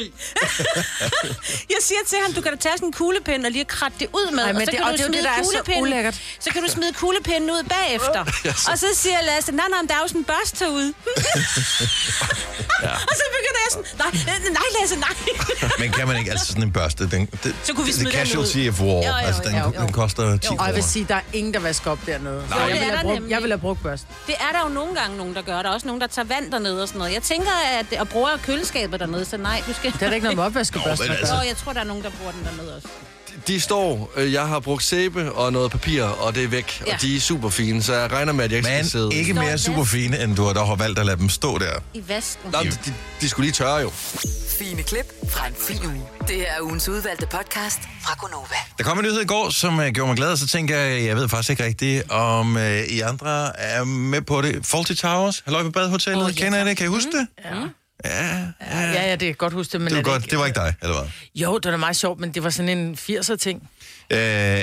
Jeg 1.73 1.77
siger 1.81 1.99
til 2.07 2.17
ham, 2.23 2.33
du 2.33 2.41
kan 2.41 2.51
da 2.51 2.57
tage 2.57 2.73
sådan 2.77 2.87
en 2.87 2.93
kuglepind 2.93 3.45
og 3.45 3.51
lige 3.51 3.65
kratte 3.65 3.97
det 3.99 4.07
ud 4.13 4.31
med, 4.31 4.43
Ej, 4.43 4.51
men 4.53 4.55
og 4.55 4.61
så 4.61 4.71
det- 4.71 4.75
kan 4.79 4.83
og 4.87 4.91
du 4.91 4.97
det 4.97 5.01
jo 5.03 5.07
smide 5.07 5.17
det, 5.17 5.23
der 5.23 5.31
er 5.31 5.43
så 5.43 5.49
kuglepinden- 5.51 5.81
ulækkert. 5.81 6.15
Så 6.39 6.49
kan 6.53 6.63
du 6.63 6.69
smide 6.71 6.93
kuglepinden 6.93 7.49
ud 7.51 7.63
bagefter. 7.75 8.21
Og 8.71 8.75
så 8.79 8.85
siger 8.93 9.17
Lasse, 9.21 9.51
nej, 9.51 9.65
nej, 9.69 9.79
men 9.81 9.87
der 9.89 9.95
er 9.95 9.99
jo 10.03 10.07
sådan 10.07 10.21
en 10.21 10.25
børste 10.25 10.65
herude. 10.65 10.93
Og 13.09 13.15
så 13.19 13.23
begynder 13.35 13.61
jeg 13.65 13.71
sådan, 13.71 13.85
nej, 13.97 14.35
øh, 14.47 14.53
nej 14.59 14.67
Lasse, 14.79 14.95
nej. 14.95 15.13
Men 15.79 15.91
kan 15.91 16.07
man 16.07 16.17
ikke, 16.17 16.31
altså 16.31 16.45
sådan 16.47 16.63
en 16.63 16.71
børste, 16.71 17.09
den, 17.09 17.25
det, 17.43 17.55
Så 17.63 17.73
kunne 17.73 17.85
vi 17.85 17.91
smide 17.93 18.05
den 18.11 18.19
casualty 18.19 18.57
ud. 18.57 18.67
of 18.69 18.81
war. 18.81 18.87
Jo, 18.87 19.01
jo, 19.07 19.13
altså, 19.13 19.41
den, 19.45 19.55
jo, 19.57 19.63
jo. 19.75 19.81
den 19.81 19.91
koster 19.91 20.37
10 20.37 20.47
Og 20.59 20.67
jeg 20.67 20.75
vil 20.75 20.83
sige, 20.83 21.05
der 21.09 21.15
er 21.15 21.21
ingen, 21.33 21.53
der 21.53 21.59
vasker 21.59 21.91
op 21.91 21.99
dernede. 22.05 22.34
Jo, 22.35 22.67
jeg 22.67 22.79
vil 22.79 22.89
have 22.89 23.03
brugt, 23.03 23.29
jeg 23.29 23.41
vil 23.41 23.51
have 23.51 23.59
brugt 23.59 23.83
børsten. 23.83 24.09
Det 24.27 24.35
er 24.39 24.51
der 24.51 24.61
jo 24.67 24.73
nogle 24.73 24.95
gange 24.95 25.17
nogen, 25.17 25.35
der 25.35 25.41
gør. 25.41 25.61
Der 25.61 25.69
er 25.69 25.73
også 25.73 25.87
nogen, 25.87 26.01
der 26.01 26.07
tager 26.07 26.25
vand 26.27 26.51
dernede 26.51 26.81
og 26.81 26.87
sådan 26.87 26.99
noget. 26.99 27.13
Jeg 27.13 27.21
tænker, 27.23 27.51
at 27.79 27.99
og 27.99 28.09
bruger 28.09 28.29
køleskabet 28.43 28.99
dernede, 28.99 29.25
så 29.25 29.37
nej, 29.37 29.61
du 29.67 29.73
skal... 29.73 29.91
Det 29.91 30.01
er 30.01 30.07
da 30.09 30.15
ikke 30.15 30.23
noget 30.23 30.37
med 30.37 30.43
opvaskebørsten 30.43 31.07
Nå, 31.07 31.13
at 31.13 31.19
altså- 31.19 31.33
gøre. 31.33 31.41
Åh, 31.41 31.47
jeg 31.47 31.57
tror, 31.57 31.73
der 31.73 31.79
er 31.79 31.83
nogen, 31.83 32.03
der 32.03 32.09
bruger 32.19 32.31
den 32.31 32.43
dernede 32.45 32.75
også. 32.75 32.87
De 33.47 33.59
står, 33.59 34.11
øh, 34.15 34.33
jeg 34.33 34.47
har 34.47 34.59
brugt 34.59 34.83
sæbe 34.83 35.31
og 35.31 35.53
noget 35.53 35.71
papir, 35.71 36.03
og 36.03 36.35
det 36.35 36.43
er 36.43 36.47
væk. 36.47 36.83
Ja. 36.87 36.93
Og 36.93 37.01
de 37.01 37.15
er 37.15 37.19
super 37.19 37.49
fine, 37.49 37.83
så 37.83 37.93
jeg 37.95 38.11
regner 38.11 38.33
med, 38.33 38.45
at 38.45 38.51
jeg 38.51 38.57
ikke 38.57 38.69
skal 38.69 38.89
sidde... 38.89 39.07
Men 39.07 39.17
ikke 39.17 39.33
mere 39.33 39.57
super 39.57 39.83
fine, 39.83 40.23
end 40.23 40.35
du 40.35 40.43
har 40.43 40.53
dog 40.53 40.67
har 40.67 40.75
valgt 40.75 40.99
at 40.99 41.05
lade 41.05 41.17
dem 41.17 41.29
stå 41.29 41.57
der. 41.57 41.79
I 41.93 42.03
vasken. 42.07 42.51
Nå, 42.51 42.59
de, 42.63 42.93
de 43.21 43.29
skulle 43.29 43.45
lige 43.45 43.53
tørre 43.53 43.75
jo. 43.75 43.91
Fine 44.59 44.83
klip 44.83 45.13
fra 45.29 45.47
en 45.47 45.53
fin 45.67 45.85
uge. 45.85 46.01
Det 46.27 46.41
er 46.41 46.61
ugens 46.61 46.89
udvalgte 46.89 47.27
podcast 47.27 47.79
fra 48.03 48.15
Gonova. 48.19 48.55
Der 48.77 48.83
kom 48.83 48.99
en 48.99 49.03
nyhed 49.05 49.21
i 49.21 49.25
går, 49.25 49.49
som 49.49 49.79
uh, 49.79 49.85
gjorde 49.85 50.07
mig 50.07 50.17
glad, 50.17 50.31
og 50.31 50.37
så 50.37 50.47
tænker 50.47 50.77
jeg, 50.77 51.05
jeg 51.05 51.15
ved 51.15 51.29
faktisk 51.29 51.49
ikke 51.49 51.63
rigtigt, 51.63 52.11
om 52.11 52.55
uh, 52.55 52.61
I 52.61 52.99
andre 52.99 53.59
er 53.59 53.83
med 53.83 54.21
på 54.21 54.41
det. 54.41 54.65
Faulty 54.65 54.93
Towers, 54.93 55.41
Halløj 55.45 55.63
på 55.63 55.71
Badehotellet, 55.71 56.25
oh, 56.25 56.31
ja, 56.37 56.43
kender 56.43 56.65
I 56.65 56.69
det? 56.69 56.77
Kan 56.77 56.85
I 56.85 56.89
huske 56.89 57.11
det? 57.11 57.27
Ja. 57.45 57.51
Ja, 58.05 58.37
Ja, 58.71 58.91
ja, 58.91 59.11
det 59.11 59.19
kan 59.19 59.27
jeg 59.27 59.37
godt 59.37 59.53
huske 59.53 59.71
det, 59.71 59.81
men 59.81 59.87
det 59.93 60.05
var 60.05 60.11
er 60.13 60.19
godt. 60.19 60.31
Det 60.31 60.39
var 60.39 60.45
ikke 60.45 60.59
dig, 60.59 60.73
eller 60.81 60.95
hvad? 61.01 61.09
Jo, 61.35 61.57
det 61.57 61.65
var 61.65 61.71
da 61.71 61.77
meget 61.77 61.95
sjovt, 61.95 62.19
men 62.19 62.31
det 62.31 62.43
var 62.43 62.49
sådan 62.49 62.77
en 62.77 62.97
80'er 63.09 63.35
ting. 63.35 63.69
Øh, 64.09 64.19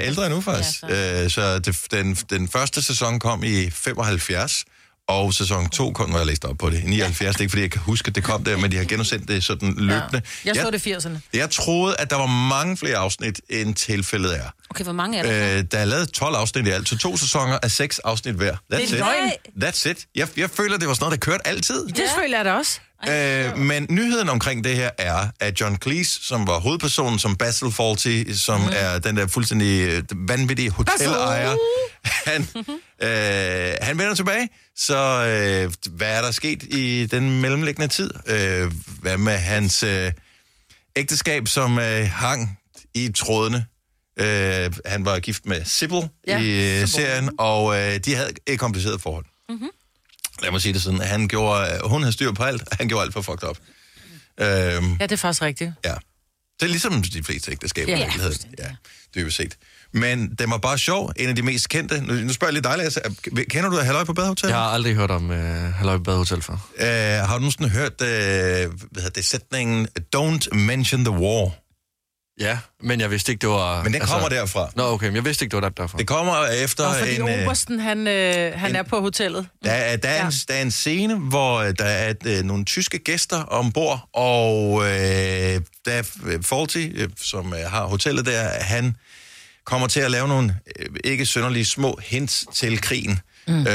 ældre 0.07 0.27
endnu 0.27 0.41
faktisk. 0.41 0.83
Ja, 0.89 1.29
så 1.29 1.41
øh, 1.41 1.61
det, 1.65 1.79
den, 1.91 2.15
den 2.15 2.49
første 2.49 2.83
sæson 2.83 3.19
kom 3.19 3.45
i 3.45 3.71
75, 3.71 4.65
og 5.09 5.35
sæson 5.35 5.69
2 5.69 5.93
kom, 5.93 6.11
når 6.11 6.19
jeg 6.19 6.27
læste 6.27 6.45
op 6.45 6.59
på 6.59 6.71
det, 6.71 6.79
i 6.83 6.87
79. 6.87 7.35
Det 7.35 7.41
er 7.41 7.43
ikke, 7.43 7.51
fordi 7.51 7.63
jeg 7.63 7.71
kan 7.71 7.81
huske, 7.81 8.09
at 8.09 8.15
det 8.15 8.25
kom 8.25 8.45
der, 8.45 8.57
men 8.57 8.73
de 8.73 8.77
har 8.77 8.85
genudsendt 8.85 9.29
det 9.29 9.45
sådan 9.45 9.69
løbende. 9.79 10.23
Jeg 10.45 10.57
så 10.57 10.71
det 10.71 10.87
i 10.87 10.93
80'erne. 10.95 11.19
jeg 11.35 11.51
troede, 11.51 11.97
at 11.99 12.11
der 12.11 12.17
var 12.17 12.27
mange 12.27 12.77
flere 12.77 12.97
afsnit, 12.97 13.41
end 13.49 13.75
tilfældet 13.75 14.37
er. 14.37 14.45
Okay, 14.71 14.85
hvor 14.85 14.93
mange 14.93 15.19
er 15.19 15.23
der? 15.23 15.59
Øh, 15.59 15.65
der 15.73 15.79
er 15.79 15.85
lavet 15.85 16.13
12 16.13 16.35
afsnit 16.37 16.67
i 16.67 16.71
alt, 16.71 16.89
så 16.89 16.99
to 16.99 17.17
sæsoner 17.17 17.59
af 17.63 17.71
seks 17.71 17.99
afsnit 17.99 18.35
hver. 18.35 18.53
That's 18.53 18.57
Det 18.77 18.81
er 18.81 18.83
it. 18.83 18.91
løgn. 18.99 19.31
That's 19.65 19.89
it. 19.91 20.07
Jeg, 20.15 20.29
jeg 20.37 20.51
føler, 20.51 20.79
det 20.79 20.89
var 20.89 20.95
sådan 20.95 21.05
noget, 21.05 21.21
der 21.25 21.31
kørte 21.31 21.47
altid. 21.47 21.87
Det 21.87 22.05
føler 22.21 22.37
jeg 22.37 22.45
da 22.45 22.53
også. 22.53 22.81
Øh, 23.09 23.59
men 23.59 23.87
nyheden 23.91 24.29
omkring 24.29 24.65
det 24.65 24.77
her 24.77 24.91
er, 24.99 25.27
at 25.41 25.61
John 25.61 25.79
Cleese, 25.83 26.25
som 26.27 26.47
var 26.47 26.59
hovedpersonen, 26.61 27.19
som 27.19 27.37
Basil 27.37 27.71
Fawlty, 27.73 28.25
som 28.33 28.61
mm. 28.61 28.69
er 28.73 28.99
den 28.99 29.17
der 29.17 29.27
fuldstændig 29.27 29.89
øh, 29.89 30.03
vanvittige 30.29 30.71
hotelejer, 30.71 31.57
han, 32.31 32.43
øh, 33.03 33.75
han 33.81 33.99
vender 33.99 34.15
tilbage. 34.15 34.49
Så 34.77 34.97
øh, 34.97 35.73
hvad 35.91 36.17
er 36.17 36.23
der 36.23 36.31
sket 36.31 36.63
i 36.63 37.07
den 37.07 37.41
mellemliggende 37.41 37.89
tid? 37.89 38.11
Øh, 38.27 38.73
hvad 39.01 39.17
med 39.19 39.37
hans 39.37 39.83
øh, 39.83 40.13
ægteskab, 40.97 41.49
som 41.49 41.79
øh, 41.79 42.09
hang 42.09 42.59
i 42.95 43.09
trådene? 43.17 43.67
Øh, 44.21 44.73
han 44.87 45.05
var 45.05 45.19
gift 45.19 45.47
med 45.47 45.65
Sybil 45.65 46.09
Ja, 46.27 46.39
i 46.39 46.81
øh, 46.81 46.87
Sybil. 46.87 46.89
serien, 46.89 47.31
og 47.39 47.77
øh, 47.77 47.99
de 47.99 48.15
havde 48.15 48.31
et 48.47 48.59
kompliceret 48.59 49.01
forhold. 49.01 49.25
Mhm. 49.49 49.69
Lad 50.43 50.51
mig 50.51 50.63
sige 50.63 50.73
det 50.73 50.83
sådan. 50.83 51.01
Han 51.01 51.29
gjorde, 51.29 51.81
hun 51.85 52.03
havde 52.03 52.13
styr 52.13 52.33
på 52.33 52.43
alt, 52.43 52.63
og 52.71 52.77
han 52.77 52.89
gjorde 52.89 53.05
alt 53.05 53.13
for 53.13 53.23
fucked 53.23 53.49
up. 53.49 53.57
Øhm, 54.41 54.97
Ja, 55.01 55.07
det 55.07 55.13
er 55.13 55.17
faktisk 55.17 55.43
rigtigt. 55.43 55.73
ja. 55.85 55.95
Det 56.61 56.69
er 56.69 56.71
ligesom 56.71 57.03
de 57.03 57.23
fleste 57.25 57.51
ægteskaber, 57.53 57.93
Ja. 57.93 57.99
ja. 57.99 58.09
Ja, 58.59 58.69
dybest 59.15 59.37
set. 59.37 59.57
Men 59.93 60.35
den 60.35 60.51
var 60.51 60.59
bare 60.59 60.79
sjov. 60.79 61.13
En 61.17 61.29
af 61.29 61.37
de 61.37 61.43
mest 61.43 61.69
kendte. 61.69 62.01
Nu, 62.01 62.15
nu 62.15 62.33
spørger 62.33 62.49
jeg 62.51 62.55
lidt 62.55 62.65
dig, 62.65 62.77
Lasse. 62.79 63.01
Kender 63.51 63.71
du 63.71 63.77
Halløj 63.77 64.05
på 64.05 64.13
Badehotel? 64.13 64.49
Jeg 64.49 64.57
har 64.57 64.65
aldrig 64.65 64.95
hørt 64.95 65.11
om 65.11 65.31
uh, 65.31 65.37
Halløj 65.75 65.99
Badehotel 65.99 66.43
før. 66.43 66.53
Øh, 66.79 66.87
har 67.29 67.35
du 67.35 67.39
nogensinde 67.39 67.69
hørt 67.71 67.93
øh, 67.93 68.09
hvad 68.09 68.69
hedder 68.95 69.11
det, 69.11 69.25
sætningen 69.25 69.89
Don't 70.17 70.55
mention 70.55 71.05
the 71.05 71.15
war? 71.15 71.51
Ja, 72.41 72.59
men 72.83 73.01
jeg 73.01 73.11
vidste 73.11 73.33
ikke, 73.33 73.41
det 73.41 73.49
var... 73.49 73.83
Men 73.83 73.93
den 73.93 74.01
kommer 74.01 74.29
derfra. 74.29 74.71
Nå, 74.77 74.83
okay, 74.83 75.07
men 75.07 75.17
jeg 75.17 75.25
vidste 75.25 75.45
ikke, 75.45 75.57
det 75.57 75.63
var 75.63 75.69
der, 75.69 75.83
derfra. 75.83 75.99
Det 75.99 76.07
kommer 76.07 76.47
efter 76.65 76.85
Og 76.87 76.95
fordi 76.99 77.17
en... 77.17 77.29
øh, 77.29 77.45
Obersten, 77.45 77.81
han, 77.81 78.07
øh, 78.07 78.53
han 78.59 78.71
en- 78.71 78.77
er 78.77 78.83
på 78.83 79.01
hotellet. 79.01 79.47
Der 79.65 79.71
er, 79.71 79.97
der, 79.97 80.09
er 80.09 80.27
en, 80.27 80.33
der 80.49 80.55
er 80.55 80.63
en 80.63 80.71
scene, 80.71 81.15
hvor 81.19 81.57
øh, 81.59 81.75
der 81.79 81.85
er 81.85 82.15
øh, 82.27 82.43
nogle 82.43 82.65
tyske 82.65 82.99
gæster 82.99 83.43
ombord, 83.43 84.09
og 84.15 84.83
øh, 84.83 84.91
der 85.85 85.93
er 85.93 86.03
øh, 86.25 86.43
Fawlty, 86.43 86.89
øh, 86.95 87.09
som 87.23 87.55
øh, 87.55 87.71
har 87.71 87.85
hotellet 87.85 88.27
der, 88.27 88.49
han 88.61 88.97
kommer 89.65 89.89
til 89.89 90.01
at 90.01 90.11
lave 90.11 90.29
nogle 90.29 90.57
øh, 90.79 90.87
ikke 91.05 91.27
synderlige 91.27 91.65
små 91.65 91.99
hints 92.03 92.47
til 92.55 92.81
krigen 92.81 93.21
mm. 93.49 93.61
øh, 93.61 93.67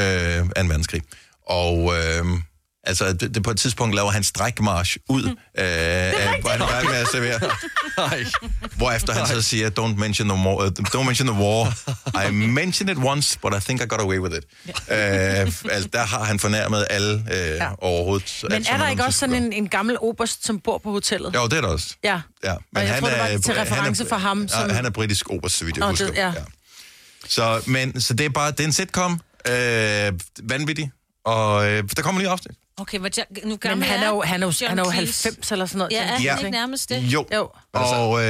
af 0.56 0.62
en 0.62 0.70
verdenskrig. 0.70 1.02
Og 1.50 1.94
øh, 1.98 2.26
altså, 2.88 3.14
det, 3.14 3.36
det, 3.36 3.44
på 3.44 3.52
et 3.52 3.58
tidspunkt 3.58 3.96
laver 3.96 4.12
han 4.12 4.24
strækmarsch 4.24 4.98
ud, 5.10 5.24
øh, 5.24 5.34
af, 5.56 6.14
han 6.48 6.62
er 6.62 6.68
i 6.68 6.72
gang 6.72 6.86
med 6.86 6.96
at 6.96 7.08
servere. 7.12 7.40
Hvorefter 8.78 9.14
han 9.14 9.28
så 9.28 9.42
siger, 9.42 9.70
don't 9.80 9.96
mention, 10.00 10.30
the 10.30 10.38
war, 10.48 10.56
uh, 10.66 10.68
don't 10.96 11.04
mention 11.06 11.28
the 11.28 11.38
war. 11.44 11.74
I 12.28 12.32
mentioned 12.32 12.90
it 12.98 13.04
once, 13.06 13.40
but 13.42 13.54
I 13.54 13.60
think 13.60 13.82
I 13.82 13.86
got 13.88 14.02
away 14.02 14.20
with 14.20 14.36
it. 14.38 14.44
Uh, 14.68 14.74
altså, 14.92 15.90
der 15.94 16.06
har 16.06 16.24
han 16.24 16.40
fornærmet 16.40 16.88
alle 16.90 17.14
uh, 17.16 17.38
ja. 17.38 17.68
overhovedet. 17.78 18.44
Men 18.50 18.66
er 18.70 18.78
der 18.78 18.90
ikke 18.90 19.04
også 19.04 19.20
sådan 19.20 19.36
en, 19.44 19.54
en 19.54 19.68
gammel 19.70 19.98
oberst, 20.02 20.46
som 20.46 20.60
bor 20.60 20.78
på 20.78 20.92
hotellet? 20.92 21.36
Jo, 21.36 21.44
det 21.48 21.54
er 21.54 21.62
der 21.62 21.68
også. 21.68 21.96
Ja. 22.04 22.22
Ja, 22.44 22.54
Og 22.54 22.60
jeg 22.76 22.98
tror, 23.00 23.10
det 23.10 23.20
var 23.20 23.28
til 23.40 23.54
reference 23.54 24.06
for 24.10 24.16
ham, 24.16 24.48
som- 24.48 24.70
Ja, 24.70 24.76
han 24.76 24.86
er 24.86 24.90
britisk 24.90 25.30
oberst, 25.30 25.58
så 25.58 25.66
vidt 25.66 25.78
jeg 25.78 25.86
husker. 25.86 26.08
det- 26.08 26.16
ja. 26.18 26.32
Så, 27.28 27.62
men, 27.66 28.02
så 28.02 28.14
det 28.14 28.26
er 28.26 28.30
bare, 28.30 28.52
det 28.52 28.60
er 28.60 28.64
en 28.64 28.74
sitcom, 28.74 29.22
øh, 29.48 30.14
vanvittig, 30.44 30.92
og 31.28 31.68
øh, 31.72 31.84
der 31.96 32.02
kommer 32.02 32.22
lige 32.22 32.30
afsnit. 32.32 32.56
Okay, 32.80 33.00
hvor 33.00 33.10
jeg, 33.18 33.26
nu 33.44 33.50
Men 33.50 33.58
gammel 33.58 33.88
han 33.88 34.04
er 34.04 34.08
jo, 34.08 34.22
han 34.22 34.44
er 34.44 34.48
jo, 34.48 34.54
John 34.62 34.70
han 34.70 34.80
er 34.80 34.84
jo 34.84 34.92
Cleese? 34.92 35.24
90 35.24 35.52
eller 35.52 35.66
sådan 35.66 35.78
noget. 35.78 35.92
Ja, 35.92 36.02
er 36.04 36.08
han 36.08 36.22
Ja. 36.22 36.38
ikke 36.38 36.50
nærmest 36.50 36.90
det? 36.90 36.98
Jo, 37.02 37.26
Jo. 37.34 37.50
og 37.74 38.20
øh, 38.20 38.28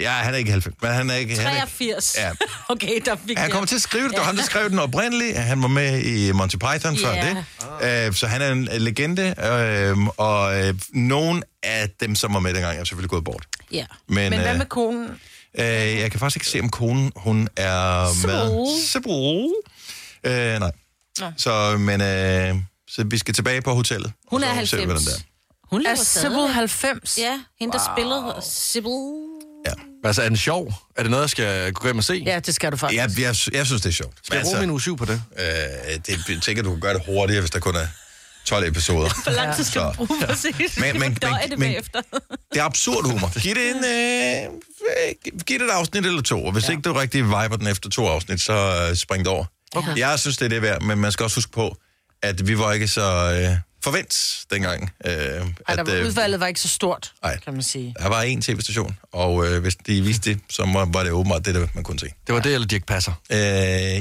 ja, 0.00 0.10
han 0.10 0.34
er 0.34 0.38
ikke 0.38 0.50
90, 0.50 0.76
men 0.82 0.90
han 0.90 1.10
er 1.10 1.14
ikke... 1.14 1.36
Han 1.36 1.46
er, 1.46 1.50
ikke- 1.50 1.60
83. 1.60 2.16
Ja. 2.18 2.30
Okay, 2.68 3.00
der 3.04 3.16
fik 3.28 3.38
Han 3.38 3.50
kommer 3.50 3.66
til 3.66 3.74
at 3.76 3.82
skrive 3.82 4.02
det. 4.04 4.10
Det 4.10 4.18
var 4.18 4.24
ham, 4.26 4.36
der 4.36 4.42
skrev 4.42 4.70
den 4.70 4.78
oprindeligt. 4.78 5.36
Han 5.38 5.62
var 5.62 5.68
med 5.68 6.02
i 6.02 6.32
Monty 6.32 6.56
Python 6.56 6.96
før 6.96 7.12
Ja. 7.14 7.34
det. 7.80 8.08
Uh, 8.08 8.14
så 8.14 8.26
han 8.26 8.42
er 8.42 8.52
en 8.52 8.68
øh, 8.72 8.80
legende. 8.80 9.34
Uh, 9.96 10.08
og 10.16 10.58
uh, 10.68 10.74
nogen 10.92 11.42
af 11.62 11.90
dem, 12.00 12.14
som 12.14 12.34
var 12.34 12.40
med 12.40 12.54
dengang, 12.54 12.78
er 12.78 12.84
selvfølgelig 12.84 13.10
gået 13.10 13.24
bort. 13.24 13.46
Ja. 13.72 13.84
Men, 14.08 14.30
Men 14.30 14.40
hvad 14.40 14.52
øh, 14.52 14.58
med 14.58 14.66
konen? 14.66 15.08
Uh, 15.58 15.64
jeg 15.64 16.10
kan 16.10 16.20
faktisk 16.20 16.36
ikke 16.36 16.46
se, 16.48 16.60
om 16.60 16.68
konen 16.68 17.12
hun 17.16 17.48
er 17.56 18.26
med. 18.26 18.66
Sybil. 18.86 19.50
Uh, 20.26 20.60
nej. 20.60 20.70
Nå. 21.20 21.32
Så, 21.36 21.76
men, 21.78 22.00
uh, 22.00 22.60
så 22.88 23.04
vi 23.04 23.18
skal 23.18 23.34
tilbage 23.34 23.62
på 23.62 23.74
hotellet. 23.74 24.12
Hun 24.30 24.42
er 24.42 24.60
så 24.60 24.66
ser 24.66 24.76
vi, 24.76 24.82
90. 24.82 24.84
hvordan 24.84 25.02
det 25.02 25.12
er. 25.12 25.26
Hun 25.70 25.86
Er 25.86 25.94
Sybil 25.94 26.06
stadig. 26.06 26.54
90? 26.54 27.18
Ja, 27.18 27.40
hende 27.60 27.72
der 27.72 27.78
wow. 27.88 27.96
spillede 27.96 28.34
Sybil. 28.50 28.90
Altså, 30.04 30.22
er 30.22 30.28
den 30.28 30.36
sjov? 30.36 30.72
Er 30.96 31.02
det 31.02 31.10
noget, 31.10 31.22
jeg 31.22 31.30
skal 31.30 31.72
gå 31.72 31.86
hjem 31.86 31.98
og 31.98 32.04
se? 32.04 32.22
Ja, 32.26 32.38
det 32.38 32.54
skal 32.54 32.72
du 32.72 32.76
faktisk. 32.76 33.02
Jeg, 33.02 33.10
jeg, 33.18 33.54
jeg 33.54 33.66
synes, 33.66 33.82
det 33.82 33.88
er 33.88 33.92
sjovt. 33.92 34.14
Skal 34.22 34.36
jeg 34.36 34.44
bruge 34.44 34.60
min 34.60 34.70
uge 34.70 34.80
7 34.80 34.96
på 34.96 35.04
det? 35.04 35.22
Øh, 35.38 35.44
det 36.06 36.28
jeg 36.28 36.42
tænker, 36.42 36.62
du 36.62 36.70
kan 36.70 36.80
gøre 36.80 36.94
det 36.94 37.02
hurtigere, 37.06 37.40
hvis 37.40 37.50
der 37.50 37.58
kun 37.60 37.76
er 37.76 37.86
12 38.44 38.68
episoder. 38.68 39.22
Hvor 39.22 39.32
lang 39.32 39.56
tid 39.56 39.64
skal 39.64 39.80
du 39.82 39.92
bruge 39.92 40.20
præcis? 40.26 40.78
Men- 40.80 40.98
men- 41.00 41.14
Døje 41.14 41.32
men- 41.42 41.50
det 41.50 41.58
men- 41.58 41.68
bagefter. 41.68 42.00
Det 42.52 42.60
er 42.60 42.64
absurd 42.64 43.10
humor. 43.10 43.38
Giv 43.40 43.54
det 43.54 43.70
en 43.70 43.76
øh, 43.84 45.42
giv 45.46 45.58
det 45.58 45.64
et 45.64 45.70
afsnit 45.70 46.06
eller 46.06 46.22
to, 46.22 46.44
og 46.44 46.52
hvis 46.52 46.64
ja. 46.64 46.70
ikke 46.70 46.82
du 46.82 46.92
rigtig 46.92 47.24
viber 47.24 47.56
den 47.56 47.66
efter 47.66 47.90
to 47.90 48.06
afsnit, 48.06 48.40
så 48.40 48.86
øh, 48.90 48.96
spring 48.96 49.24
det 49.24 49.32
over. 49.32 49.44
Okay. 49.74 49.96
Jeg 49.96 50.18
synes, 50.18 50.36
det 50.36 50.44
er 50.44 50.48
det 50.48 50.62
værd, 50.62 50.82
men 50.82 50.98
man 50.98 51.12
skal 51.12 51.24
også 51.24 51.36
huske 51.36 51.52
på, 51.52 51.76
at 52.22 52.48
vi 52.48 52.58
var 52.58 52.72
ikke 52.72 52.88
så 52.88 53.02
øh, 53.02 53.56
forvent 53.84 54.38
dengang. 54.50 54.92
Øh, 55.06 55.12
Ej, 55.12 55.20
der 55.38 55.46
at, 55.66 55.86
var, 55.86 55.94
øh, 55.94 56.06
udvalget 56.06 56.40
var 56.40 56.46
ikke 56.46 56.60
så 56.60 56.68
stort, 56.68 57.12
Ej. 57.22 57.38
kan 57.44 57.52
man 57.52 57.62
sige. 57.62 57.94
der 57.98 58.08
var 58.08 58.24
én 58.24 58.40
tv-station, 58.40 58.98
og 59.12 59.46
øh, 59.46 59.62
hvis 59.62 59.76
de 59.76 60.02
viste 60.02 60.30
det, 60.30 60.40
så 60.50 60.64
må, 60.64 60.84
var 60.84 61.02
det 61.02 61.12
åbenbart 61.12 61.46
det, 61.46 61.54
der 61.54 61.66
man 61.74 61.84
kunne 61.84 61.98
se. 61.98 62.06
Det 62.26 62.34
var 62.34 62.40
det, 62.40 62.54
eller 62.54 62.66
Dirk 62.66 62.86
Passer? 62.86 63.12
Øh, 63.30 63.38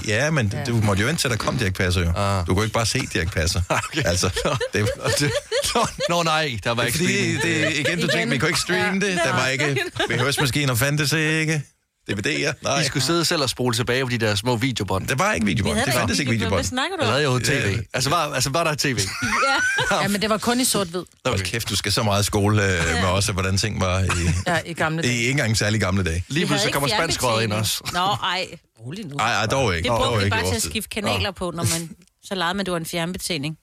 ja, 0.09 0.31
men 0.31 0.51
ja. 0.53 0.63
du 0.63 0.75
måtte 0.75 1.01
jo 1.01 1.07
vente 1.07 1.21
til, 1.21 1.29
der 1.29 1.35
kom 1.35 1.57
Dirk 1.57 1.73
Passer 1.73 2.01
jo. 2.01 2.11
Ah. 2.15 2.47
Du 2.47 2.53
kunne 2.53 2.65
ikke 2.65 2.73
bare 2.73 2.85
se 2.85 2.99
Dirk 3.13 3.33
Passer. 3.33 3.61
okay. 3.89 4.03
Altså, 4.05 4.29
det, 4.73 4.89
det, 5.19 5.31
nå, 5.75 5.87
nå 6.09 6.23
nej, 6.23 6.59
der 6.63 6.71
var 6.71 6.83
ikke 6.83 6.97
Fordi 6.97 7.37
streaming. 7.37 7.41
det, 7.41 7.77
igen, 7.77 8.01
du 8.01 8.07
tænkte, 8.07 8.29
vi 8.29 8.37
kunne 8.37 8.49
ikke 8.49 8.59
streame 8.59 8.99
det. 9.01 9.19
Der 9.25 9.31
var 9.33 9.47
ikke 9.47 9.77
VHS-maskiner, 10.09 10.75
fandtes 10.75 11.13
ikke. 11.13 11.63
DVD'er, 12.11 12.53
nej. 12.63 12.81
I 12.81 12.83
skulle 12.83 13.03
sidde 13.03 13.25
selv 13.25 13.41
og 13.41 13.49
spole 13.49 13.75
tilbage 13.75 14.03
på 14.03 14.09
de 14.09 14.17
der 14.17 14.35
små 14.35 14.55
videobånd. 14.55 15.07
Der 15.07 15.15
var 15.15 15.33
ikke 15.33 15.45
videobånd. 15.45 15.79
Det 15.85 15.93
fandtes 15.93 16.19
ikke 16.19 16.31
videobånd. 16.31 16.55
Hvad 16.57 16.63
snakker 16.63 16.97
du 16.97 17.03
Jeg 17.03 17.07
om? 17.07 17.11
havde 17.13 17.23
jo 17.23 17.39
tv. 17.39 17.79
Altså 17.93 18.09
var, 18.09 18.33
altså 18.33 18.49
var 18.49 18.63
der 18.63 18.75
tv? 18.75 18.99
Ja, 20.01 20.07
men 20.07 20.21
det 20.21 20.29
var 20.29 20.37
kun 20.37 20.59
i 20.59 20.63
sort-hvid 20.63 21.03
Hold 21.25 21.39
kæft, 21.39 21.69
du 21.69 21.75
skal 21.75 21.91
så 21.91 22.03
meget 22.03 22.23
i 22.23 22.25
skole 22.25 22.63
øh, 22.63 23.01
med 23.01 23.09
også, 23.09 23.31
hvordan 23.31 23.57
ting 23.57 23.81
var 23.81 23.99
i, 23.99 24.07
ja, 24.47 24.59
i 24.65 24.73
gamle 24.73 25.03
i 25.03 25.07
dage. 25.07 25.17
ikke 25.17 25.31
engang 25.31 25.57
særlig 25.57 25.79
gamle 25.81 26.03
dage. 26.03 26.23
Lige 26.27 26.45
pludselig 26.47 26.73
kommer 26.73 26.89
spanskrøret 26.89 27.43
ind 27.43 27.53
også. 27.53 27.81
Nå, 27.93 27.99
ej. 28.33 28.47
Rolig 28.79 29.05
nu. 29.05 29.15
Ej, 29.17 29.33
ej, 29.33 29.45
dog 29.45 29.75
ikke. 29.77 29.89
Det 29.89 29.97
brugte 29.97 30.17
vi 30.17 30.23
ikke 30.25 30.27
i 30.37 30.39
bare 30.39 30.49
til 30.49 30.55
at 30.55 30.61
skifte 30.61 30.89
kanaler 30.89 31.31
på, 31.31 31.51
når 31.51 31.63
man... 31.63 31.89
Så 32.23 32.35
legede 32.35 32.53
man, 32.53 32.65
det 32.65 32.71
var 32.71 32.77
en 32.77 32.85
fjernbetjening. 32.85 33.57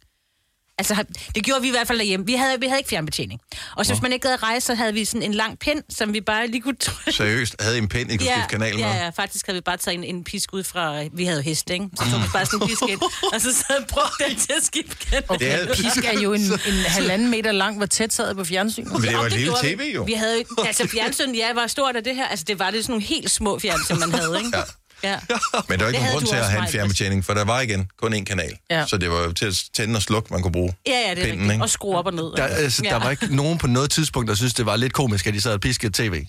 Altså, 0.90 1.04
det 1.34 1.44
gjorde 1.44 1.62
vi 1.62 1.68
i 1.68 1.70
hvert 1.70 1.86
fald 1.86 1.98
derhjemme. 1.98 2.26
Vi 2.26 2.34
havde, 2.34 2.60
vi 2.60 2.66
havde 2.66 2.78
ikke 2.80 2.88
fjernbetjening. 2.90 3.40
Og 3.76 3.86
så 3.86 3.92
hvis 3.92 4.02
man 4.02 4.12
ikke 4.12 4.26
havde 4.26 4.36
rejse, 4.42 4.66
så 4.66 4.74
havde 4.74 4.94
vi 4.94 5.04
sådan 5.04 5.22
en 5.22 5.34
lang 5.34 5.58
pind, 5.58 5.82
som 5.90 6.12
vi 6.14 6.20
bare 6.20 6.46
lige 6.46 6.60
kunne 6.62 6.76
trykke. 6.76 7.12
Seriøst, 7.12 7.56
havde 7.60 7.74
I 7.76 7.78
en 7.78 7.88
pind, 7.88 8.12
I 8.12 8.16
kunne 8.16 8.26
skifte 8.26 8.48
kanal 8.50 8.74
med? 8.74 8.80
ja, 8.84 9.04
ja, 9.04 9.08
faktisk 9.08 9.46
havde 9.46 9.56
vi 9.56 9.60
bare 9.60 9.76
taget 9.76 9.94
en, 9.98 10.04
en 10.04 10.24
pisk 10.24 10.52
ud 10.54 10.64
fra... 10.64 11.02
Vi 11.12 11.24
havde 11.24 11.38
jo 11.38 11.42
hest, 11.42 11.70
ikke? 11.70 11.88
Så 11.98 12.10
tog 12.10 12.20
vi 12.22 12.26
bare 12.32 12.46
sådan 12.46 12.62
en 12.62 12.68
pisk 12.68 12.82
ind, 12.88 13.00
og 13.34 13.40
så 13.40 13.54
sad 13.54 13.76
og 13.80 13.86
brugte 13.88 14.24
den 14.28 14.36
til 14.36 14.52
at 14.56 14.62
skifte 14.64 14.96
kanal. 15.06 15.24
Okay, 15.28 15.66
pisk 15.74 16.04
er 16.04 16.20
jo 16.20 16.32
en, 16.32 16.40
en 16.70 16.74
halvanden 16.86 17.30
meter 17.30 17.52
lang, 17.52 17.76
hvor 17.76 17.86
tæt 17.86 18.12
sad 18.12 18.34
på 18.34 18.44
fjernsynet. 18.44 18.92
Men 18.92 19.02
det 19.02 19.14
var 19.16 19.24
et 19.24 19.32
lille 19.32 19.52
tv 19.62 19.80
jo. 19.94 20.02
Vi 20.02 20.12
havde 20.12 20.38
jo- 20.38 20.62
altså 20.68 20.88
fjernsyn, 20.88 21.34
ja, 21.34 21.52
var 21.54 21.66
stort 21.66 21.96
af 21.96 22.04
det 22.04 22.14
her. 22.16 22.26
Altså, 22.26 22.44
det 22.48 22.58
var 22.58 22.70
det 22.70 22.82
sådan 22.84 22.92
nogle 22.92 23.04
helt 23.06 23.30
små 23.30 23.58
fjernsyn, 23.58 23.98
man 23.98 24.12
havde, 24.12 24.38
ikke? 24.38 24.56
Ja. 24.56 24.62
Ja. 25.04 25.18
Men 25.68 25.78
der 25.78 25.84
var 25.84 25.86
ikke 25.86 25.86
Det 25.86 25.92
nogen 25.92 25.94
havde 26.02 26.12
grund 26.12 26.26
til 26.26 26.36
at 26.36 26.44
have 26.50 26.62
en 26.62 26.68
fjernbetjening, 26.68 27.24
for 27.24 27.34
der 27.34 27.44
var 27.44 27.60
igen 27.60 27.88
kun 28.00 28.14
én 28.14 28.24
kanal. 28.24 28.52
Ja. 28.70 28.86
Så 28.86 28.96
det 28.96 29.10
var 29.10 29.20
jo 29.22 29.32
til 29.32 29.46
at 29.46 29.54
tænde 29.74 29.96
og 29.96 30.02
slukke, 30.02 30.32
man 30.32 30.42
kunne 30.42 30.52
bruge. 30.52 30.74
Ja, 30.86 30.92
ja, 30.92 31.10
det 31.10 31.10
er 31.10 31.14
Pinden, 31.14 31.30
rigtigt. 31.32 31.52
ikke? 31.52 31.64
Og 31.64 31.70
skrue 31.70 31.96
op 31.98 32.06
og 32.06 32.14
ned. 32.14 32.32
Der, 32.36 32.44
altså, 32.44 32.82
ja. 32.84 32.90
der 32.90 32.98
var 32.98 33.10
ikke 33.10 33.36
nogen 33.36 33.58
på 33.58 33.66
noget 33.66 33.90
tidspunkt, 33.90 34.28
der 34.28 34.34
synes 34.34 34.54
det 34.54 34.66
var 34.66 34.76
lidt 34.76 34.92
komisk, 34.92 35.26
at 35.26 35.34
de 35.34 35.40
sad 35.40 35.52
og 35.52 35.60
piskede 35.60 35.92
tv. 36.08 36.24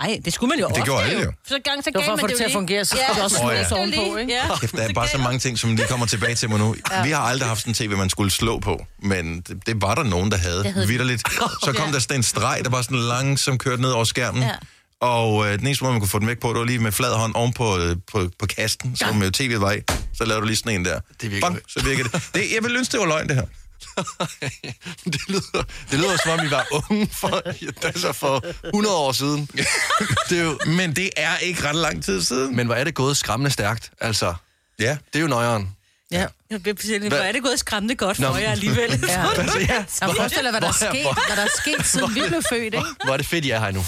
Nej, 0.00 0.20
det 0.24 0.32
skulle 0.32 0.48
man 0.48 0.58
jo 0.58 0.66
Det 0.66 0.72
ofte 0.72 0.84
gjorde 0.84 1.04
alle 1.04 1.22
jo. 1.22 1.32
Så 1.48 1.58
gang 1.64 1.84
så 1.84 1.90
Det 1.90 1.94
var 1.94 2.00
gav 2.00 2.06
for 2.06 2.12
at 2.12 2.16
man 2.16 2.20
få 2.20 2.26
det 2.26 2.36
til 2.36 2.44
at 2.44 2.50
jo 2.50 2.54
fungere, 2.58 2.84
så 2.84 2.96
der 3.16 3.22
også 3.22 3.44
Åh, 3.44 3.52
ja. 3.54 3.64
slås 3.68 3.78
ovenpå, 3.78 4.16
ikke? 4.16 4.32
Ja. 4.32 4.56
Kæft, 4.56 4.76
der 4.76 4.82
er 4.88 4.92
bare 4.92 5.08
så 5.08 5.18
mange 5.18 5.38
ting, 5.38 5.58
som 5.58 5.76
lige 5.76 5.86
kommer 5.88 6.06
tilbage 6.06 6.34
til 6.34 6.50
mig 6.50 6.58
nu. 6.58 6.76
Ja. 6.92 7.02
Vi 7.02 7.10
har 7.10 7.20
aldrig 7.20 7.48
haft 7.48 7.60
sådan 7.60 7.70
en 7.70 7.74
tv, 7.74 7.96
man 7.96 8.10
skulle 8.10 8.30
slå 8.30 8.58
på, 8.58 8.86
men 9.02 9.40
det, 9.40 9.66
det 9.66 9.82
var 9.82 9.94
der 9.94 10.02
nogen, 10.02 10.30
der 10.30 10.36
havde. 10.36 10.58
Det 10.64 10.72
havde 10.72 10.86
vi. 10.86 10.92
Vitterligt. 10.92 11.22
Så 11.64 11.72
kom 11.76 11.86
Ja. 11.86 11.92
der 11.92 11.98
sådan 11.98 12.16
en 12.16 12.22
streg, 12.22 12.60
der 12.64 12.70
var 12.70 12.82
sådan 12.82 12.98
langsomt 12.98 13.60
kørt 13.60 13.80
ned 13.80 13.90
over 13.90 14.04
skærmen. 14.04 14.42
Ja. 14.42 14.54
Og 15.00 15.46
øh, 15.46 15.58
den 15.58 15.66
eneste 15.66 15.84
måde, 15.84 15.92
man 15.92 16.00
kunne 16.00 16.08
få 16.08 16.18
den 16.18 16.26
væk 16.26 16.38
på, 16.40 16.48
det 16.48 16.58
var 16.58 16.64
lige 16.64 16.78
med 16.78 16.92
flad 16.92 17.14
hånd 17.14 17.34
oven 17.34 17.52
på, 17.52 17.78
øh, 17.78 17.96
på, 18.12 18.30
på 18.38 18.46
kasten, 18.46 18.96
som 18.96 19.22
jo 19.22 19.30
tv'et 19.36 19.56
var 19.58 19.72
i. 19.72 19.80
Så 20.14 20.24
lavede 20.24 20.40
du 20.40 20.46
lige 20.46 20.56
sådan 20.56 20.74
en 20.74 20.84
der. 20.84 21.00
Det 21.20 21.30
virker- 21.30 21.46
Bang, 21.48 21.58
så 21.68 21.84
virker 21.84 22.02
det. 22.04 22.22
det. 22.34 22.52
Jeg 22.54 22.62
vil 22.64 22.76
ønske, 22.76 22.92
det 22.92 23.00
var 23.00 23.06
løgn, 23.06 23.28
det 23.28 23.36
her. 23.36 23.44
det, 25.12 25.20
lyder, 25.28 25.62
det 25.90 25.98
lyder 25.98 26.16
som 26.24 26.38
om, 26.40 26.46
I 26.46 26.50
var 26.50 26.66
unge 26.90 27.08
for, 27.12 27.42
altså 27.86 28.12
for 28.12 28.44
100 28.66 28.96
år 28.96 29.12
siden. 29.12 29.48
Det 30.30 30.38
er 30.38 30.42
jo, 30.44 30.58
Men 30.66 30.96
det 30.96 31.10
er 31.16 31.36
ikke 31.38 31.68
ret 31.68 31.76
lang 31.76 32.04
tid 32.04 32.22
siden. 32.22 32.56
men 32.56 32.66
hvor 32.66 32.74
er 32.74 32.84
det 32.84 32.94
gået 32.94 33.16
skræmmende 33.16 33.50
stærkt? 33.50 33.90
Altså, 34.00 34.34
Ja. 34.78 34.96
det 35.12 35.18
er 35.18 35.20
jo 35.20 35.26
nøjeren. 35.26 35.68
Ja. 36.12 36.26
Jeg 36.50 36.62
bliver 36.62 36.76
simpelthen, 36.80 37.12
hvor 37.12 37.18
er 37.18 37.32
det 37.32 37.42
gået 37.42 37.58
skræmmende 37.58 37.94
godt 37.94 38.16
for 38.16 38.22
Nå. 38.32 38.36
jer 38.36 38.50
alligevel. 38.50 38.90
Ja. 39.08 39.26
Altså, 39.38 39.58
ja, 39.58 39.84
Jeg 40.00 40.10
forestiller 40.16 40.50
hvad 40.50 40.60
der 40.60 40.68
er 40.68 40.72
sket, 40.72 41.02
hvad 41.26 41.36
der 41.36 41.42
er 41.42 41.48
sket, 41.56 41.86
siden 41.86 42.14
vi 42.14 42.20
blev 42.28 42.42
født, 42.48 42.64
ikke? 42.64 42.78
hvor 43.04 43.12
er 43.12 43.16
det 43.16 43.26
fedt, 43.26 43.44
I 43.44 43.50
er 43.50 43.60
her 43.60 43.70
nu. 43.70 43.82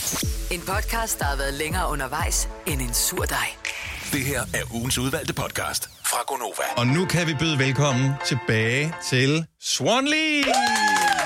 En 0.50 0.60
podcast, 0.60 1.18
der 1.18 1.24
har 1.24 1.36
været 1.36 1.54
længere 1.54 1.88
undervejs 1.88 2.48
end 2.66 2.80
en 2.82 2.94
sur 2.94 3.24
dej. 3.24 3.48
Det 4.12 4.24
her 4.24 4.42
er 4.54 4.74
ugens 4.74 4.98
udvalgte 4.98 5.32
podcast 5.32 5.88
fra 6.06 6.18
Gonova. 6.26 6.62
Og 6.76 6.86
nu 6.86 7.04
kan 7.06 7.26
vi 7.26 7.34
byde 7.34 7.58
velkommen 7.58 8.10
tilbage 8.26 8.94
til 9.08 9.44
Swanley! 9.60 10.44
Hey. 10.44 11.21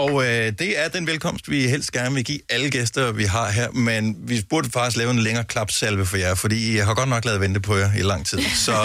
Og 0.00 0.24
øh, 0.24 0.52
det 0.58 0.78
er 0.78 0.88
den 0.88 1.06
velkomst, 1.06 1.50
vi 1.50 1.68
helst 1.68 1.92
gerne 1.92 2.14
vil 2.14 2.24
give 2.24 2.40
alle 2.48 2.70
gæster, 2.70 3.12
vi 3.12 3.24
har 3.24 3.50
her. 3.50 3.70
Men 3.70 4.16
vi 4.28 4.42
burde 4.50 4.70
faktisk 4.70 4.96
lave 4.96 5.10
en 5.10 5.18
længere 5.18 5.44
klapsalve 5.44 6.06
for 6.06 6.16
jer, 6.16 6.34
fordi 6.34 6.76
jeg 6.76 6.86
har 6.86 6.94
godt 6.94 7.08
nok 7.08 7.24
lavet 7.24 7.40
vente 7.40 7.60
på 7.60 7.76
jer 7.76 7.92
i 7.98 8.02
lang 8.02 8.26
tid. 8.26 8.38
Så 8.42 8.72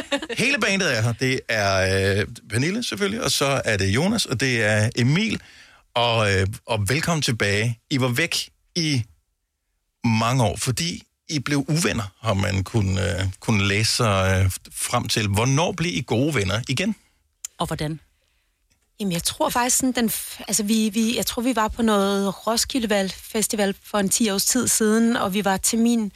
hele 0.42 0.58
bandet 0.60 0.96
er 0.96 1.02
her. 1.02 1.12
Det 1.12 1.40
er 1.48 2.18
øh, 2.18 2.26
Pernille 2.50 2.84
selvfølgelig, 2.84 3.22
og 3.22 3.30
så 3.30 3.62
er 3.64 3.76
det 3.76 3.86
Jonas, 3.86 4.26
og 4.26 4.40
det 4.40 4.64
er 4.64 4.90
Emil. 4.96 5.40
Og, 5.94 6.32
øh, 6.32 6.46
og 6.66 6.88
velkommen 6.88 7.22
tilbage. 7.22 7.78
I 7.90 8.00
var 8.00 8.08
væk 8.08 8.48
i 8.76 9.02
mange 10.04 10.44
år, 10.44 10.56
fordi 10.56 11.02
I 11.28 11.38
blev 11.38 11.64
uvenner, 11.68 12.12
har 12.20 12.34
man 12.34 12.64
kunne, 12.64 13.20
øh, 13.20 13.26
kunne 13.40 13.68
læse 13.68 13.96
sig 13.96 14.42
øh, 14.44 14.50
frem 14.72 15.08
til. 15.08 15.28
Hvornår 15.28 15.72
blev 15.72 15.92
I 15.94 16.04
gode 16.06 16.34
venner 16.34 16.60
igen? 16.68 16.96
Og 17.58 17.66
hvordan? 17.66 18.00
Jamen, 19.00 19.12
jeg 19.12 19.22
tror 19.22 19.48
faktisk 19.48 19.76
sådan, 19.76 19.92
den, 19.92 20.10
altså 20.48 20.62
vi, 20.62 20.88
vi, 20.88 21.16
jeg 21.16 21.26
tror, 21.26 21.42
vi 21.42 21.56
var 21.56 21.68
på 21.68 21.82
noget 21.82 22.46
Roskilde 22.46 22.86
Val- 23.00 23.14
Festival 23.32 23.74
for 23.84 23.98
en 23.98 24.08
10 24.08 24.30
års 24.30 24.44
tid 24.44 24.68
siden, 24.68 25.16
og 25.16 25.34
vi 25.34 25.44
var 25.44 25.56
til 25.56 25.78
min 25.78 26.12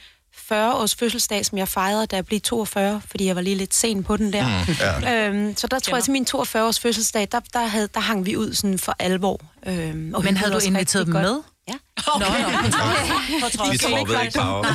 40-års 0.51 0.95
fødselsdag, 0.95 1.45
som 1.45 1.57
jeg 1.57 1.67
fejrede, 1.67 2.05
da 2.07 2.15
jeg 2.15 2.25
blev 2.25 2.39
42, 2.41 3.01
fordi 3.05 3.25
jeg 3.25 3.35
var 3.35 3.41
lige 3.41 3.55
lidt 3.55 3.75
sen 3.75 4.03
på 4.03 4.17
den 4.17 4.33
der. 4.33 4.47
Mm, 4.67 4.73
ja. 5.03 5.27
Øhm, 5.27 5.55
så 5.57 5.67
der 5.67 5.79
tror 5.79 5.95
jeg 5.95 6.03
til 6.03 6.11
min 6.13 6.27
42-års 6.35 6.79
fødselsdag, 6.79 7.27
der, 7.31 7.39
der, 7.53 7.65
havde, 7.65 7.87
der 7.93 7.99
hang 7.99 8.25
vi 8.25 8.37
ud 8.37 8.53
sådan 8.53 8.79
for 8.79 8.95
alvor. 8.99 9.39
Øhm, 9.65 10.13
og 10.13 10.23
Men 10.23 10.37
havde 10.37 10.53
du 10.53 10.59
inviteret 10.59 11.05
dem 11.05 11.13
godt. 11.13 11.23
med? 11.25 11.39
Ja. 11.69 11.77
Nå, 12.19 12.25
nå. 12.25 13.39
På 13.41 13.57
trods. 13.57 13.71
Vi 13.71 13.77
troppede 13.77 14.21
ikke 14.23 14.37
bare. 14.37 14.65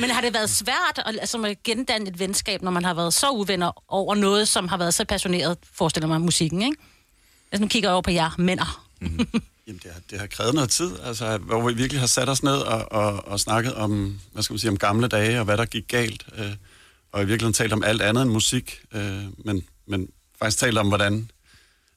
Men 0.00 0.10
har 0.10 0.20
det 0.20 0.34
været 0.34 0.50
svært 0.50 0.98
at, 1.06 1.18
altså, 1.20 1.42
at 1.42 1.62
gendanne 1.62 2.08
et 2.08 2.18
venskab, 2.18 2.62
når 2.62 2.70
man 2.70 2.84
har 2.84 2.94
været 2.94 3.14
så 3.14 3.30
uvenner 3.30 3.82
over 3.88 4.14
noget, 4.14 4.48
som 4.48 4.68
har 4.68 4.76
været 4.76 4.94
så 4.94 5.04
passioneret, 5.04 5.58
forestiller 5.74 6.08
mig, 6.08 6.20
musikken, 6.20 6.62
ikke? 6.62 6.76
Altså, 7.52 7.62
nu 7.62 7.68
kigger 7.68 7.88
jeg 7.88 7.92
over 7.92 8.02
på 8.02 8.10
jer, 8.10 8.30
mænder. 8.38 8.86
Jamen, 9.66 9.80
det 9.82 9.90
har, 9.92 10.00
det 10.10 10.20
har 10.20 10.26
krævet 10.26 10.54
noget 10.54 10.70
tid, 10.70 10.90
altså, 11.04 11.38
hvor 11.38 11.68
vi 11.68 11.74
virkelig 11.74 12.00
har 12.00 12.06
sat 12.06 12.28
os 12.28 12.42
ned 12.42 12.56
og, 12.56 12.92
og, 12.92 13.28
og 13.28 13.40
snakket 13.40 13.74
om, 13.74 14.20
hvad 14.32 14.42
skal 14.42 14.54
man 14.54 14.58
sige, 14.58 14.70
om 14.70 14.78
gamle 14.78 15.08
dage 15.08 15.38
og 15.38 15.44
hvad 15.44 15.56
der 15.56 15.64
gik 15.64 15.88
galt. 15.88 16.26
Øh, 16.38 16.52
og 17.12 17.22
i 17.22 17.26
virkeligheden 17.26 17.54
talt 17.54 17.72
om 17.72 17.84
alt 17.84 18.02
andet 18.02 18.22
end 18.22 18.30
musik, 18.30 18.80
øh, 18.94 19.24
men, 19.44 19.64
men 19.86 20.08
faktisk 20.38 20.58
talt 20.58 20.78
om, 20.78 20.88
hvordan, 20.88 21.30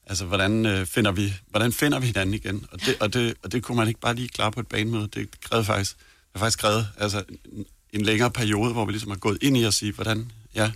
altså, 0.07 0.25
hvordan, 0.25 0.65
øh, 0.65 0.85
finder 0.85 1.11
vi, 1.11 1.33
hvordan 1.49 1.73
finder 1.73 1.99
vi 1.99 2.05
hinanden 2.05 2.35
igen. 2.35 2.65
Og 2.71 2.85
det, 2.85 2.95
og, 2.99 3.13
det, 3.13 3.33
og 3.43 3.51
det 3.51 3.63
kunne 3.63 3.77
man 3.77 3.87
ikke 3.87 3.99
bare 3.99 4.15
lige 4.15 4.27
klare 4.27 4.51
på 4.51 4.59
et 4.59 4.67
banemøde. 4.67 5.07
Det 5.07 5.41
krævede 5.41 5.65
faktisk, 5.65 5.97
det 5.97 6.05
har 6.35 6.39
faktisk 6.39 6.59
krævet 6.59 6.87
altså, 6.97 7.23
en, 7.51 7.65
en 7.93 8.01
længere 8.01 8.31
periode, 8.31 8.73
hvor 8.73 8.85
vi 8.85 8.91
ligesom 8.91 9.09
har 9.11 9.17
gået 9.17 9.37
ind 9.41 9.57
i 9.57 9.63
at 9.63 9.73
sige, 9.73 9.91
hvordan, 9.93 10.31
ja, 10.55 10.71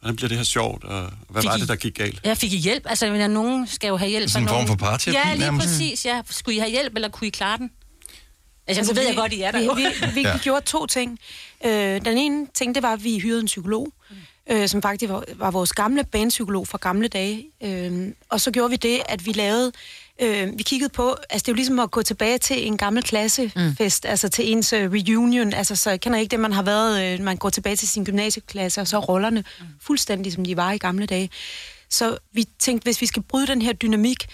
hvordan 0.00 0.16
bliver 0.16 0.28
det 0.28 0.36
her 0.36 0.44
sjovt, 0.44 0.84
og 0.84 1.12
hvad 1.28 1.42
Fik 1.42 1.48
var 1.48 1.56
I- 1.56 1.60
det, 1.60 1.68
der 1.68 1.76
gik 1.76 1.94
galt? 1.94 2.20
Jeg 2.24 2.36
fik 2.38 2.52
I 2.52 2.56
hjælp. 2.56 2.82
Altså, 2.88 3.04
jeg 3.06 3.12
mener, 3.12 3.26
nogen 3.26 3.66
skal 3.66 3.88
jo 3.88 3.96
have 3.96 4.08
hjælp. 4.10 4.28
Sådan 4.30 4.42
en 4.42 4.48
af 4.48 4.52
form 4.52 4.64
nogen. 4.64 4.68
for 4.78 4.86
parterapi 4.86 5.18
Ja, 5.28 5.34
lige 5.34 5.40
nærmest. 5.44 5.66
præcis. 5.66 6.04
Ja. 6.06 6.22
Skulle 6.30 6.56
I 6.56 6.58
have 6.58 6.70
hjælp, 6.70 6.94
eller 6.94 7.08
kunne 7.08 7.26
I 7.28 7.30
klare 7.30 7.58
den? 7.58 7.70
Altså, 8.66 8.80
Altså, 8.80 8.94
så 8.94 8.94
ved 8.94 9.02
vi- 9.02 9.08
jeg 9.08 9.16
godt, 9.16 9.32
I 9.32 9.40
er 9.40 9.50
der 9.50 9.58
vi, 9.58 9.64
jo. 9.64 9.72
vi, 9.72 9.82
vi, 10.14 10.20
Ja. 10.20 10.32
vi 10.32 10.38
gjorde 10.38 10.66
to 10.66 10.86
ting. 10.86 11.18
Øh, 11.66 11.72
den 12.04 12.18
ene 12.18 12.46
ting, 12.54 12.74
det 12.74 12.82
var, 12.82 12.92
at 12.92 13.04
vi 13.04 13.18
hyrede 13.18 13.40
en 13.40 13.46
psykolog, 13.46 13.92
øh, 14.50 14.68
som 14.68 14.82
faktisk 14.82 15.10
var, 15.10 15.24
var 15.36 15.50
vores 15.50 15.72
gamle 15.72 16.04
bandpsykolog 16.04 16.68
fra 16.68 16.78
gamle 16.80 17.08
dage. 17.08 17.46
Øh, 17.62 18.12
og 18.28 18.40
så 18.40 18.50
gjorde 18.50 18.70
vi 18.70 18.76
det, 18.76 19.02
at 19.08 19.26
vi 19.26 19.32
lavede... 19.32 19.72
Øh, 20.22 20.58
vi 20.58 20.62
kiggede 20.62 20.88
på... 20.88 21.16
Altså, 21.30 21.42
det 21.44 21.48
er 21.48 21.52
jo 21.52 21.56
ligesom 21.56 21.78
at 21.78 21.90
gå 21.90 22.02
tilbage 22.02 22.38
til 22.38 22.66
en 22.66 22.76
gammel 22.76 23.02
klassefest, 23.02 24.04
mm. 24.04 24.10
altså 24.10 24.28
til 24.28 24.52
ens 24.52 24.72
øh, 24.72 24.92
reunion. 24.92 25.52
Altså, 25.52 25.76
så 25.76 25.90
jeg 25.90 26.00
kender 26.00 26.18
ikke 26.18 26.30
det, 26.30 26.40
man 26.40 26.52
har 26.52 26.62
været... 26.62 27.14
Øh, 27.14 27.24
man 27.24 27.36
går 27.36 27.50
tilbage 27.50 27.76
til 27.76 27.88
sin 27.88 28.04
gymnasieklasse, 28.04 28.80
og 28.80 28.88
så 28.88 28.96
er 28.96 29.00
rollerne 29.00 29.44
mm. 29.60 29.66
fuldstændig, 29.80 30.32
som 30.32 30.44
de 30.44 30.56
var 30.56 30.72
i 30.72 30.78
gamle 30.78 31.06
dage. 31.06 31.30
Så 31.90 32.18
vi 32.32 32.44
tænkte, 32.58 32.84
hvis 32.84 33.00
vi 33.00 33.06
skal 33.06 33.22
bryde 33.22 33.46
den 33.46 33.62
her 33.62 33.72
dynamik, 33.72 34.26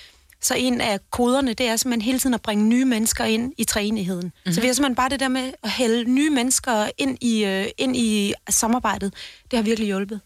så 0.43 0.55
en 0.55 0.81
af 0.81 0.99
koderne, 1.11 1.55
det 1.55 1.67
er 1.67 1.77
simpelthen 1.77 2.03
hele 2.03 2.19
tiden 2.19 2.35
at 2.35 2.43
bringe 2.43 2.65
nye 2.65 2.85
mennesker 2.85 3.25
ind 3.25 3.53
i 3.59 3.65
træenigheden. 3.65 4.25
Mm-hmm. 4.25 4.53
Så 4.53 4.61
vi 4.61 4.67
har 4.67 4.75
simpelthen 4.75 4.95
bare 4.95 5.09
det 5.09 5.21
der 5.21 5.29
med 5.29 5.53
at 5.65 5.71
hælde 5.71 6.11
nye 6.11 6.31
mennesker 6.31 6.91
ind 6.99 7.19
i, 7.21 7.45
øh, 7.45 7.67
ind 7.79 7.97
i 7.97 8.33
samarbejdet. 8.51 9.15
Det 9.51 9.57
har 9.57 9.65
virkelig 9.65 9.87
hjulpet. 9.87 10.21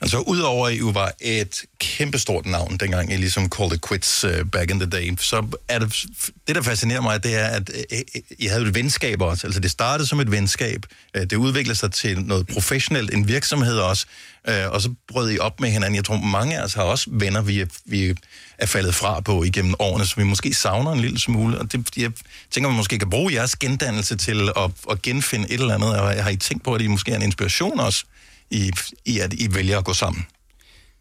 Altså, 0.00 0.18
udover 0.18 0.66
at 0.66 0.74
I 0.74 0.78
jo 0.78 0.88
var 0.88 1.12
et 1.20 1.62
kæmpestort 1.78 2.46
navn, 2.46 2.76
dengang 2.76 3.12
I 3.12 3.16
ligesom 3.16 3.50
called 3.50 3.72
it 3.72 3.88
quits 3.88 4.24
uh, 4.24 4.30
back 4.52 4.70
in 4.70 4.80
the 4.80 4.90
day, 4.90 5.16
så 5.20 5.46
er 5.68 5.78
det, 5.78 6.04
det, 6.46 6.56
der 6.56 6.62
fascinerer 6.62 7.00
mig, 7.00 7.22
det 7.22 7.34
er, 7.34 7.46
at 7.46 7.70
uh, 7.92 7.98
I 8.38 8.46
havde 8.46 8.62
et 8.62 8.74
venskab 8.74 9.22
også. 9.22 9.46
Altså, 9.46 9.60
det 9.60 9.70
startede 9.70 10.08
som 10.08 10.20
et 10.20 10.30
venskab. 10.30 10.86
Det 11.14 11.32
udviklede 11.32 11.78
sig 11.78 11.92
til 11.92 12.20
noget 12.20 12.46
professionelt, 12.46 13.14
en 13.14 13.28
virksomhed 13.28 13.78
også 13.78 14.06
øh, 14.48 14.70
og 14.70 14.80
så 14.80 14.94
brød 15.08 15.30
I 15.30 15.38
op 15.38 15.60
med 15.60 15.70
hinanden. 15.70 15.94
Jeg 15.94 16.04
tror, 16.04 16.16
mange 16.16 16.58
af 16.58 16.64
os 16.64 16.74
har 16.74 16.82
også 16.82 17.10
venner, 17.12 17.42
vi 17.42 17.60
er, 17.60 17.66
vi 17.84 18.14
er 18.58 18.66
faldet 18.66 18.94
fra 18.94 19.20
på 19.20 19.42
igennem 19.42 19.74
årene, 19.78 20.06
som 20.06 20.22
vi 20.22 20.26
måske 20.26 20.54
savner 20.54 20.92
en 20.92 21.00
lille 21.00 21.18
smule. 21.18 21.58
Og 21.58 21.72
det, 21.72 21.96
jeg 21.96 22.12
tænker, 22.50 22.70
man 22.70 22.76
måske 22.76 22.98
kan 22.98 23.10
bruge 23.10 23.32
jeres 23.32 23.56
gendannelse 23.56 24.16
til 24.16 24.50
at, 24.56 24.70
at 24.90 25.02
genfinde 25.02 25.50
et 25.50 25.60
eller 25.60 25.74
andet. 25.74 26.00
Og 26.00 26.24
har 26.24 26.30
I 26.30 26.36
tænkt 26.36 26.64
på, 26.64 26.74
at 26.74 26.80
I 26.80 26.86
måske 26.86 27.12
er 27.12 27.16
en 27.16 27.22
inspiration 27.22 27.80
også, 27.80 28.04
i, 28.50 28.72
i 29.04 29.18
at 29.18 29.32
I 29.32 29.54
vælger 29.54 29.78
at 29.78 29.84
gå 29.84 29.92
sammen? 29.92 30.26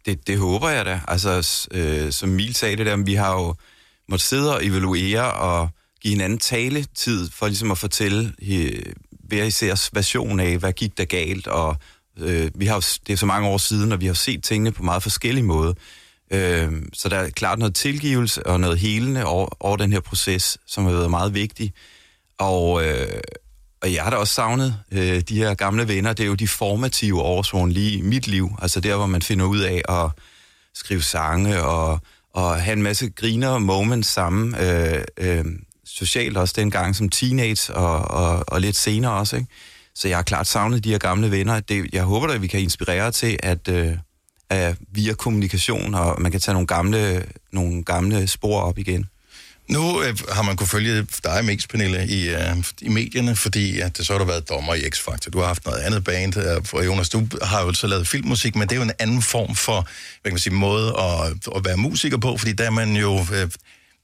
Det, 0.06 0.28
det 0.28 0.38
håber 0.38 0.70
jeg 0.70 0.86
da. 0.86 1.02
Altså, 1.08 1.68
øh, 1.72 2.12
som 2.12 2.30
Mil 2.30 2.56
sagde 2.56 2.76
det 2.76 2.86
der, 2.86 2.98
vi 2.98 3.14
har 3.14 3.34
jo 3.34 3.56
måttet 4.10 4.28
sidde 4.28 4.56
og 4.56 4.66
evaluere 4.66 5.34
og 5.34 5.70
give 6.02 6.14
hinanden 6.14 6.40
taletid 6.40 7.30
for 7.32 7.48
ligesom 7.48 7.72
at 7.72 7.78
fortælle 7.78 8.34
hver 9.28 9.44
især 9.44 9.90
version 9.94 10.40
af, 10.40 10.58
hvad 10.58 10.74
gik 10.74 10.98
der 10.98 11.06
galt, 11.06 11.48
og 11.48 11.78
øh, 12.20 12.52
vi 12.56 12.66
har 12.66 12.76
jo, 12.76 12.82
det 13.08 13.14
er 13.14 13.18
så 13.18 13.26
mange 13.26 13.48
år 13.48 13.58
siden, 13.58 13.92
og 13.92 14.02
vi 14.02 14.06
har 14.06 14.14
set 14.14 14.44
tingene 14.44 14.72
på 14.72 14.84
meget 14.84 15.04
forskellige 15.04 15.44
måder. 15.44 15.74
Øh, 16.32 16.72
så 16.94 17.10
der 17.10 17.18
er 17.18 17.30
klart 17.30 17.60
noget 17.60 17.76
tilgivelse 17.76 18.46
og 18.46 18.60
noget 18.60 18.80
helende 18.80 19.26
over, 19.26 19.48
over 19.60 19.78
den 19.78 19.94
her 19.94 20.00
proces, 20.00 20.58
som 20.66 20.86
har 20.86 20.92
været 20.92 21.10
meget 21.10 21.34
vigtig. 21.34 21.74
Og, 22.38 22.86
øh, 22.86 23.22
og 23.82 23.94
jeg 23.94 24.04
har 24.04 24.10
da 24.10 24.16
også 24.16 24.34
savnet 24.34 24.80
øh, 24.92 25.22
de 25.22 25.38
her 25.38 25.54
gamle 25.54 25.88
venner. 25.88 26.14
Det 26.14 26.24
er 26.24 26.28
jo 26.28 26.36
de 26.36 26.48
formative 26.48 27.22
år, 27.22 27.66
lige 27.66 27.98
i 27.98 28.02
mit 28.02 28.28
liv. 28.28 28.50
Altså 28.62 28.80
der, 28.80 28.96
hvor 28.96 29.06
man 29.06 29.22
finder 29.22 29.46
ud 29.46 29.60
af 29.60 29.82
at 29.90 30.12
skrive 30.74 31.02
sange 31.02 31.64
og, 31.64 32.00
og 32.34 32.62
have 32.62 32.74
en 32.74 32.84
masse 32.84 33.10
griner 33.10 33.58
moments 33.58 34.10
sammen. 34.10 34.56
Øh, 34.56 35.04
øh, 35.18 35.46
socialt 35.86 36.38
også 36.38 36.54
dengang 36.58 36.96
som 36.96 37.10
teenage 37.10 37.74
og, 37.74 38.00
og, 38.00 38.44
og 38.48 38.62
lidt 38.62 38.76
senere 38.76 39.12
også. 39.12 39.36
Ikke? 39.36 39.48
Så 39.98 40.08
jeg 40.08 40.18
har 40.18 40.24
klart 40.24 40.48
savnet 40.48 40.84
de 40.84 40.90
her 40.90 40.98
gamle 40.98 41.32
venner. 41.32 41.60
Det, 41.60 41.90
jeg 41.94 42.04
håber 42.04 42.28
da, 42.28 42.34
at 42.34 42.42
vi 42.42 42.48
kan 42.48 42.60
inspirere 42.60 43.12
til, 43.12 43.40
at, 43.44 43.68
øh, 43.68 43.98
at 44.50 44.76
via 44.92 45.14
kommunikation, 45.14 45.96
og 45.96 46.22
man 46.22 46.32
kan 46.32 46.42
tage 46.42 46.54
nogle 46.54 46.68
gamle, 46.68 47.26
nogle 47.52 47.84
gamle 47.84 48.28
spor 48.28 48.62
op 48.62 48.78
igen. 48.78 49.06
Nu 49.70 50.04
øh, 50.04 50.18
har 50.32 50.42
man 50.42 50.56
kunne 50.56 50.68
følge 50.68 51.08
dig, 51.24 51.46
Mix, 51.46 51.68
Pernille, 51.68 52.08
i, 52.08 52.30
øh, 52.30 52.58
i 52.82 52.90
medierne, 52.90 53.36
fordi 53.36 53.80
at, 53.80 53.98
det, 53.98 54.06
så 54.06 54.14
har 54.14 54.20
du 54.20 54.26
været 54.26 54.50
dommer 54.50 54.74
i 54.74 54.82
X-Factor. 54.82 55.30
Du 55.30 55.40
har 55.40 55.48
haft 55.48 55.66
noget 55.66 55.80
andet 55.80 56.04
band, 56.04 56.38
øh, 56.38 56.66
for 56.66 56.82
Jonas, 56.82 57.10
du 57.10 57.28
har 57.42 57.62
jo 57.62 57.74
så 57.74 57.88
lavet 57.88 58.08
filmmusik, 58.08 58.56
men 58.56 58.68
det 58.68 58.72
er 58.72 58.76
jo 58.76 58.84
en 58.84 58.92
anden 59.00 59.22
form 59.22 59.56
for, 59.56 59.82
hvad 60.22 60.32
kan 60.32 60.34
man 60.34 60.40
sige, 60.40 60.54
måde 60.54 60.88
at, 61.00 61.56
at 61.56 61.66
være 61.66 61.78
musiker 61.78 62.18
på, 62.18 62.38
fordi 62.38 62.54
der 62.54 62.66
er 62.66 62.72
man 62.72 62.96
jo... 62.96 63.26
Øh, 63.34 63.50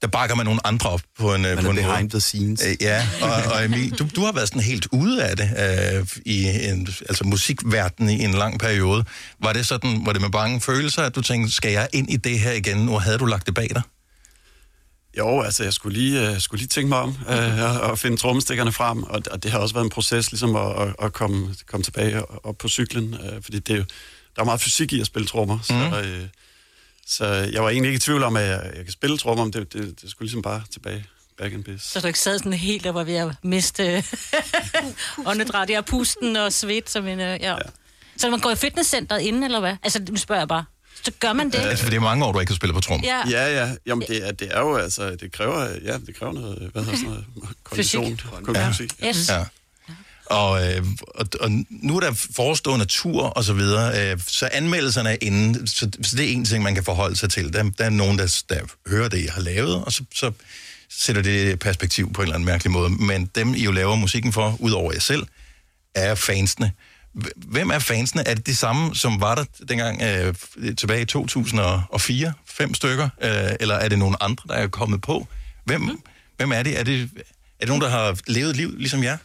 der 0.02 0.08
bakker 0.08 0.36
man 0.36 0.46
nogle 0.46 0.66
andre 0.66 0.90
op 0.90 1.00
på 1.18 1.34
en, 1.34 1.44
øh, 1.44 1.54
Man 1.54 1.64
på 1.64 1.66
er 1.66 1.70
en 1.70 1.76
behind 1.76 2.02
måde. 2.02 2.08
the 2.10 2.20
scenes. 2.20 2.62
Øh, 2.66 2.76
ja, 2.80 3.08
og, 3.22 3.52
og 3.52 3.64
Emil, 3.64 3.90
du, 3.98 4.08
du 4.16 4.24
har 4.24 4.32
været 4.32 4.48
sådan 4.48 4.62
helt 4.62 4.86
ude 4.92 5.24
af 5.24 5.36
det 5.36 5.50
øh, 5.98 6.06
i 6.26 6.44
en, 6.68 6.88
altså 7.08 7.24
musikverdenen 7.24 8.20
i 8.20 8.24
en 8.24 8.34
lang 8.34 8.60
periode. 8.60 9.04
Var 9.42 9.52
det 9.52 9.66
sådan, 9.66 10.06
var 10.06 10.12
det 10.12 10.20
med 10.22 10.30
bange 10.30 10.60
følelser, 10.60 11.02
at 11.02 11.14
du 11.14 11.20
tænkte, 11.22 11.52
skal 11.54 11.72
jeg 11.72 11.88
ind 11.92 12.10
i 12.10 12.16
det 12.16 12.38
her 12.40 12.52
igen, 12.52 12.76
nu 12.76 12.98
havde 12.98 13.18
du 13.18 13.24
lagt 13.24 13.46
det 13.46 13.54
bag 13.54 13.68
dig? 13.74 13.82
Jo, 15.18 15.40
altså 15.42 15.64
jeg 15.64 15.72
skulle 15.72 15.98
lige, 15.98 16.30
uh, 16.30 16.38
skulle 16.38 16.58
lige 16.58 16.68
tænke 16.68 16.88
mig 16.88 16.98
om 16.98 17.08
uh, 17.28 17.80
og, 17.90 17.98
finde 17.98 18.16
trommestikkerne 18.16 18.72
frem, 18.72 19.02
og, 19.02 19.22
og 19.30 19.42
det 19.42 19.50
har 19.50 19.58
også 19.58 19.74
været 19.74 19.84
en 19.84 19.90
proces 19.90 20.30
ligesom 20.32 20.56
at, 20.56 20.82
at, 20.82 20.94
at 21.02 21.12
komme, 21.12 21.54
komme 21.66 21.84
tilbage 21.84 22.24
og, 22.24 22.44
op 22.46 22.58
på 22.58 22.68
cyklen, 22.68 23.14
uh, 23.14 23.42
fordi 23.42 23.58
det, 23.58 23.72
er 23.72 23.76
jo- 23.78 23.84
der 24.36 24.40
er 24.42 24.44
meget 24.44 24.60
fysik 24.60 24.92
i 24.92 25.00
at 25.00 25.06
spille 25.06 25.28
trommer, 25.28 25.58
så, 25.62 25.74
Mhm. 25.74 25.92
uh, 25.92 26.28
så 27.06 27.24
jeg 27.26 27.62
var 27.62 27.70
egentlig 27.70 27.88
ikke 27.88 27.96
i 27.96 28.00
tvivl 28.00 28.22
om, 28.22 28.36
at 28.36 28.42
jeg, 28.48 28.72
jeg 28.76 28.84
kan 28.84 28.92
spille 28.92 29.18
trommer, 29.18 29.44
men 29.44 29.52
det, 29.52 29.72
det, 29.72 30.00
det 30.02 30.10
skulle 30.10 30.26
ligesom 30.26 30.42
bare 30.42 30.62
tilbage, 30.72 31.06
back 31.38 31.52
in 31.52 31.62
biz. 31.62 31.82
Så 31.82 32.00
du 32.00 32.06
ikke 32.06 32.18
sad 32.18 32.38
sådan 32.38 32.52
helt, 32.52 32.84
der 32.84 32.92
var 32.92 33.04
ved 33.04 33.14
at 33.14 33.32
miste 33.42 34.04
åndedræt. 35.26 35.70
Jeg 35.70 35.84
pusten 35.84 36.36
og 36.36 36.52
svedt 36.52 36.90
som 36.90 37.06
en... 37.06 37.20
øh, 37.20 37.40
Ja. 37.40 37.56
Så 38.16 38.30
man 38.30 38.40
går 38.40 38.50
i 38.50 38.56
fitnesscenteret 38.56 39.20
inden, 39.20 39.42
eller 39.42 39.60
hvad? 39.60 39.76
Altså, 39.82 40.02
nu 40.10 40.16
spørger 40.16 40.40
jeg 40.40 40.48
bare. 40.48 40.64
Så 41.04 41.12
gør 41.20 41.32
man 41.32 41.46
det? 41.50 41.58
Altså, 41.58 41.84
for 41.84 41.90
det 41.90 41.96
er 41.96 42.00
mange 42.00 42.24
år, 42.24 42.32
du 42.32 42.40
ikke 42.40 42.52
har 42.52 42.56
spillet 42.56 42.74
på 42.74 42.80
trommer. 42.80 43.06
Ja. 43.06 43.30
Ja, 43.30 43.64
ja. 43.64 43.74
Jamen, 43.86 44.08
det 44.08 44.28
er, 44.28 44.32
det 44.32 44.48
er 44.56 44.60
jo, 44.60 44.76
altså, 44.76 45.10
det 45.16 45.32
kræver, 45.32 45.68
ja, 45.84 45.98
det 46.06 46.16
kræver 46.18 46.32
noget, 46.32 46.70
hvad 46.72 46.82
hedder 46.84 46.96
sådan 46.98 47.10
noget, 47.10 47.26
kondition. 47.64 48.20
Ja. 48.54 48.70
Fysik. 48.70 48.92
Yes. 49.06 49.28
Ja. 49.28 49.44
Og, 50.26 50.66
øh, 50.66 50.86
og, 51.14 51.26
og 51.40 51.50
nu 51.70 51.96
er 51.96 52.00
der 52.00 52.28
forestående 52.36 52.84
tur 52.84 53.22
og 53.22 53.44
så 53.44 53.52
videre, 53.52 54.12
øh, 54.12 54.20
så 54.26 54.48
anmeldelserne 54.52 55.10
er 55.10 55.16
inde, 55.22 55.66
så, 55.66 55.90
så 56.02 56.16
det 56.16 56.24
er 56.24 56.32
en 56.32 56.44
ting, 56.44 56.62
man 56.62 56.74
kan 56.74 56.84
forholde 56.84 57.16
sig 57.16 57.30
til. 57.30 57.52
Der, 57.52 57.70
der 57.78 57.84
er 57.84 57.90
nogen, 57.90 58.18
der, 58.18 58.42
der 58.48 58.60
hører 58.86 59.08
det, 59.08 59.24
jeg 59.24 59.32
har 59.32 59.40
lavet, 59.40 59.84
og 59.84 59.92
så, 59.92 60.04
så 60.14 60.32
sætter 60.90 61.22
det 61.22 61.58
perspektiv 61.58 62.12
på 62.12 62.22
en 62.22 62.24
eller 62.24 62.34
anden 62.34 62.46
mærkelig 62.46 62.70
måde. 62.70 62.90
Men 62.90 63.26
dem, 63.34 63.54
I 63.54 63.64
jo 63.64 63.72
laver 63.72 63.96
musikken 63.96 64.32
for, 64.32 64.56
udover 64.60 64.92
jer 64.92 65.00
selv, 65.00 65.26
er 65.94 66.14
fansene. 66.14 66.72
Hvem 67.36 67.70
er 67.70 67.78
fansene? 67.78 68.28
Er 68.28 68.34
det 68.34 68.46
de 68.46 68.54
samme, 68.54 68.94
som 68.94 69.20
var 69.20 69.34
der 69.34 69.44
dengang 69.68 70.02
øh, 70.02 70.34
tilbage 70.76 71.02
i 71.02 71.04
2004? 71.04 72.32
Fem 72.46 72.74
stykker? 72.74 73.08
Øh, 73.22 73.52
eller 73.60 73.74
er 73.74 73.88
det 73.88 73.98
nogle 73.98 74.22
andre, 74.22 74.44
der 74.48 74.54
er 74.54 74.68
kommet 74.68 75.00
på? 75.00 75.28
Hvem, 75.64 76.02
hvem 76.36 76.52
er 76.52 76.62
det? 76.62 76.78
Er 76.78 76.82
det, 76.82 77.02
er 77.02 77.06
det 77.60 77.68
nogen, 77.68 77.82
der 77.82 77.88
har 77.88 78.18
levet 78.26 78.50
et 78.50 78.56
liv 78.56 78.74
ligesom 78.76 79.02
jer? 79.02 79.16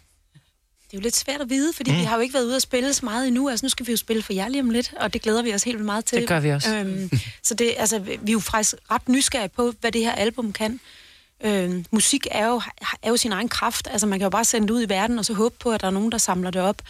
Det 0.92 0.98
er 0.98 1.00
jo 1.00 1.04
lidt 1.04 1.16
svært 1.16 1.42
at 1.42 1.50
vide, 1.50 1.74
fordi 1.74 1.92
mm. 1.92 1.98
vi 1.98 2.04
har 2.04 2.16
jo 2.16 2.22
ikke 2.22 2.34
været 2.34 2.46
ude 2.46 2.56
at 2.56 2.62
spille 2.62 2.94
så 2.94 3.06
meget 3.06 3.28
endnu. 3.28 3.50
Altså, 3.50 3.66
nu 3.66 3.70
skal 3.70 3.88
vi 3.88 3.92
jo 3.92 3.98
spille 3.98 4.24
for 4.24 4.34
jer 4.34 4.48
lige 4.48 4.62
om 4.62 4.70
lidt, 4.70 4.94
og 4.98 5.14
det 5.14 5.22
glæder 5.22 5.42
vi 5.42 5.54
os 5.54 5.64
helt 5.64 5.78
vildt 5.78 5.86
meget 5.86 6.06
til. 6.06 6.20
Det 6.20 6.28
gør 6.28 6.40
vi 6.40 6.50
også. 6.50 6.76
Øhm, 6.76 7.12
så 7.44 7.54
det, 7.54 7.74
altså, 7.78 8.00
vi 8.00 8.12
er 8.28 8.32
jo 8.32 8.40
faktisk 8.40 8.76
ret 8.92 9.10
nysgerrige 9.10 9.50
på, 9.50 9.74
hvad 9.82 9.92
det 9.92 10.02
her 10.02 10.12
album 10.12 10.54
kan. 10.54 10.80
Øhm, 11.44 11.86
musik 11.92 12.28
er 12.32 12.48
jo, 12.48 12.62
er 13.02 13.10
jo 13.10 13.18
sin 13.18 13.32
egen 13.32 13.50
kraft. 13.50 13.88
Altså, 13.92 14.08
man 14.08 14.20
kan 14.20 14.26
jo 14.26 14.30
bare 14.30 14.46
sende 14.46 14.68
det 14.68 14.74
ud 14.74 14.82
i 14.82 14.90
verden, 14.90 15.20
og 15.20 15.26
så 15.26 15.34
håbe 15.34 15.56
på, 15.60 15.72
at 15.72 15.82
der 15.82 15.88
er 15.88 15.92
nogen, 15.92 16.12
der 16.12 16.18
samler 16.18 16.52
det 16.52 16.62
op. 16.62 16.82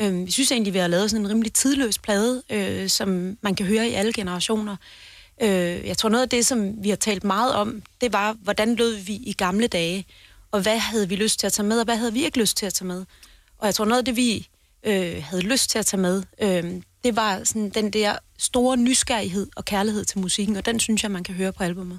Øhm, 0.00 0.26
vi 0.26 0.30
synes 0.30 0.52
egentlig, 0.52 0.74
vi 0.74 0.78
har 0.78 0.88
lavet 0.88 1.10
sådan 1.10 1.24
en 1.24 1.30
rimelig 1.30 1.52
tidløs 1.52 1.98
plade, 1.98 2.42
øh, 2.50 2.88
som 2.88 3.38
man 3.42 3.54
kan 3.54 3.66
høre 3.66 3.88
i 3.88 3.92
alle 3.92 4.12
generationer. 4.12 4.76
Øh, 5.42 5.86
jeg 5.86 5.98
tror, 5.98 6.08
noget 6.08 6.22
af 6.22 6.28
det, 6.28 6.46
som 6.46 6.84
vi 6.84 6.88
har 6.88 6.96
talt 6.96 7.24
meget 7.24 7.54
om, 7.54 7.82
det 8.00 8.12
var, 8.12 8.36
hvordan 8.42 8.74
lød 8.74 8.94
vi 8.96 9.12
i 9.12 9.32
gamle 9.32 9.66
dage, 9.66 10.06
og 10.52 10.60
hvad 10.60 10.78
havde 10.78 11.08
vi 11.08 11.16
lyst 11.16 11.40
til 11.40 11.46
at 11.46 11.52
tage 11.52 11.66
med, 11.66 11.78
og 11.78 11.84
hvad 11.84 11.96
havde 11.96 12.12
vi 12.12 12.24
ikke 12.24 12.38
lyst 12.38 12.56
til 12.56 12.66
at 12.66 12.74
tage 12.74 12.86
med. 12.86 13.04
Og 13.60 13.66
jeg 13.66 13.74
tror, 13.74 13.84
noget 13.84 13.98
af 13.98 14.04
det, 14.04 14.16
vi 14.16 14.48
øh, 14.86 15.22
havde 15.24 15.42
lyst 15.42 15.70
til 15.70 15.78
at 15.78 15.86
tage 15.86 16.00
med, 16.00 16.22
øh, 16.42 16.64
det 17.04 17.16
var 17.16 17.40
sådan 17.44 17.70
den 17.70 17.90
der 17.90 18.16
store 18.38 18.76
nysgerrighed 18.76 19.46
og 19.56 19.64
kærlighed 19.64 20.04
til 20.04 20.18
musikken, 20.18 20.56
og 20.56 20.66
den 20.66 20.80
synes 20.80 21.02
jeg, 21.02 21.10
man 21.10 21.24
kan 21.24 21.34
høre 21.34 21.52
på 21.52 21.64
albumet. 21.64 21.98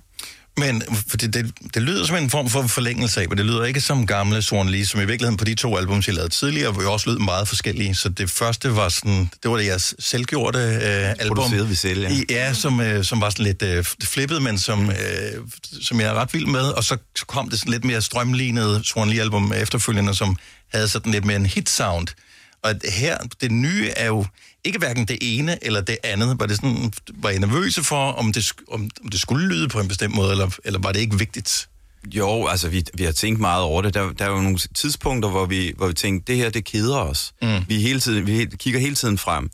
Men 0.57 0.83
for 1.07 1.17
det, 1.17 1.33
det, 1.33 1.51
det 1.73 1.81
lyder 1.81 2.05
som 2.05 2.15
en 2.15 2.29
form 2.29 2.49
for 2.49 2.67
forlængelse 2.67 3.21
af, 3.21 3.29
men 3.29 3.37
det 3.37 3.45
lyder 3.45 3.63
ikke 3.63 3.81
som 3.81 4.07
gamle 4.07 4.41
Swan 4.41 4.69
Lee, 4.69 4.85
som 4.85 5.01
i 5.01 5.05
virkeligheden 5.05 5.37
på 5.37 5.45
de 5.45 5.55
to 5.55 5.77
album, 5.77 6.03
jeg 6.07 6.15
lavede 6.15 6.29
tidligere, 6.29 6.71
hvor 6.71 6.81
jo 6.81 6.93
også 6.93 7.09
lød 7.09 7.17
meget 7.17 7.47
forskellige. 7.47 7.95
Så 7.95 8.09
det 8.09 8.29
første 8.29 8.75
var 8.75 8.89
sådan, 8.89 9.29
det 9.43 9.51
var 9.51 9.57
det 9.57 9.65
jeres 9.65 9.95
selvgjorte 9.99 10.59
øh, 10.59 11.09
album. 11.19 11.35
Producerede 11.35 11.67
vi 11.67 11.75
selv, 11.75 12.01
ja. 12.01 12.09
I, 12.09 12.25
ja, 12.29 12.53
som, 12.53 12.81
øh, 12.81 13.03
som 13.03 13.21
var 13.21 13.29
sådan 13.29 13.45
lidt 13.45 13.61
øh, 13.61 13.85
flippet, 14.03 14.41
men 14.41 14.59
som, 14.59 14.89
øh, 14.89 14.95
som 15.81 15.99
jeg 15.99 16.07
er 16.07 16.13
ret 16.13 16.33
vild 16.33 16.45
med. 16.45 16.69
Og 16.69 16.83
så 16.83 16.97
kom 17.27 17.49
det 17.49 17.59
sådan 17.59 17.71
lidt 17.71 17.85
mere 17.85 18.01
strømlignet 18.01 18.85
Swan 18.85 19.09
Lee 19.09 19.21
album 19.21 19.53
efterfølgende, 19.53 20.15
som 20.15 20.37
havde 20.73 20.87
sådan 20.87 21.11
lidt 21.11 21.25
mere 21.25 21.35
en 21.35 21.45
hit 21.45 21.69
sound. 21.69 22.07
Og 22.63 22.75
her, 22.83 23.17
det 23.41 23.51
nye 23.51 23.89
er 23.89 24.05
jo 24.05 24.25
ikke 24.63 24.79
hverken 24.79 25.05
det 25.05 25.17
ene 25.21 25.65
eller 25.65 25.81
det 25.81 25.97
andet. 26.03 26.39
Var, 26.39 26.45
det 26.45 26.55
sådan, 26.55 26.93
var 27.13 27.29
I 27.29 27.37
nervøse 27.37 27.83
for, 27.83 28.11
om 28.11 28.33
det, 28.33 28.51
om, 28.71 28.89
om 29.03 29.09
det 29.09 29.19
skulle 29.19 29.47
lyde 29.47 29.67
på 29.67 29.79
en 29.79 29.87
bestemt 29.87 30.15
måde, 30.15 30.31
eller, 30.31 30.49
eller 30.65 30.79
var 30.79 30.91
det 30.91 30.99
ikke 30.99 31.17
vigtigt? 31.17 31.67
Jo, 32.13 32.47
altså 32.47 32.69
vi, 32.69 32.85
vi 32.93 33.03
har 33.03 33.11
tænkt 33.11 33.39
meget 33.39 33.63
over 33.63 33.81
det. 33.81 33.93
Der, 33.93 34.13
der 34.13 34.25
er 34.25 34.29
jo 34.29 34.41
nogle 34.41 34.57
tidspunkter, 34.75 35.29
hvor 35.29 35.45
vi, 35.45 35.73
hvor 35.77 35.87
vi 35.87 35.93
tænkte, 35.93 36.31
det 36.31 36.41
her, 36.41 36.49
det 36.49 36.65
keder 36.65 36.97
os. 36.97 37.33
Mm. 37.41 37.59
Vi, 37.67 37.81
hele 37.81 37.99
tiden, 37.99 38.27
vi 38.27 38.45
kigger 38.57 38.79
hele 38.79 38.95
tiden 38.95 39.17
frem. 39.17 39.49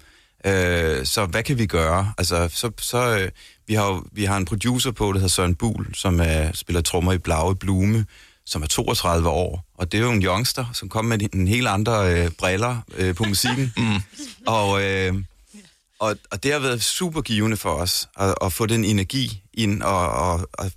Øh, 0.45 1.05
så 1.05 1.25
hvad 1.25 1.43
kan 1.43 1.57
vi 1.57 1.65
gøre? 1.65 2.13
Altså, 2.17 2.49
så, 2.53 2.71
så, 2.79 3.17
øh, 3.17 3.29
vi, 3.67 3.73
har, 3.73 4.03
vi 4.11 4.25
har 4.25 4.37
en 4.37 4.45
producer 4.45 4.91
på, 4.91 5.05
der 5.07 5.13
hedder 5.13 5.27
Søren 5.27 5.55
Buhl, 5.55 5.95
som 5.95 6.19
er, 6.19 6.51
spiller 6.53 6.81
trommer 6.81 7.13
i 7.13 7.17
Blaue 7.17 7.55
Blume, 7.55 8.05
som 8.47 8.63
er 8.63 8.67
32 8.67 9.29
år. 9.29 9.65
Og 9.77 9.91
det 9.91 9.97
er 9.97 10.01
jo 10.01 10.11
en 10.11 10.23
youngster, 10.23 10.65
som 10.73 10.89
kom 10.89 11.05
med 11.05 11.33
en 11.33 11.47
helt 11.47 11.67
andre 11.67 12.13
øh, 12.13 12.31
briller 12.31 12.77
øh, 12.97 13.15
på 13.15 13.23
musikken. 13.23 13.73
mm. 13.77 14.01
Og... 14.47 14.83
Øh, 14.83 15.13
og, 15.99 16.17
og 16.31 16.43
det 16.43 16.51
har 16.51 16.59
været 16.59 16.83
super 16.83 17.21
givende 17.21 17.57
for 17.57 17.69
os 17.69 18.09
at, 18.19 18.35
at 18.41 18.53
få 18.53 18.65
den 18.65 18.85
energi 18.85 19.41
ind, 19.53 19.83
og, 19.83 20.09
og, 20.09 20.49
og 20.53 20.71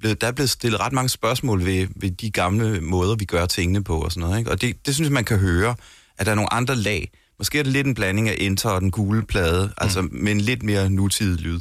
blevet, 0.00 0.20
der 0.20 0.26
er 0.26 0.32
blevet 0.32 0.50
stillet 0.50 0.80
ret 0.80 0.92
mange 0.92 1.08
spørgsmål 1.08 1.64
ved, 1.64 1.86
ved 1.96 2.10
de 2.10 2.30
gamle 2.30 2.80
måder, 2.80 3.16
vi 3.16 3.24
gør 3.24 3.46
tingene 3.46 3.84
på 3.84 4.00
og 4.00 4.12
sådan 4.12 4.20
noget. 4.20 4.38
Ikke? 4.38 4.50
Og 4.50 4.60
det, 4.60 4.86
det 4.86 4.94
synes 4.94 5.06
jeg, 5.06 5.12
man 5.12 5.24
kan 5.24 5.38
høre, 5.38 5.74
at 6.18 6.26
der 6.26 6.32
er 6.32 6.36
nogle 6.36 6.52
andre 6.52 6.76
lag. 6.76 7.10
Måske 7.38 7.58
er 7.58 7.62
det 7.62 7.72
lidt 7.72 7.86
en 7.86 7.94
blanding 7.94 8.28
af 8.28 8.36
Enter 8.38 8.70
og 8.70 8.80
den 8.80 8.90
gule 8.90 9.22
plade, 9.22 9.66
mm. 9.66 9.72
altså 9.76 10.08
med 10.12 10.32
en 10.32 10.40
lidt 10.40 10.62
mere 10.62 10.90
nutidig 10.90 11.40
lyd. 11.40 11.60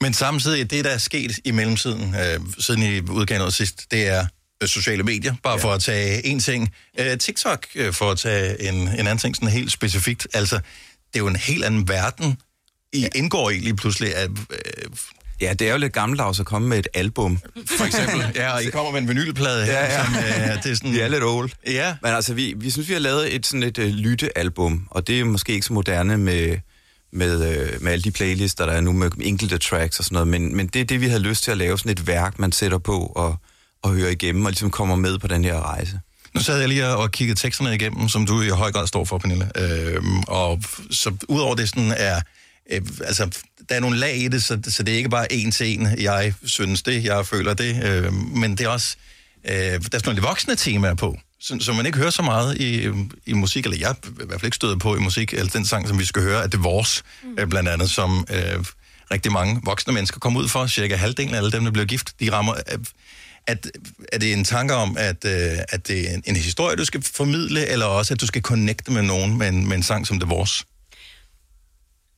Men 0.00 0.14
samtidig, 0.14 0.70
det 0.70 0.84
der 0.84 0.90
er 0.90 0.98
sket 0.98 1.38
i 1.44 1.50
mellemtiden, 1.50 2.14
øh, 2.14 2.40
siden 2.58 2.82
I 2.82 3.00
udgav 3.10 3.38
noget 3.38 3.54
sidst, 3.54 3.90
det 3.90 4.08
er 4.08 4.26
sociale 4.68 5.02
medier, 5.02 5.34
bare 5.42 5.58
ja. 5.58 5.64
for 5.64 5.72
at 5.72 5.80
tage 5.80 6.26
en 6.26 6.40
ting. 6.40 6.70
Øh, 6.98 7.18
TikTok, 7.18 7.66
øh, 7.74 7.92
for 7.92 8.10
at 8.10 8.18
tage 8.18 8.68
en, 8.68 8.74
en 8.74 8.98
anden 8.98 9.18
ting, 9.18 9.36
sådan 9.36 9.48
helt 9.48 9.72
specifikt. 9.72 10.28
Altså, 10.34 10.56
det 10.56 11.14
er 11.14 11.18
jo 11.18 11.26
en 11.26 11.36
helt 11.36 11.64
anden 11.64 11.88
verden, 11.88 12.38
I 12.92 13.08
indgår 13.14 13.50
i 13.50 13.58
lige 13.58 13.76
pludselig. 13.76 14.16
At, 14.16 14.30
øh, 14.30 14.90
Ja, 15.40 15.52
det 15.52 15.68
er 15.68 15.72
jo 15.72 15.78
lidt 15.78 15.92
gammeldags 15.92 16.40
at 16.40 16.46
komme 16.46 16.68
med 16.68 16.78
et 16.78 16.88
album. 16.94 17.38
For 17.78 17.84
eksempel. 17.84 18.26
Ja, 18.34 18.52
og 18.52 18.64
I 18.64 18.70
kommer 18.70 18.92
med 18.92 19.00
en 19.00 19.08
vinylplade 19.08 19.64
her. 19.64 19.72
Ja, 19.72 19.84
ja. 19.84 20.04
Som, 20.04 20.14
øh, 20.14 20.62
det 20.62 20.70
er 20.70 20.74
sådan... 20.74 20.92
Vi 20.92 21.00
er 21.00 21.08
lidt 21.08 21.24
old. 21.24 21.50
Ja. 21.66 21.94
Men 22.02 22.12
altså, 22.12 22.34
vi, 22.34 22.54
vi 22.56 22.70
synes, 22.70 22.88
vi 22.88 22.92
har 22.92 23.00
lavet 23.00 23.34
et 23.34 23.46
sådan 23.46 23.62
et 23.62 23.78
uh, 23.78 23.84
lyttealbum, 23.84 24.86
og 24.90 25.06
det 25.06 25.20
er 25.20 25.24
måske 25.24 25.52
ikke 25.52 25.66
så 25.66 25.72
moderne 25.72 26.18
med, 26.18 26.58
med, 27.12 27.50
øh, 27.50 27.82
med 27.82 27.92
alle 27.92 28.02
de 28.02 28.10
playlister, 28.10 28.66
der 28.66 28.72
er 28.72 28.80
nu 28.80 28.92
med 28.92 29.10
enkelte 29.20 29.58
tracks 29.58 29.98
og 29.98 30.04
sådan 30.04 30.14
noget. 30.14 30.28
Men, 30.28 30.56
men 30.56 30.66
det 30.66 30.80
er 30.80 30.84
det, 30.84 31.00
vi 31.00 31.06
havde 31.06 31.22
lyst 31.22 31.44
til 31.44 31.50
at 31.50 31.56
lave, 31.56 31.78
sådan 31.78 31.92
et 31.92 32.06
værk, 32.06 32.38
man 32.38 32.52
sætter 32.52 32.78
på 32.78 33.12
og, 33.16 33.36
og 33.82 33.94
hører 33.94 34.10
igennem, 34.10 34.44
og 34.44 34.50
ligesom 34.50 34.70
kommer 34.70 34.96
med 34.96 35.18
på 35.18 35.26
den 35.26 35.44
her 35.44 35.60
rejse. 35.60 36.00
Nu 36.34 36.40
sad 36.40 36.58
jeg 36.58 36.68
lige 36.68 36.86
og 36.86 37.10
kiggede 37.10 37.40
teksterne 37.40 37.74
igennem, 37.74 38.08
som 38.08 38.26
du 38.26 38.42
i 38.42 38.48
høj 38.48 38.72
grad 38.72 38.86
står 38.86 39.04
for, 39.04 39.18
Pernille. 39.18 39.50
Øhm, 39.56 40.20
og 40.20 40.62
så 40.90 41.14
udover 41.28 41.54
det 41.54 41.68
sådan 41.68 41.94
er... 41.96 42.20
Øh, 42.70 42.80
altså, 43.04 43.30
der 43.68 43.74
er 43.74 43.80
nogle 43.80 43.98
lag 43.98 44.16
i 44.16 44.28
det, 44.28 44.42
så, 44.42 44.58
så 44.68 44.82
det 44.82 44.92
er 44.92 44.96
ikke 44.96 45.08
bare 45.08 45.32
en 45.32 45.50
til 45.50 45.80
en, 45.80 45.88
jeg 46.00 46.34
synes 46.44 46.82
det, 46.82 47.04
jeg 47.04 47.26
føler 47.26 47.54
det. 47.54 47.84
Øh, 47.84 48.12
men 48.12 48.50
det 48.50 48.64
er 48.64 48.68
også... 48.68 48.96
Øh, 49.44 49.54
der 49.54 49.66
er 49.66 49.78
sådan 49.80 50.00
nogle 50.04 50.14
lidt 50.14 50.26
voksne 50.26 50.56
temaer 50.56 50.94
på, 50.94 51.18
som, 51.40 51.60
som 51.60 51.76
man 51.76 51.86
ikke 51.86 51.98
hører 51.98 52.10
så 52.10 52.22
meget 52.22 52.58
i, 52.60 52.88
i 53.26 53.32
musik, 53.32 53.64
eller 53.64 53.78
jeg 53.78 53.90
er 53.90 53.94
i 53.94 54.26
hvert 54.26 54.40
fald 54.40 54.44
ikke 54.44 54.54
støder 54.54 54.76
på 54.76 54.96
i 54.96 54.98
musik, 54.98 55.32
eller 55.32 55.50
den 55.50 55.64
sang, 55.64 55.88
som 55.88 55.98
vi 55.98 56.04
skal 56.04 56.22
høre, 56.22 56.42
at 56.42 56.52
det 56.52 56.58
er 56.58 56.62
vores, 56.62 57.02
mm. 57.22 57.36
øh, 57.38 57.48
blandt 57.48 57.68
andet, 57.68 57.90
som 57.90 58.26
øh, 58.30 58.64
rigtig 59.10 59.32
mange 59.32 59.60
voksne 59.64 59.92
mennesker 59.92 60.20
kommer 60.20 60.40
ud 60.40 60.48
for. 60.48 60.66
Cirka 60.66 60.96
halvdelen 60.96 61.34
af 61.34 61.38
alle 61.38 61.52
dem, 61.52 61.64
der 61.64 61.70
bliver 61.70 61.86
gift, 61.86 62.12
de 62.20 62.32
rammer... 62.32 62.54
At, 63.46 63.70
er 64.12 64.18
det 64.18 64.32
en 64.32 64.44
tanke 64.44 64.74
om, 64.74 64.96
at, 64.98 65.24
øh, 65.24 65.58
at 65.68 65.88
det 65.88 66.10
er 66.10 66.14
en, 66.14 66.22
en 66.26 66.36
historie, 66.36 66.76
du 66.76 66.84
skal 66.84 67.02
formidle, 67.02 67.66
eller 67.66 67.86
også, 67.86 68.14
at 68.14 68.20
du 68.20 68.26
skal 68.26 68.42
connecte 68.42 68.92
med 68.92 69.02
nogen 69.02 69.38
med 69.38 69.48
en, 69.48 69.68
med 69.68 69.76
en 69.76 69.82
sang 69.82 70.06
som 70.06 70.18
det 70.18 70.28
vores? 70.28 70.64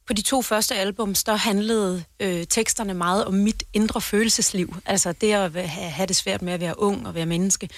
På 0.07 0.13
de 0.13 0.23
to 0.23 0.43
første 0.43 0.75
albums, 0.75 1.25
der 1.25 1.37
handlede 1.37 2.05
øh, 2.21 2.47
teksterne 2.51 2.95
meget 2.95 3.25
om 3.25 3.35
mit 3.35 3.63
indre 3.73 4.01
følelsesliv. 4.01 4.77
Altså 4.87 5.13
det 5.13 5.33
at 5.33 5.53
have, 5.53 5.91
have 5.91 6.07
det 6.07 6.17
svært 6.17 6.43
med 6.43 6.53
at 6.53 6.61
være 6.61 6.79
ung 6.79 7.07
og 7.07 7.15
være 7.15 7.27
menneske. 7.27 7.69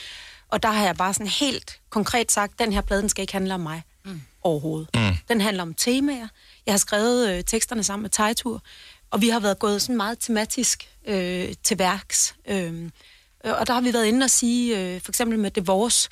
Og 0.48 0.62
der 0.62 0.68
har 0.68 0.84
jeg 0.84 0.96
bare 0.96 1.14
sådan 1.14 1.26
helt 1.26 1.80
konkret 1.90 2.32
sagt, 2.32 2.58
den 2.58 2.72
her 2.72 2.80
plade, 2.80 3.00
den 3.00 3.08
skal 3.08 3.22
ikke 3.22 3.32
handle 3.32 3.54
om 3.54 3.60
mig 3.60 3.82
mm. 4.04 4.22
overhovedet. 4.42 4.88
Mm. 4.94 5.16
Den 5.28 5.40
handler 5.40 5.62
om 5.62 5.74
temaer. 5.74 6.28
Jeg 6.66 6.72
har 6.72 6.78
skrevet 6.78 7.30
øh, 7.30 7.44
teksterne 7.44 7.82
sammen 7.82 8.02
med 8.02 8.10
Tejtur, 8.10 8.62
og 9.10 9.20
vi 9.20 9.28
har 9.28 9.40
været 9.40 9.58
gået 9.58 9.82
sådan 9.82 9.96
meget 9.96 10.18
tematisk 10.20 10.88
øh, 11.06 11.54
til 11.62 11.78
værks. 11.78 12.34
Øh, 12.48 12.90
og 13.52 13.66
der 13.66 13.72
har 13.72 13.80
vi 13.80 13.92
været 13.92 14.06
inde 14.06 14.24
og 14.24 14.30
sige, 14.30 14.78
øh, 14.78 15.00
for 15.00 15.10
eksempel 15.10 15.38
med 15.38 15.50
det 15.50 15.66
vores, 15.66 16.08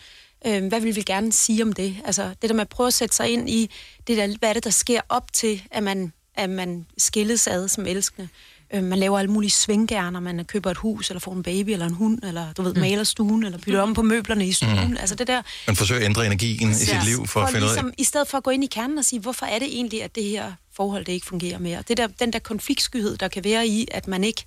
øh, 0.46 0.66
hvad 0.66 0.80
vil 0.80 0.96
vi 0.96 1.02
gerne 1.02 1.32
sige 1.32 1.62
om 1.62 1.72
det? 1.72 1.96
Altså 2.04 2.30
det 2.42 2.50
der 2.50 2.54
med 2.54 2.60
at 2.60 2.68
prøve 2.68 2.86
at 2.86 2.94
sætte 2.94 3.16
sig 3.16 3.28
ind 3.28 3.50
i, 3.50 3.70
det 4.06 4.16
der, 4.16 4.36
hvad 4.38 4.48
er 4.48 4.52
det, 4.52 4.64
der 4.64 4.70
sker 4.70 5.00
op 5.08 5.32
til, 5.32 5.62
at 5.70 5.82
man, 5.82 6.12
at 6.34 6.50
man 6.50 6.86
skilles 6.98 7.46
ad 7.46 7.68
som 7.68 7.86
elskende. 7.86 8.28
Øh, 8.74 8.84
man 8.84 8.98
laver 8.98 9.18
alle 9.18 9.30
mulige 9.30 9.50
svinggærner, 9.50 10.20
man 10.20 10.44
køber 10.44 10.70
et 10.70 10.76
hus, 10.76 11.10
eller 11.10 11.20
får 11.20 11.32
en 11.32 11.42
baby, 11.42 11.70
eller 11.70 11.86
en 11.86 11.94
hund, 11.94 12.22
eller 12.22 12.52
du 12.52 12.62
ved, 12.62 12.74
mm. 12.74 12.80
maler 12.80 13.04
stuen, 13.04 13.44
eller 13.44 13.58
bytter 13.58 13.80
om 13.80 13.94
på 13.94 14.02
møblerne 14.02 14.46
i 14.46 14.52
stuen. 14.52 14.88
Mm. 14.88 14.96
Altså 15.00 15.14
det 15.14 15.26
der... 15.26 15.42
Man 15.66 15.76
forsøger 15.76 16.00
at 16.00 16.04
ændre 16.04 16.26
energien 16.26 16.70
i 16.70 16.74
sit 16.74 17.04
liv 17.04 17.26
for 17.26 17.40
at 17.40 17.50
finde 17.50 17.66
ligesom, 17.66 17.86
ud 17.86 17.90
af... 17.90 17.94
I 17.98 18.04
stedet 18.04 18.28
for 18.28 18.38
at 18.38 18.44
gå 18.44 18.50
ind 18.50 18.64
i 18.64 18.66
kernen 18.66 18.98
og 18.98 19.04
sige, 19.04 19.20
hvorfor 19.20 19.46
er 19.46 19.58
det 19.58 19.68
egentlig, 19.68 20.02
at 20.02 20.14
det 20.14 20.24
her 20.24 20.52
forhold 20.72 21.04
det 21.04 21.12
ikke 21.12 21.26
fungerer 21.26 21.58
mere? 21.58 21.82
Det 21.88 21.96
der, 21.96 22.06
den 22.06 22.32
der 22.32 22.38
konfliktskyhed, 22.38 23.16
der 23.16 23.28
kan 23.28 23.44
være 23.44 23.66
i, 23.66 23.88
at 23.90 24.08
man 24.08 24.24
ikke 24.24 24.44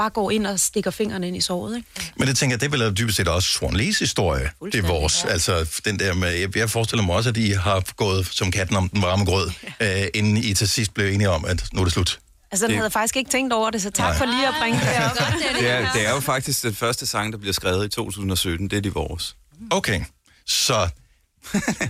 bare 0.00 0.10
går 0.10 0.30
ind 0.30 0.46
og 0.46 0.60
stikker 0.60 0.90
fingrene 0.90 1.28
ind 1.28 1.36
i 1.36 1.40
såret. 1.40 1.76
Ikke? 1.76 2.12
Men 2.16 2.28
det 2.28 2.36
tænker 2.36 2.54
jeg, 2.54 2.60
det 2.60 2.66
er 2.74 2.84
vel 2.84 2.96
dybest 2.96 3.16
set 3.16 3.28
også 3.28 3.48
Swan 3.48 3.74
Lees 3.74 3.98
historie. 3.98 4.50
Det 4.64 4.74
er 4.74 4.86
vores. 4.86 5.24
Ja. 5.24 5.28
Altså, 5.30 5.80
den 5.84 5.98
der 5.98 6.14
med, 6.14 6.28
jeg, 6.28 6.56
jeg 6.56 6.70
forestiller 6.70 7.04
mig 7.04 7.14
også, 7.16 7.30
at 7.30 7.36
I 7.36 7.50
har 7.50 7.82
gået 7.96 8.26
som 8.32 8.50
katten 8.50 8.76
om 8.76 8.88
den 8.88 9.02
varme 9.02 9.24
grød, 9.24 9.50
ja. 9.80 10.02
øh, 10.02 10.08
inden 10.14 10.36
I 10.36 10.54
til 10.54 10.68
sidst 10.68 10.94
blev 10.94 11.12
enige 11.14 11.30
om, 11.30 11.44
at 11.44 11.64
nu 11.72 11.80
er 11.80 11.84
det 11.84 11.92
slut. 11.92 12.18
Altså, 12.50 12.66
den 12.66 12.70
Det- 12.70 12.76
havde 12.76 12.84
jeg 12.84 12.92
faktisk 12.92 13.16
ikke 13.16 13.30
tænkt 13.30 13.52
over 13.52 13.70
det, 13.70 13.82
så 13.82 13.90
tak 13.90 14.04
Nej. 14.08 14.18
for 14.18 14.24
lige 14.24 14.48
at 14.48 14.54
bringe 14.60 14.80
det 14.80 14.88
op. 15.10 15.16
Det 15.60 15.70
er, 15.70 15.92
det 15.92 16.06
er 16.06 16.10
jo 16.14 16.20
faktisk 16.20 16.62
den 16.62 16.74
første 16.74 17.06
sang, 17.06 17.32
der 17.32 17.38
bliver 17.38 17.52
skrevet 17.52 17.86
i 17.86 17.88
2017. 17.88 18.70
Det 18.70 18.76
er 18.76 18.80
de 18.80 18.92
vores. 18.94 19.36
Okay, 19.70 20.00
så 20.46 20.88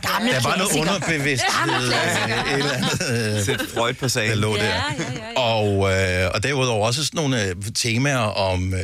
Gamle 0.03 0.31
der 0.31 0.37
er 0.39 0.43
bare 0.43 0.59
noget 0.59 0.71
klassiker. 1.93 2.45
øh, 2.45 2.53
et 2.53 2.59
eller 2.59 2.73
andet, 2.73 3.39
øh, 3.39 3.45
Sæt 3.45 3.61
Freud 3.75 3.93
på 3.95 4.09
sagen. 4.09 4.31
der 4.31 4.37
lå 4.37 4.57
Ja, 4.57 4.63
der. 4.63 4.69
ja, 4.69 4.75
ja, 4.99 5.33
ja. 5.37 5.41
Og, 5.41 5.93
øh, 6.25 6.31
og 6.35 6.43
derudover 6.43 6.87
også 6.87 7.05
sådan 7.05 7.17
nogle 7.19 7.45
øh, 7.45 7.55
temaer 7.75 8.19
om, 8.19 8.75
øh, 8.75 8.81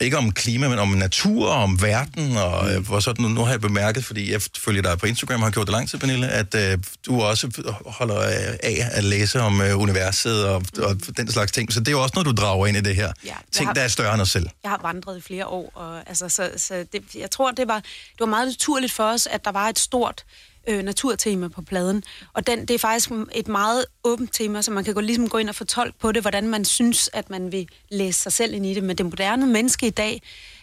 ikke 0.00 0.18
om 0.18 0.32
klima, 0.32 0.68
men 0.68 0.78
om 0.78 0.88
natur, 0.88 1.48
og 1.48 1.62
om 1.62 1.82
verden, 1.82 2.36
og, 2.36 2.72
øh, 2.74 2.90
og 2.90 3.02
sådan, 3.02 3.24
nu 3.24 3.44
har 3.44 3.50
jeg 3.50 3.60
bemærket, 3.60 4.04
fordi 4.04 4.32
jeg 4.32 4.42
følger 4.58 4.82
dig 4.82 4.98
på 4.98 5.06
Instagram, 5.06 5.40
og 5.40 5.46
har 5.46 5.50
gjort 5.50 5.66
det 5.66 5.72
lang 5.72 5.88
tid, 5.88 5.98
Pernille, 5.98 6.28
at 6.28 6.54
øh, 6.54 6.78
du 7.06 7.20
også 7.22 7.62
holder 7.86 8.18
øh, 8.20 8.56
af 8.62 8.88
at 8.92 9.04
læse 9.04 9.40
om 9.40 9.60
øh, 9.60 9.78
universet 9.80 10.44
og, 10.48 10.62
og 10.82 10.96
den 11.16 11.32
slags 11.32 11.52
ting. 11.52 11.72
Så 11.72 11.80
det 11.80 11.88
er 11.88 11.92
jo 11.92 12.02
også 12.02 12.12
noget, 12.14 12.26
du 12.36 12.42
drager 12.42 12.66
ind 12.66 12.76
i 12.76 12.80
det 12.80 12.96
her. 12.96 13.12
Ja, 13.24 13.34
ting, 13.52 13.68
har- 13.68 13.74
der 13.74 13.80
er 13.82 13.88
større 13.88 14.14
end 14.14 14.22
os 14.22 14.30
selv. 14.30 14.48
Jeg 14.62 14.70
har 14.70 14.80
vandret 14.82 15.18
i 15.18 15.20
flere 15.20 15.46
år, 15.46 15.72
og 15.74 15.98
altså, 16.08 16.28
så, 16.28 16.50
så 16.56 16.84
det, 16.92 17.02
jeg 17.14 17.30
tror, 17.30 17.50
det 17.50 17.68
var, 17.68 17.80
det 17.80 18.20
var 18.20 18.26
meget 18.26 18.46
naturligt 18.48 18.92
for 18.92 19.04
os, 19.04 19.26
at 19.26 19.44
der 19.44 19.52
var 19.52 19.68
et 19.68 19.78
stort 19.78 20.24
øh, 20.66 20.82
naturtema 20.82 21.48
på 21.48 21.62
pladen. 21.62 22.02
Og 22.32 22.46
den, 22.46 22.60
det 22.60 22.70
er 22.70 22.78
faktisk 22.78 23.10
et 23.34 23.48
meget 23.48 23.84
åbent 24.04 24.34
tema, 24.34 24.62
så 24.62 24.70
man 24.70 24.84
kan 24.84 24.94
gå, 24.94 25.00
ligesom 25.00 25.28
gå 25.28 25.38
ind 25.38 25.48
og 25.48 25.54
fortolke 25.54 25.98
på 25.98 26.12
det, 26.12 26.22
hvordan 26.22 26.48
man 26.48 26.64
synes, 26.64 27.10
at 27.12 27.30
man 27.30 27.52
vil 27.52 27.68
læse 27.90 28.20
sig 28.20 28.32
selv 28.32 28.54
ind 28.54 28.66
i 28.66 28.74
det. 28.74 28.82
Men 28.82 28.98
det 28.98 29.06
moderne 29.06 29.46
menneske 29.46 29.86
i 29.86 29.90
dag 29.90 30.22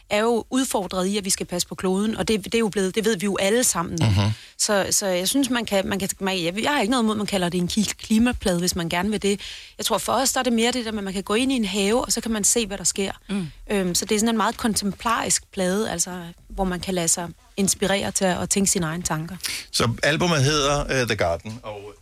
er 0.10 0.20
jo 0.20 0.46
udfordret 0.50 1.06
i, 1.06 1.18
at 1.18 1.26
vi 1.26 1.30
skal 1.30 1.46
passe 1.46 1.68
på 1.68 1.76
kloden, 1.76 2.18
og 2.18 2.28
det, 2.28 2.46
det 2.46 2.56
er 2.56 2.60
jo 2.60 2.70
blevet, 2.70 2.96
det 2.96 3.06
ved 3.06 3.18
vi 3.18 3.26
jo 3.26 3.38
alle 3.38 3.64
sammen. 3.64 3.98
Mhm. 4.02 4.32
Så, 4.58 4.88
så 4.92 5.08
jeg 5.08 5.28
synes, 5.28 5.50
man 5.50 5.66
kan, 5.66 5.88
man 5.88 6.00
kan 6.00 6.10
man, 6.20 6.44
jeg, 6.44 6.64
jeg 6.64 6.72
har 6.72 6.82
ikke 6.82 6.92
noget 6.92 7.04
imod, 7.04 7.14
at 7.14 7.18
man 7.18 7.28
kalder 7.28 7.50
det 7.50 7.58
en 7.58 7.86
klimaplade, 7.98 8.60
hvis 8.60 8.76
man 8.76 8.90
gerne 8.90 9.10
vil 9.10 9.22
det. 9.22 9.40
Jeg 9.78 9.86
tror 9.86 9.98
for 9.98 10.14
os, 10.14 10.34
der 10.34 10.40
er 10.40 10.44
det 10.44 10.54
mere 10.54 10.72
det 10.72 10.86
der 10.86 10.98
at 10.98 11.04
man 11.04 11.14
kan 11.14 11.24
gå 11.24 11.34
ind 11.34 11.52
i 11.52 11.56
en 11.56 11.66
have, 11.66 12.06
og 12.06 12.12
så 12.12 12.22
kan 12.22 12.32
man 12.32 12.44
se, 12.44 12.68
hvad 12.68 12.78
der 12.78 12.84
sker. 12.84 13.12
Mm. 13.30 13.48
Øhm, 13.72 13.96
så 13.96 14.06
det 14.06 14.16
er 14.16 14.20
sådan 14.20 14.30
en 14.30 14.38
meget 14.38 14.58
kontemplarisk 14.58 15.52
plade, 15.52 15.92
altså, 15.92 16.12
hvor 16.50 16.64
man 16.64 16.80
kan 16.80 16.94
lade 16.94 17.08
sig 17.08 17.30
inspirere 17.58 18.12
til 18.12 18.26
at 18.26 18.50
tænke 18.50 18.72
sine 18.72 18.86
egne 18.86 19.04
tanker. 19.04 19.36
Så 19.72 19.90
albumet 20.04 20.44
hedder 20.44 20.84
uh, 20.84 21.08
The 21.08 21.16
Garden, 21.16 21.60
og 21.64 21.94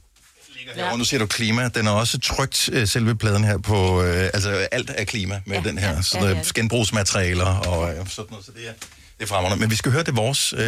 her, 0.76 0.92
og 0.92 0.98
nu 0.98 1.04
siger 1.04 1.20
du 1.20 1.26
klima. 1.26 1.68
Den 1.68 1.88
er 1.88 1.92
også 1.92 2.20
trygt, 2.20 2.70
uh, 2.74 2.84
selve 2.86 3.16
pladen 3.16 3.44
her, 3.44 3.58
på, 3.58 4.00
uh, 4.00 4.06
altså 4.08 4.50
alt 4.50 4.92
er 4.96 5.04
klima 5.04 5.42
med 5.46 5.58
ja, 5.58 5.70
den 5.70 5.78
her. 5.78 5.96
Ja, 5.96 6.02
så 6.02 6.18
ja, 6.20 6.26
er 6.26 6.44
det. 6.44 6.54
genbrugsmaterialer 6.54 7.46
og 7.46 8.00
uh, 8.00 8.08
sådan 8.08 8.26
noget, 8.30 8.46
så 8.46 8.52
det 8.52 8.68
er, 8.68 8.74
det 9.18 9.24
er 9.24 9.28
fremragende. 9.28 9.60
Men 9.60 9.72
vi 9.72 9.76
skal 9.76 9.92
høre 9.92 10.04
det 10.04 10.16
vores 10.16 10.54
uh, 10.54 10.60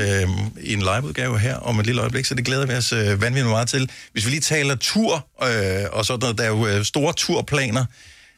i 0.62 0.74
en 0.74 0.80
liveudgave 0.80 1.39
her 1.39 1.56
om 1.56 1.80
et 1.80 1.86
lille 1.86 2.02
øjeblik, 2.02 2.26
så 2.26 2.36
det 2.36 2.45
glæder 2.45 2.66
vi 2.66 2.74
os 2.74 2.93
uh, 2.93 3.22
vanvittigt 3.22 3.47
meget 3.47 3.70
til. 3.70 3.91
Hvis 4.12 4.26
vi 4.26 4.30
lige 4.30 4.41
taler 4.41 4.76
tur 4.76 5.28
uh, 5.41 5.47
og 5.91 6.06
sådan 6.06 6.20
noget, 6.20 6.38
der 6.38 6.43
er 6.43 6.47
jo 6.47 6.78
uh, 6.78 6.84
store 6.84 7.14
turplaner. 7.14 7.86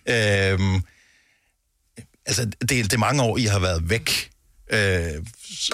Uh, 0.09 0.82
altså, 2.26 2.45
det, 2.45 2.70
det 2.70 2.93
er 2.93 2.97
mange 2.97 3.24
år, 3.24 3.38
I 3.38 3.45
har 3.45 3.59
været 3.59 3.89
væk. 3.89 4.32
Øh, 4.74 5.26
så 5.53 5.74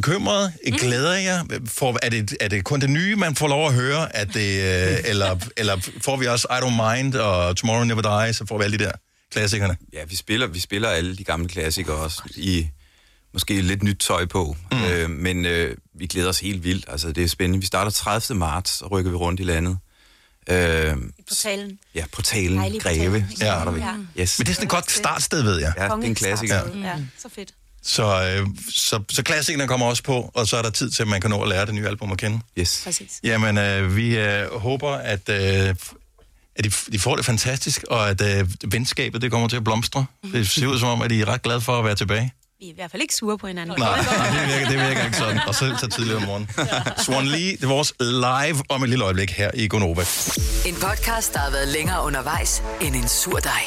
bekymret? 0.00 0.52
Glæder 0.78 1.14
jeg? 1.14 1.44
For, 1.66 1.98
er, 2.02 2.08
det, 2.08 2.36
er 2.40 2.48
det 2.48 2.64
kun 2.64 2.80
det 2.80 2.90
nye, 2.90 3.16
man 3.16 3.36
får 3.36 3.48
lov 3.48 3.66
at 3.66 3.74
høre? 3.74 4.16
At 4.16 4.34
det, 4.34 4.62
øh, 4.62 4.96
eller, 5.04 5.36
eller 5.56 5.90
får 6.04 6.16
vi 6.16 6.26
også 6.26 6.46
I 6.50 6.64
Don't 6.64 6.94
Mind 6.94 7.14
og 7.14 7.56
Tomorrow 7.56 7.84
Never 7.84 8.24
Dies, 8.24 8.36
så 8.36 8.46
får 8.46 8.58
vi 8.58 8.64
alle 8.64 8.78
de 8.78 8.84
der 8.84 8.92
klassikerne? 9.32 9.76
Ja, 9.92 10.04
vi 10.04 10.16
spiller, 10.16 10.46
vi 10.46 10.60
spiller 10.60 10.88
alle 10.88 11.16
de 11.16 11.24
gamle 11.24 11.48
klassikere 11.48 11.96
også 11.96 12.22
i 12.36 12.68
måske 13.32 13.60
lidt 13.60 13.82
nyt 13.82 13.96
tøj 13.96 14.26
på. 14.26 14.56
Mm. 14.72 14.84
Øh, 14.84 15.10
men 15.10 15.44
øh, 15.44 15.76
vi 15.94 16.06
glæder 16.06 16.28
os 16.28 16.40
helt 16.40 16.64
vildt. 16.64 16.84
Altså, 16.88 17.12
det 17.12 17.24
er 17.24 17.28
spændende. 17.28 17.60
Vi 17.60 17.66
starter 17.66 17.90
30. 17.90 18.38
marts, 18.38 18.70
så 18.70 18.86
rykker 18.86 19.10
vi 19.10 19.16
rundt 19.16 19.40
i 19.40 19.42
landet. 19.42 19.78
Øh, 20.50 20.96
Portalen. 21.28 21.78
ja, 21.94 22.04
portalen 22.12 22.78
Greve 22.80 23.26
starter 23.36 23.72
vi. 23.72 23.80
Ja. 23.80 23.94
Yes. 24.22 24.38
Men 24.38 24.46
det 24.46 24.50
er 24.50 24.54
sådan 24.54 24.64
et 24.64 24.70
godt 24.70 24.90
startsted, 24.90 25.42
ved 25.42 25.58
jeg. 25.60 25.72
Ja, 25.76 25.84
det 25.84 25.90
er 25.90 25.96
en 25.96 26.14
klassiker. 26.14 26.54
Ja. 26.54 26.88
ja, 26.88 26.96
så 27.18 27.28
fedt. 27.34 27.50
Så, 27.82 28.04
øh, 28.04 28.46
så, 28.74 29.02
så 29.08 29.22
klassikerne 29.22 29.68
kommer 29.68 29.86
også 29.86 30.02
på, 30.02 30.30
og 30.34 30.46
så 30.46 30.56
er 30.56 30.62
der 30.62 30.70
tid 30.70 30.90
til, 30.90 31.02
at 31.02 31.08
man 31.08 31.20
kan 31.20 31.30
nå 31.30 31.42
at 31.42 31.48
lære 31.48 31.66
det 31.66 31.74
nye 31.74 31.86
album 31.86 32.12
at 32.12 32.18
kende. 32.18 32.40
Yes. 32.58 32.80
Præcis. 32.84 33.20
Jamen, 33.24 33.58
øh, 33.58 33.96
vi 33.96 34.18
øh, 34.18 34.54
håber, 34.54 34.90
at, 34.90 35.28
øh, 35.28 35.74
at 36.56 36.64
de, 36.64 36.70
de 36.92 36.98
får 36.98 37.16
det 37.16 37.24
fantastisk, 37.24 37.84
og 37.90 38.10
at 38.10 38.20
øh, 38.40 38.48
venskabet 38.72 39.22
det 39.22 39.30
kommer 39.30 39.48
til 39.48 39.56
at 39.56 39.64
blomstre. 39.64 40.06
Det 40.32 40.50
ser 40.50 40.66
ud 40.66 40.78
som 40.78 40.88
om, 40.88 41.02
at 41.02 41.10
de 41.10 41.20
er 41.20 41.28
ret 41.28 41.42
glade 41.42 41.60
for 41.60 41.78
at 41.78 41.84
være 41.84 41.94
tilbage. 41.94 42.32
Vi 42.60 42.66
er 42.66 42.70
i 42.70 42.74
hvert 42.74 42.90
fald 42.90 43.02
ikke 43.02 43.14
sure 43.14 43.38
på 43.38 43.46
hinanden. 43.46 43.78
Nej, 43.78 44.02
nej, 44.02 44.30
det 44.30 44.48
virker, 44.48 44.68
det 44.70 44.88
virker 44.88 45.04
ikke 45.04 45.16
sådan. 45.16 45.40
Og 45.48 45.54
selv 45.54 45.76
så 45.78 45.88
tidligere 45.88 46.16
om 46.16 46.22
morgenen. 46.22 46.48
Swan 47.04 47.26
Lee, 47.26 47.52
det 47.52 47.62
er 47.62 47.66
vores 47.66 47.92
live 48.00 48.62
om 48.68 48.82
et 48.82 48.88
lille 48.88 49.04
øjeblik 49.04 49.30
her 49.30 49.50
i 49.54 49.68
Gonova. 49.68 50.00
En 50.66 50.74
podcast, 50.74 51.34
der 51.34 51.38
har 51.38 51.50
været 51.50 51.68
længere 51.68 52.04
undervejs 52.04 52.62
end 52.80 52.96
en 52.96 53.08
sur 53.08 53.38
dej. 53.38 53.62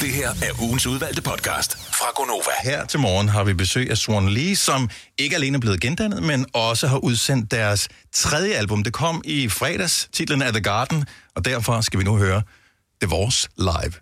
Det 0.00 0.08
her 0.10 0.28
er 0.28 0.62
ugens 0.62 0.86
udvalgte 0.86 1.22
podcast 1.22 1.76
fra 1.76 2.06
Gonova. 2.14 2.52
Her 2.62 2.86
til 2.86 3.00
morgen 3.00 3.28
har 3.28 3.44
vi 3.44 3.54
besøg 3.54 3.90
af 3.90 3.96
Swan 3.96 4.28
Lee, 4.28 4.56
som 4.56 4.90
ikke 5.18 5.36
alene 5.36 5.56
er 5.56 5.60
blevet 5.60 5.80
gendannet, 5.80 6.22
men 6.22 6.46
også 6.52 6.86
har 6.86 6.98
udsendt 6.98 7.50
deres 7.50 7.88
tredje 8.12 8.54
album. 8.54 8.84
Det 8.84 8.92
kom 8.92 9.22
i 9.24 9.48
fredags, 9.48 10.08
titlen 10.12 10.42
er 10.42 10.50
The 10.50 10.62
Garden, 10.62 11.04
og 11.36 11.44
derfor 11.44 11.80
skal 11.80 11.98
vi 11.98 12.04
nu 12.04 12.16
høre 12.16 12.42
Det 13.00 13.10
Vores 13.10 13.48
Live. 13.58 13.92